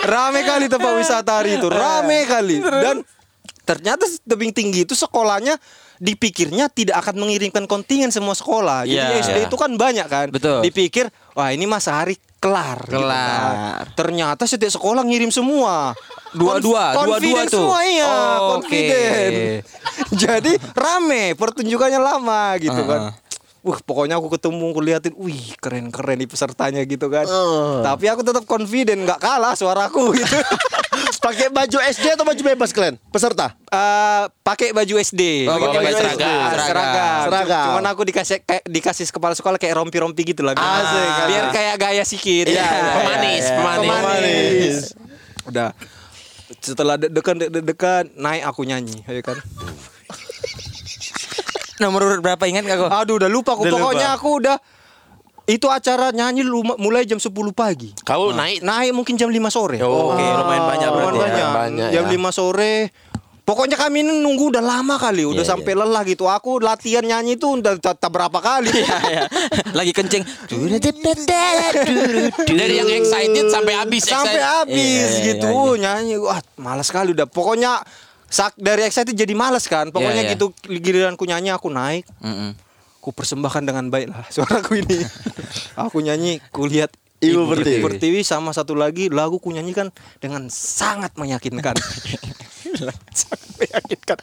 Rame 0.04 0.40
kali 0.44 0.66
tempat 0.68 0.94
wisata 0.94 1.32
hari 1.34 1.58
itu. 1.58 1.68
Rame 1.68 2.26
kali. 2.26 2.58
Dan 2.62 2.96
ternyata 3.64 4.04
tebing 4.24 4.52
tinggi 4.52 4.84
itu 4.84 4.94
sekolahnya 4.94 5.56
dipikirnya 6.04 6.68
tidak 6.68 7.00
akan 7.00 7.16
mengirimkan 7.18 7.64
kontingen 7.64 8.12
semua 8.12 8.36
sekolah. 8.36 8.84
Jadi 8.84 9.00
Iya. 9.16 9.24
SD 9.24 9.38
itu 9.48 9.56
kan 9.56 9.72
banyak 9.74 10.04
kan. 10.06 10.28
Betul. 10.28 10.60
Dipikir 10.60 11.08
wah 11.32 11.50
ini 11.50 11.64
mah 11.64 11.80
sehari 11.80 12.20
kelar. 12.38 12.84
gitu 12.84 13.00
Kelar. 13.00 13.40
kan. 13.40 13.56
Ternyata 13.96 14.44
setiap 14.44 14.68
sekolah 14.70 15.00
ngirim 15.02 15.32
semua. 15.32 15.96
Dua-dua, 16.34 16.98
dua-dua 16.98 17.46
tuh. 17.46 17.62
semua 17.62 17.80
iya, 17.86 18.10
Oke. 18.10 18.50
confident. 18.66 19.34
Jadi 20.26 20.52
rame, 20.74 21.38
pertunjukannya 21.38 22.02
lama 22.02 22.58
gitu 22.58 22.74
Uh-uh. 22.76 22.90
kan. 22.90 23.02
Wah, 23.64 23.80
pokoknya 23.80 24.20
aku 24.20 24.28
ketemu, 24.28 24.66
aku 24.68 24.82
liatin, 24.82 25.14
wih 25.16 25.56
keren-keren 25.56 26.20
nih 26.20 26.28
pesertanya 26.28 26.84
gitu 26.84 27.08
kan. 27.08 27.24
Uh. 27.24 27.80
Tapi 27.80 28.12
aku 28.12 28.20
tetap 28.20 28.44
confident, 28.44 29.08
nggak 29.08 29.22
kalah 29.22 29.54
suaraku 29.54 30.12
gitu. 30.20 30.36
Pakai 31.24 31.48
baju 31.48 31.78
SD 31.80 32.06
atau 32.12 32.28
baju 32.28 32.42
bebas 32.44 32.70
kalian? 32.70 33.00
Peserta? 33.08 33.56
Eh, 33.66 34.24
pakai 34.44 34.76
baju 34.76 35.00
SD. 35.00 35.48
Oh, 35.48 35.56
pakai 35.56 35.80
baju 35.82 35.96
SD. 35.96 36.04
seragam. 36.20 36.52
seragam. 36.62 37.22
Seragam. 37.24 37.66
Cuman 37.72 37.86
aku 37.88 38.02
dikasih 38.04 38.38
kayak 38.42 38.64
dikasih 38.66 39.06
kepala 39.08 39.32
sekolah 39.32 39.56
kayak 39.56 39.80
rompi-rompi 39.80 40.20
gitu 40.26 40.44
lah. 40.44 40.52
biar- 40.52 40.84
Asik, 40.84 41.12
Biar 41.24 41.44
asik. 41.46 41.54
kayak 41.54 41.76
gaya 41.78 42.04
sikit. 42.04 42.46
Iya, 42.46 42.60
iya, 42.60 42.92
Pemanis, 42.94 43.40
iya. 43.42 43.56
pemanis. 43.56 43.88
Pemanis. 43.88 44.78
Udah. 45.46 45.70
Setelah 46.60 46.96
deg-degan 46.98 48.12
naik 48.14 48.44
aku 48.44 48.62
nyanyi, 48.64 49.00
ya 49.02 49.22
kan. 49.22 49.40
Nomor 51.80 52.06
urut 52.06 52.22
berapa 52.22 52.44
ingat 52.46 52.64
gak 52.64 52.80
kok? 52.80 52.92
Aduh 52.94 53.16
udah 53.18 53.28
lupa 53.28 53.56
aku 53.56 53.66
Udah 53.66 53.74
Pokoknya 53.74 54.10
lupa. 54.10 54.20
aku 54.20 54.30
udah 54.38 54.58
Itu 55.46 55.68
acara 55.68 56.10
nyanyi 56.10 56.48
mulai 56.78 57.04
jam 57.04 57.18
10 57.18 57.28
pagi 57.52 57.92
Kau 58.00 58.32
naik 58.32 58.60
Naik 58.60 58.92
mungkin 58.92 59.14
jam 59.14 59.28
5 59.28 59.36
sore 59.50 59.78
Oh, 59.80 60.10
Oke, 60.10 60.24
lumayan 60.24 60.64
banyak 60.66 60.88
Lumayan 60.88 61.04
berarti. 61.12 61.20
ya. 61.20 61.28
banyak. 61.28 61.48
Banyak 61.52 61.90
Jam 61.92 62.06
ya. 62.06 62.16
5 62.16 62.32
sore 62.32 62.76
Pokoknya 63.44 63.76
kami 63.76 64.02
ini 64.02 64.14
nunggu 64.16 64.50
udah 64.50 64.64
lama 64.64 64.96
kali 64.96 65.28
Udah 65.28 65.44
Iya, 65.44 65.52
sampai 65.52 65.76
lelah 65.76 66.04
gitu 66.06 66.26
Aku 66.26 66.58
latihan 66.58 67.04
nyanyi 67.04 67.36
itu 67.36 67.44
udah 67.54 67.76
tak 67.76 68.08
berapa 68.08 68.40
kali 68.40 68.72
Iya, 68.80 68.98
iya. 69.04 69.24
Lagi 69.74 69.92
kencing. 69.92 70.24
Dari 72.46 72.74
yang 72.74 72.90
excited 72.90 73.46
sampai 73.48 73.74
habis 73.76 74.02
Sampai 74.02 74.40
excited. 74.40 74.48
habis 74.48 74.80
Iya, 74.80 75.08
iya, 75.12 75.24
gitu 75.28 75.52
iya, 75.76 75.82
Nyanyi 75.82 76.16
Wah 76.20 76.40
malas 76.56 76.88
sekali 76.88 77.12
udah 77.12 77.28
Pokoknya 77.28 77.84
sak 78.26 78.56
dari 78.56 78.84
excited 78.84 79.12
jadi 79.12 79.34
malas 79.34 79.68
kan 79.68 79.90
Pokoknya 79.90 80.24
Iya, 80.24 80.30
iya. 80.30 80.34
gitu 80.34 80.46
giliranku 80.64 81.24
nyanyi 81.24 81.52
aku 81.52 81.68
naik 81.68 82.08
Mm-mm. 82.20 82.56
Ku 83.04 83.12
persembahkan 83.12 83.68
dengan 83.68 83.92
baik 83.92 84.08
lah 84.08 84.24
suaraku 84.32 84.80
ini. 84.80 85.04
aku 85.84 86.00
nyanyi, 86.00 86.40
ku 86.56 86.64
lihat 86.64 86.96
Ibu 87.20 87.42
Pertiwi. 87.52 87.80
Pertiwi 87.84 88.20
sama 88.24 88.56
satu 88.56 88.76
lagi 88.76 89.12
lagu 89.12 89.40
ku 89.40 89.52
nyanyikan 89.52 89.92
dengan 90.20 90.48
sangat 90.52 91.16
meyakinkan. 91.20 91.76
sangat 93.20 93.50
meyakinkan. 93.60 94.18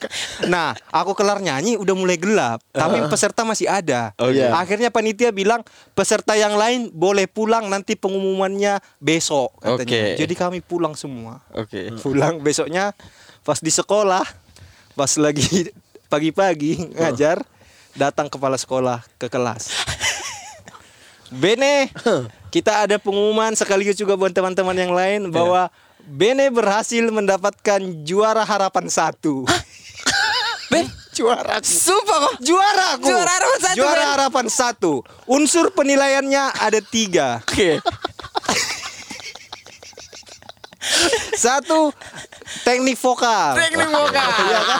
Nah, 0.49 0.77
aku 0.93 1.17
kelar 1.17 1.41
nyanyi 1.41 1.77
udah 1.81 1.95
mulai 1.97 2.17
gelap, 2.17 2.61
tapi 2.73 3.01
peserta 3.09 3.41
masih 3.41 3.65
ada. 3.65 4.13
Oh, 4.21 4.29
iya. 4.29 4.53
Akhirnya 4.53 4.93
panitia 4.93 5.33
bilang 5.33 5.65
peserta 5.97 6.37
yang 6.37 6.57
lain 6.57 6.93
boleh 6.93 7.25
pulang 7.25 7.69
nanti 7.69 7.97
pengumumannya 7.97 8.77
besok 9.01 9.57
katanya. 9.61 9.85
Oke. 9.85 10.01
Jadi 10.21 10.33
kami 10.37 10.59
pulang 10.61 10.93
semua. 10.93 11.41
Oke. 11.57 11.89
Pulang 12.01 12.41
besoknya 12.41 12.93
pas 13.41 13.57
di 13.57 13.73
sekolah, 13.73 14.25
pas 14.93 15.11
lagi 15.17 15.69
pagi-pagi 16.11 16.97
ngajar, 17.01 17.41
datang 17.95 18.27
kepala 18.27 18.55
sekolah 18.55 19.03
ke 19.17 19.27
kelas. 19.27 19.71
Bene, 21.31 21.87
kita 22.51 22.83
ada 22.83 22.99
pengumuman 22.99 23.55
sekaligus 23.55 23.95
juga 23.95 24.19
buat 24.19 24.35
teman-teman 24.35 24.75
yang 24.75 24.91
lain 24.91 25.21
bahwa 25.31 25.71
Bene 26.01 26.49
berhasil 26.49 27.07
mendapatkan 27.07 27.79
juara 28.03 28.41
harapan 28.43 28.89
satu. 28.89 29.45
Ben, 30.67 30.89
juara 31.13 31.59
sumpah 31.61 32.17
kok. 32.25 32.33
juara 32.41 32.97
aku. 32.97 33.07
Juara 33.11 33.31
harapan 33.31 33.59
satu, 33.61 33.77
Juara 33.77 34.01
Ben. 34.01 34.11
harapan 34.17 34.45
satu. 34.49 34.93
Unsur 35.29 35.71
penilaiannya 35.71 36.43
ada 36.57 36.79
tiga. 36.81 37.39
Oke. 37.45 37.79
Satu 41.33 41.93
teknik 42.61 42.97
vokal. 42.97 43.53
Teknik 43.55 43.87
vokal. 43.87 44.29
Iya 44.41 44.61
kan? 44.61 44.79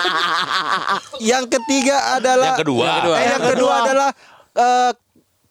Yang 1.22 1.46
ketiga 1.52 1.96
adalah 2.16 2.54
Yang 2.54 2.62
kedua. 2.66 2.84
Yang 2.84 2.98
kedua. 2.98 3.16
Eh, 3.16 3.26
yang 3.28 3.42
kedua 3.46 3.74
adalah 3.80 4.10
eh, 4.52 4.92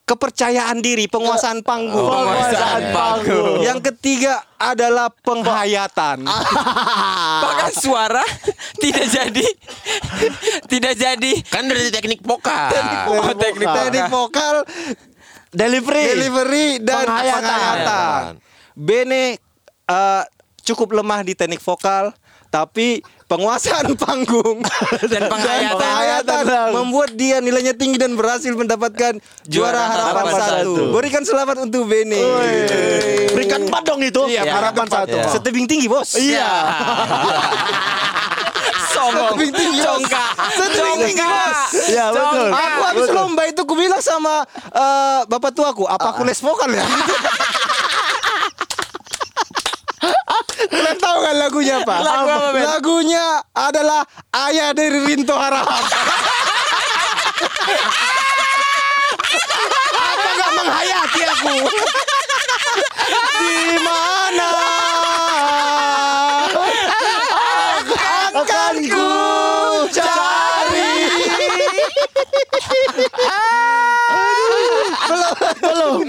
kepercayaan 0.01 0.77
diri, 0.79 1.07
penguasaan 1.07 1.63
panggung. 1.63 2.03
Penguasaan 2.03 2.83
panggung. 2.91 3.63
Yang 3.63 3.79
ketiga 3.91 4.43
adalah 4.57 5.07
penghayatan. 5.09 6.27
Bahkan 7.43 7.71
suara 7.71 8.19
tidak 8.75 9.07
jadi 9.07 9.45
tidak 10.67 10.93
jadi 10.95 11.31
Kan 11.47 11.65
dari 11.65 11.87
teknik 11.89 12.19
vokal. 12.21 12.75
Oh, 13.07 13.31
teknik 13.33 13.67
teknik 13.67 14.11
vokal, 14.11 14.67
Delivery. 15.51 16.05
delivery 16.11 16.67
dan 16.79 17.03
Penghayatan. 17.03 17.39
penghayatan. 17.41 18.21
Bene 18.73 19.23
eh, 19.87 20.23
cukup 20.71 20.95
lemah 20.95 21.19
di 21.21 21.35
teknik 21.35 21.59
vokal, 21.59 22.15
tapi 22.47 23.03
penguasaan 23.27 23.95
panggung 24.03 24.59
Dan 25.11 25.31
penghayatan. 25.31 25.79
penghayatan 25.79 26.43
membuat 26.75 27.15
dia 27.15 27.39
nilainya 27.39 27.71
tinggi 27.71 27.95
dan 27.95 28.15
berhasil 28.15 28.51
mendapatkan 28.51 29.19
juara 29.47 29.87
harapan, 29.87 30.07
harapan 30.11 30.33
satu. 30.35 30.51
satu. 30.51 30.83
Berikan 30.91 31.23
selamat 31.23 31.63
untuk 31.63 31.87
Bene. 31.87 32.19
Berikan 33.31 33.67
empat 33.67 33.83
dong 33.87 34.03
itu. 34.03 34.21
Iya, 34.27 34.43
harapan 34.47 34.87
empat, 34.87 35.07
satu. 35.07 35.15
ya. 35.15 35.25
Setebing 35.31 35.65
tinggi 35.67 35.87
bos. 35.87 36.15
Iya. 36.15 36.49
Songong. 38.91 39.39
Setebing 39.39 39.51
tinggi 39.55 39.79
bos. 39.79 39.87
Congkak. 39.87 40.31
Setebing 40.59 40.97
tinggi 41.07 41.23
bos. 41.23 41.59
Iya 41.87 42.05
betul. 42.11 42.47
Aku 42.51 42.79
habis 42.83 43.07
lomba 43.11 43.43
itu 43.47 43.61
ku 43.63 43.73
bilang 43.79 44.03
sama 44.03 44.43
eh, 44.71 45.19
bapak 45.23 45.51
tuaku, 45.55 45.87
apa 45.87 46.11
aku 46.11 46.27
les 46.27 46.39
vokal 46.39 46.67
ya? 46.71 46.83
Kalian 50.61 50.97
tahu 50.97 51.10
kan 51.21 51.35
lagunya 51.37 51.85
apa? 51.85 51.95
Lagu 52.01 52.29
apa, 52.29 52.49
Ben? 52.51 52.65
Lagunya 52.65 53.25
adalah 53.53 54.01
Ayah 54.33 54.73
dari 54.73 54.99
Rinto 55.05 55.37
Harahap. 55.37 55.69
apa 60.01 60.29
gak 60.37 60.51
menghayati 60.57 61.21
aku? 61.29 61.55
Di 63.41 63.77
mana 63.85 64.51
akan 68.41 68.75
ku 68.89 69.09
cari? 69.93 70.93
belum, 75.11 75.35
belum. 75.59 75.99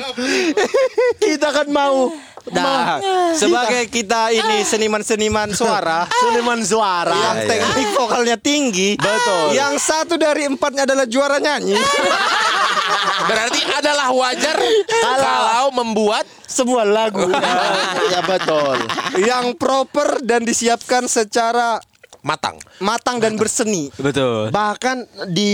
Kita 1.18 1.48
kan 1.50 1.66
mau 1.68 2.14
Nah, 2.50 2.98
sebagai 3.38 3.86
kita 3.86 4.34
ini 4.34 4.66
seniman-seniman 4.66 5.54
suara, 5.54 6.10
Suleman 6.10 6.58
suara. 6.66 7.14
yang 7.14 7.38
teknik 7.46 7.88
vokalnya 7.94 8.34
tinggi, 8.34 8.98
Betul. 8.98 9.54
Yang 9.54 9.74
satu 9.78 10.18
dari 10.18 10.50
empatnya 10.50 10.82
adalah 10.82 11.06
juara 11.06 11.38
nyanyi. 11.38 11.78
Berarti 13.30 13.60
adalah 13.78 14.10
wajar 14.10 14.58
kalau 14.90 15.70
membuat 15.70 16.26
sebuah 16.50 16.82
lagu. 16.82 17.30
ya 18.10 18.20
betul. 18.26 18.76
yang 19.22 19.54
proper 19.54 20.18
dan 20.26 20.42
disiapkan 20.42 21.06
secara 21.06 21.78
matang. 22.22 22.56
matang 22.78 23.18
dan 23.18 23.34
berseni. 23.34 23.90
Betul. 23.94 24.48
Bahkan 24.48 25.28
di 25.28 25.52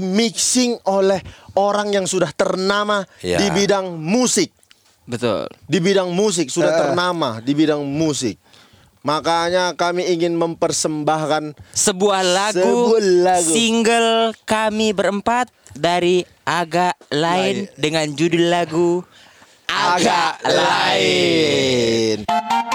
mixing 0.00 0.80
oleh 0.84 1.20
orang 1.54 1.92
yang 1.92 2.04
sudah 2.04 2.32
ternama 2.32 3.04
Ya. 3.20 3.36
di 3.36 3.48
bidang 3.50 3.94
musik. 3.94 4.50
Betul. 5.04 5.46
Di 5.62 5.78
bidang 5.78 6.10
musik 6.10 6.48
sudah 6.48 6.72
Eh. 6.72 6.78
ternama 6.78 7.38
di 7.38 7.52
bidang 7.52 7.80
musik. 7.80 8.40
Makanya 9.00 9.70
kami 9.72 10.02
ingin 10.02 10.34
mempersembahkan 10.34 11.54
Sebuah 11.70 12.26
lagu, 12.26 12.58
Sebuah 12.58 13.04
lagu. 13.22 13.52
single 13.54 14.34
kami 14.42 14.90
berempat 14.90 15.46
dari 15.72 16.26
agak 16.42 16.98
lain 17.08 17.70
dengan 17.76 18.10
judul 18.10 18.50
lagu 18.50 19.06
agak 19.66 20.42
lain. 20.42 22.26
Pasukan 22.26 22.65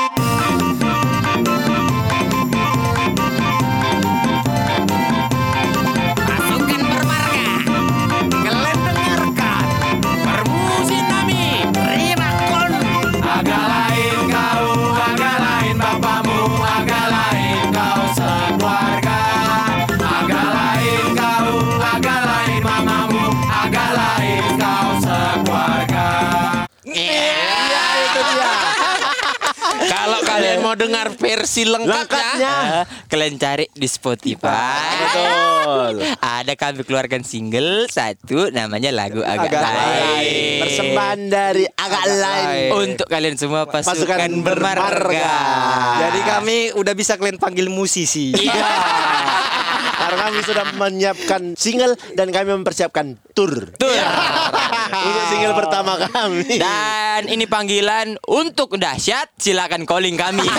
mau 30.72 30.80
dengar 30.80 31.11
versi 31.11 31.67
lengkapnya, 31.67 31.99
lengkapnya. 32.39 32.53
Eh, 32.63 32.84
kalian 33.11 33.36
cari 33.36 33.67
di 33.76 33.88
Spotify. 33.91 34.88
Betul. 35.03 35.95
Ada 36.15 36.55
kami 36.55 36.88
keluarkan 36.88 37.28
single 37.28 37.91
satu 37.91 38.47
namanya 38.55 38.88
lagu 38.95 39.19
agak, 39.19 39.51
Agak 39.51 39.61
lain. 39.67 40.63
Persembahan 40.63 41.19
dari 41.28 41.67
agak 41.67 42.05
lain. 42.07 42.69
Untuk 42.72 43.07
kalian 43.11 43.36
semua 43.36 43.67
pasukan, 43.67 44.15
Pasukan 44.15 44.32
bermarga. 44.39 45.11
bermarga. 45.11 45.36
Jadi 46.07 46.19
kami 46.24 46.57
udah 46.72 46.93
bisa 46.95 47.19
kalian 47.19 47.36
panggil 47.36 47.67
musisi. 47.67 48.32
Karena 50.12 50.28
kami 50.28 50.43
sudah 50.43 50.66
menyiapkan 50.76 51.55
single 51.55 51.95
dan 52.20 52.36
kami 52.36 52.51
mempersiapkan 52.51 53.16
tour. 53.32 53.72
Tuh. 53.80 53.88
Untuk 55.07 55.24
single 55.32 55.55
pertama 55.55 55.95
kami. 56.03 56.59
Dan 56.59 57.32
ini 57.32 57.47
panggilan 57.47 58.20
untuk 58.28 58.76
dahsyat 58.76 59.32
silakan 59.39 59.88
calling 59.88 60.20
kami. 60.20 60.43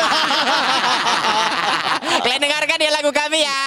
Kalian 2.25 2.41
dengarkan 2.41 2.81
ya 2.81 2.91
lagu 2.97 3.13
kami 3.13 3.45
ya. 3.45 3.61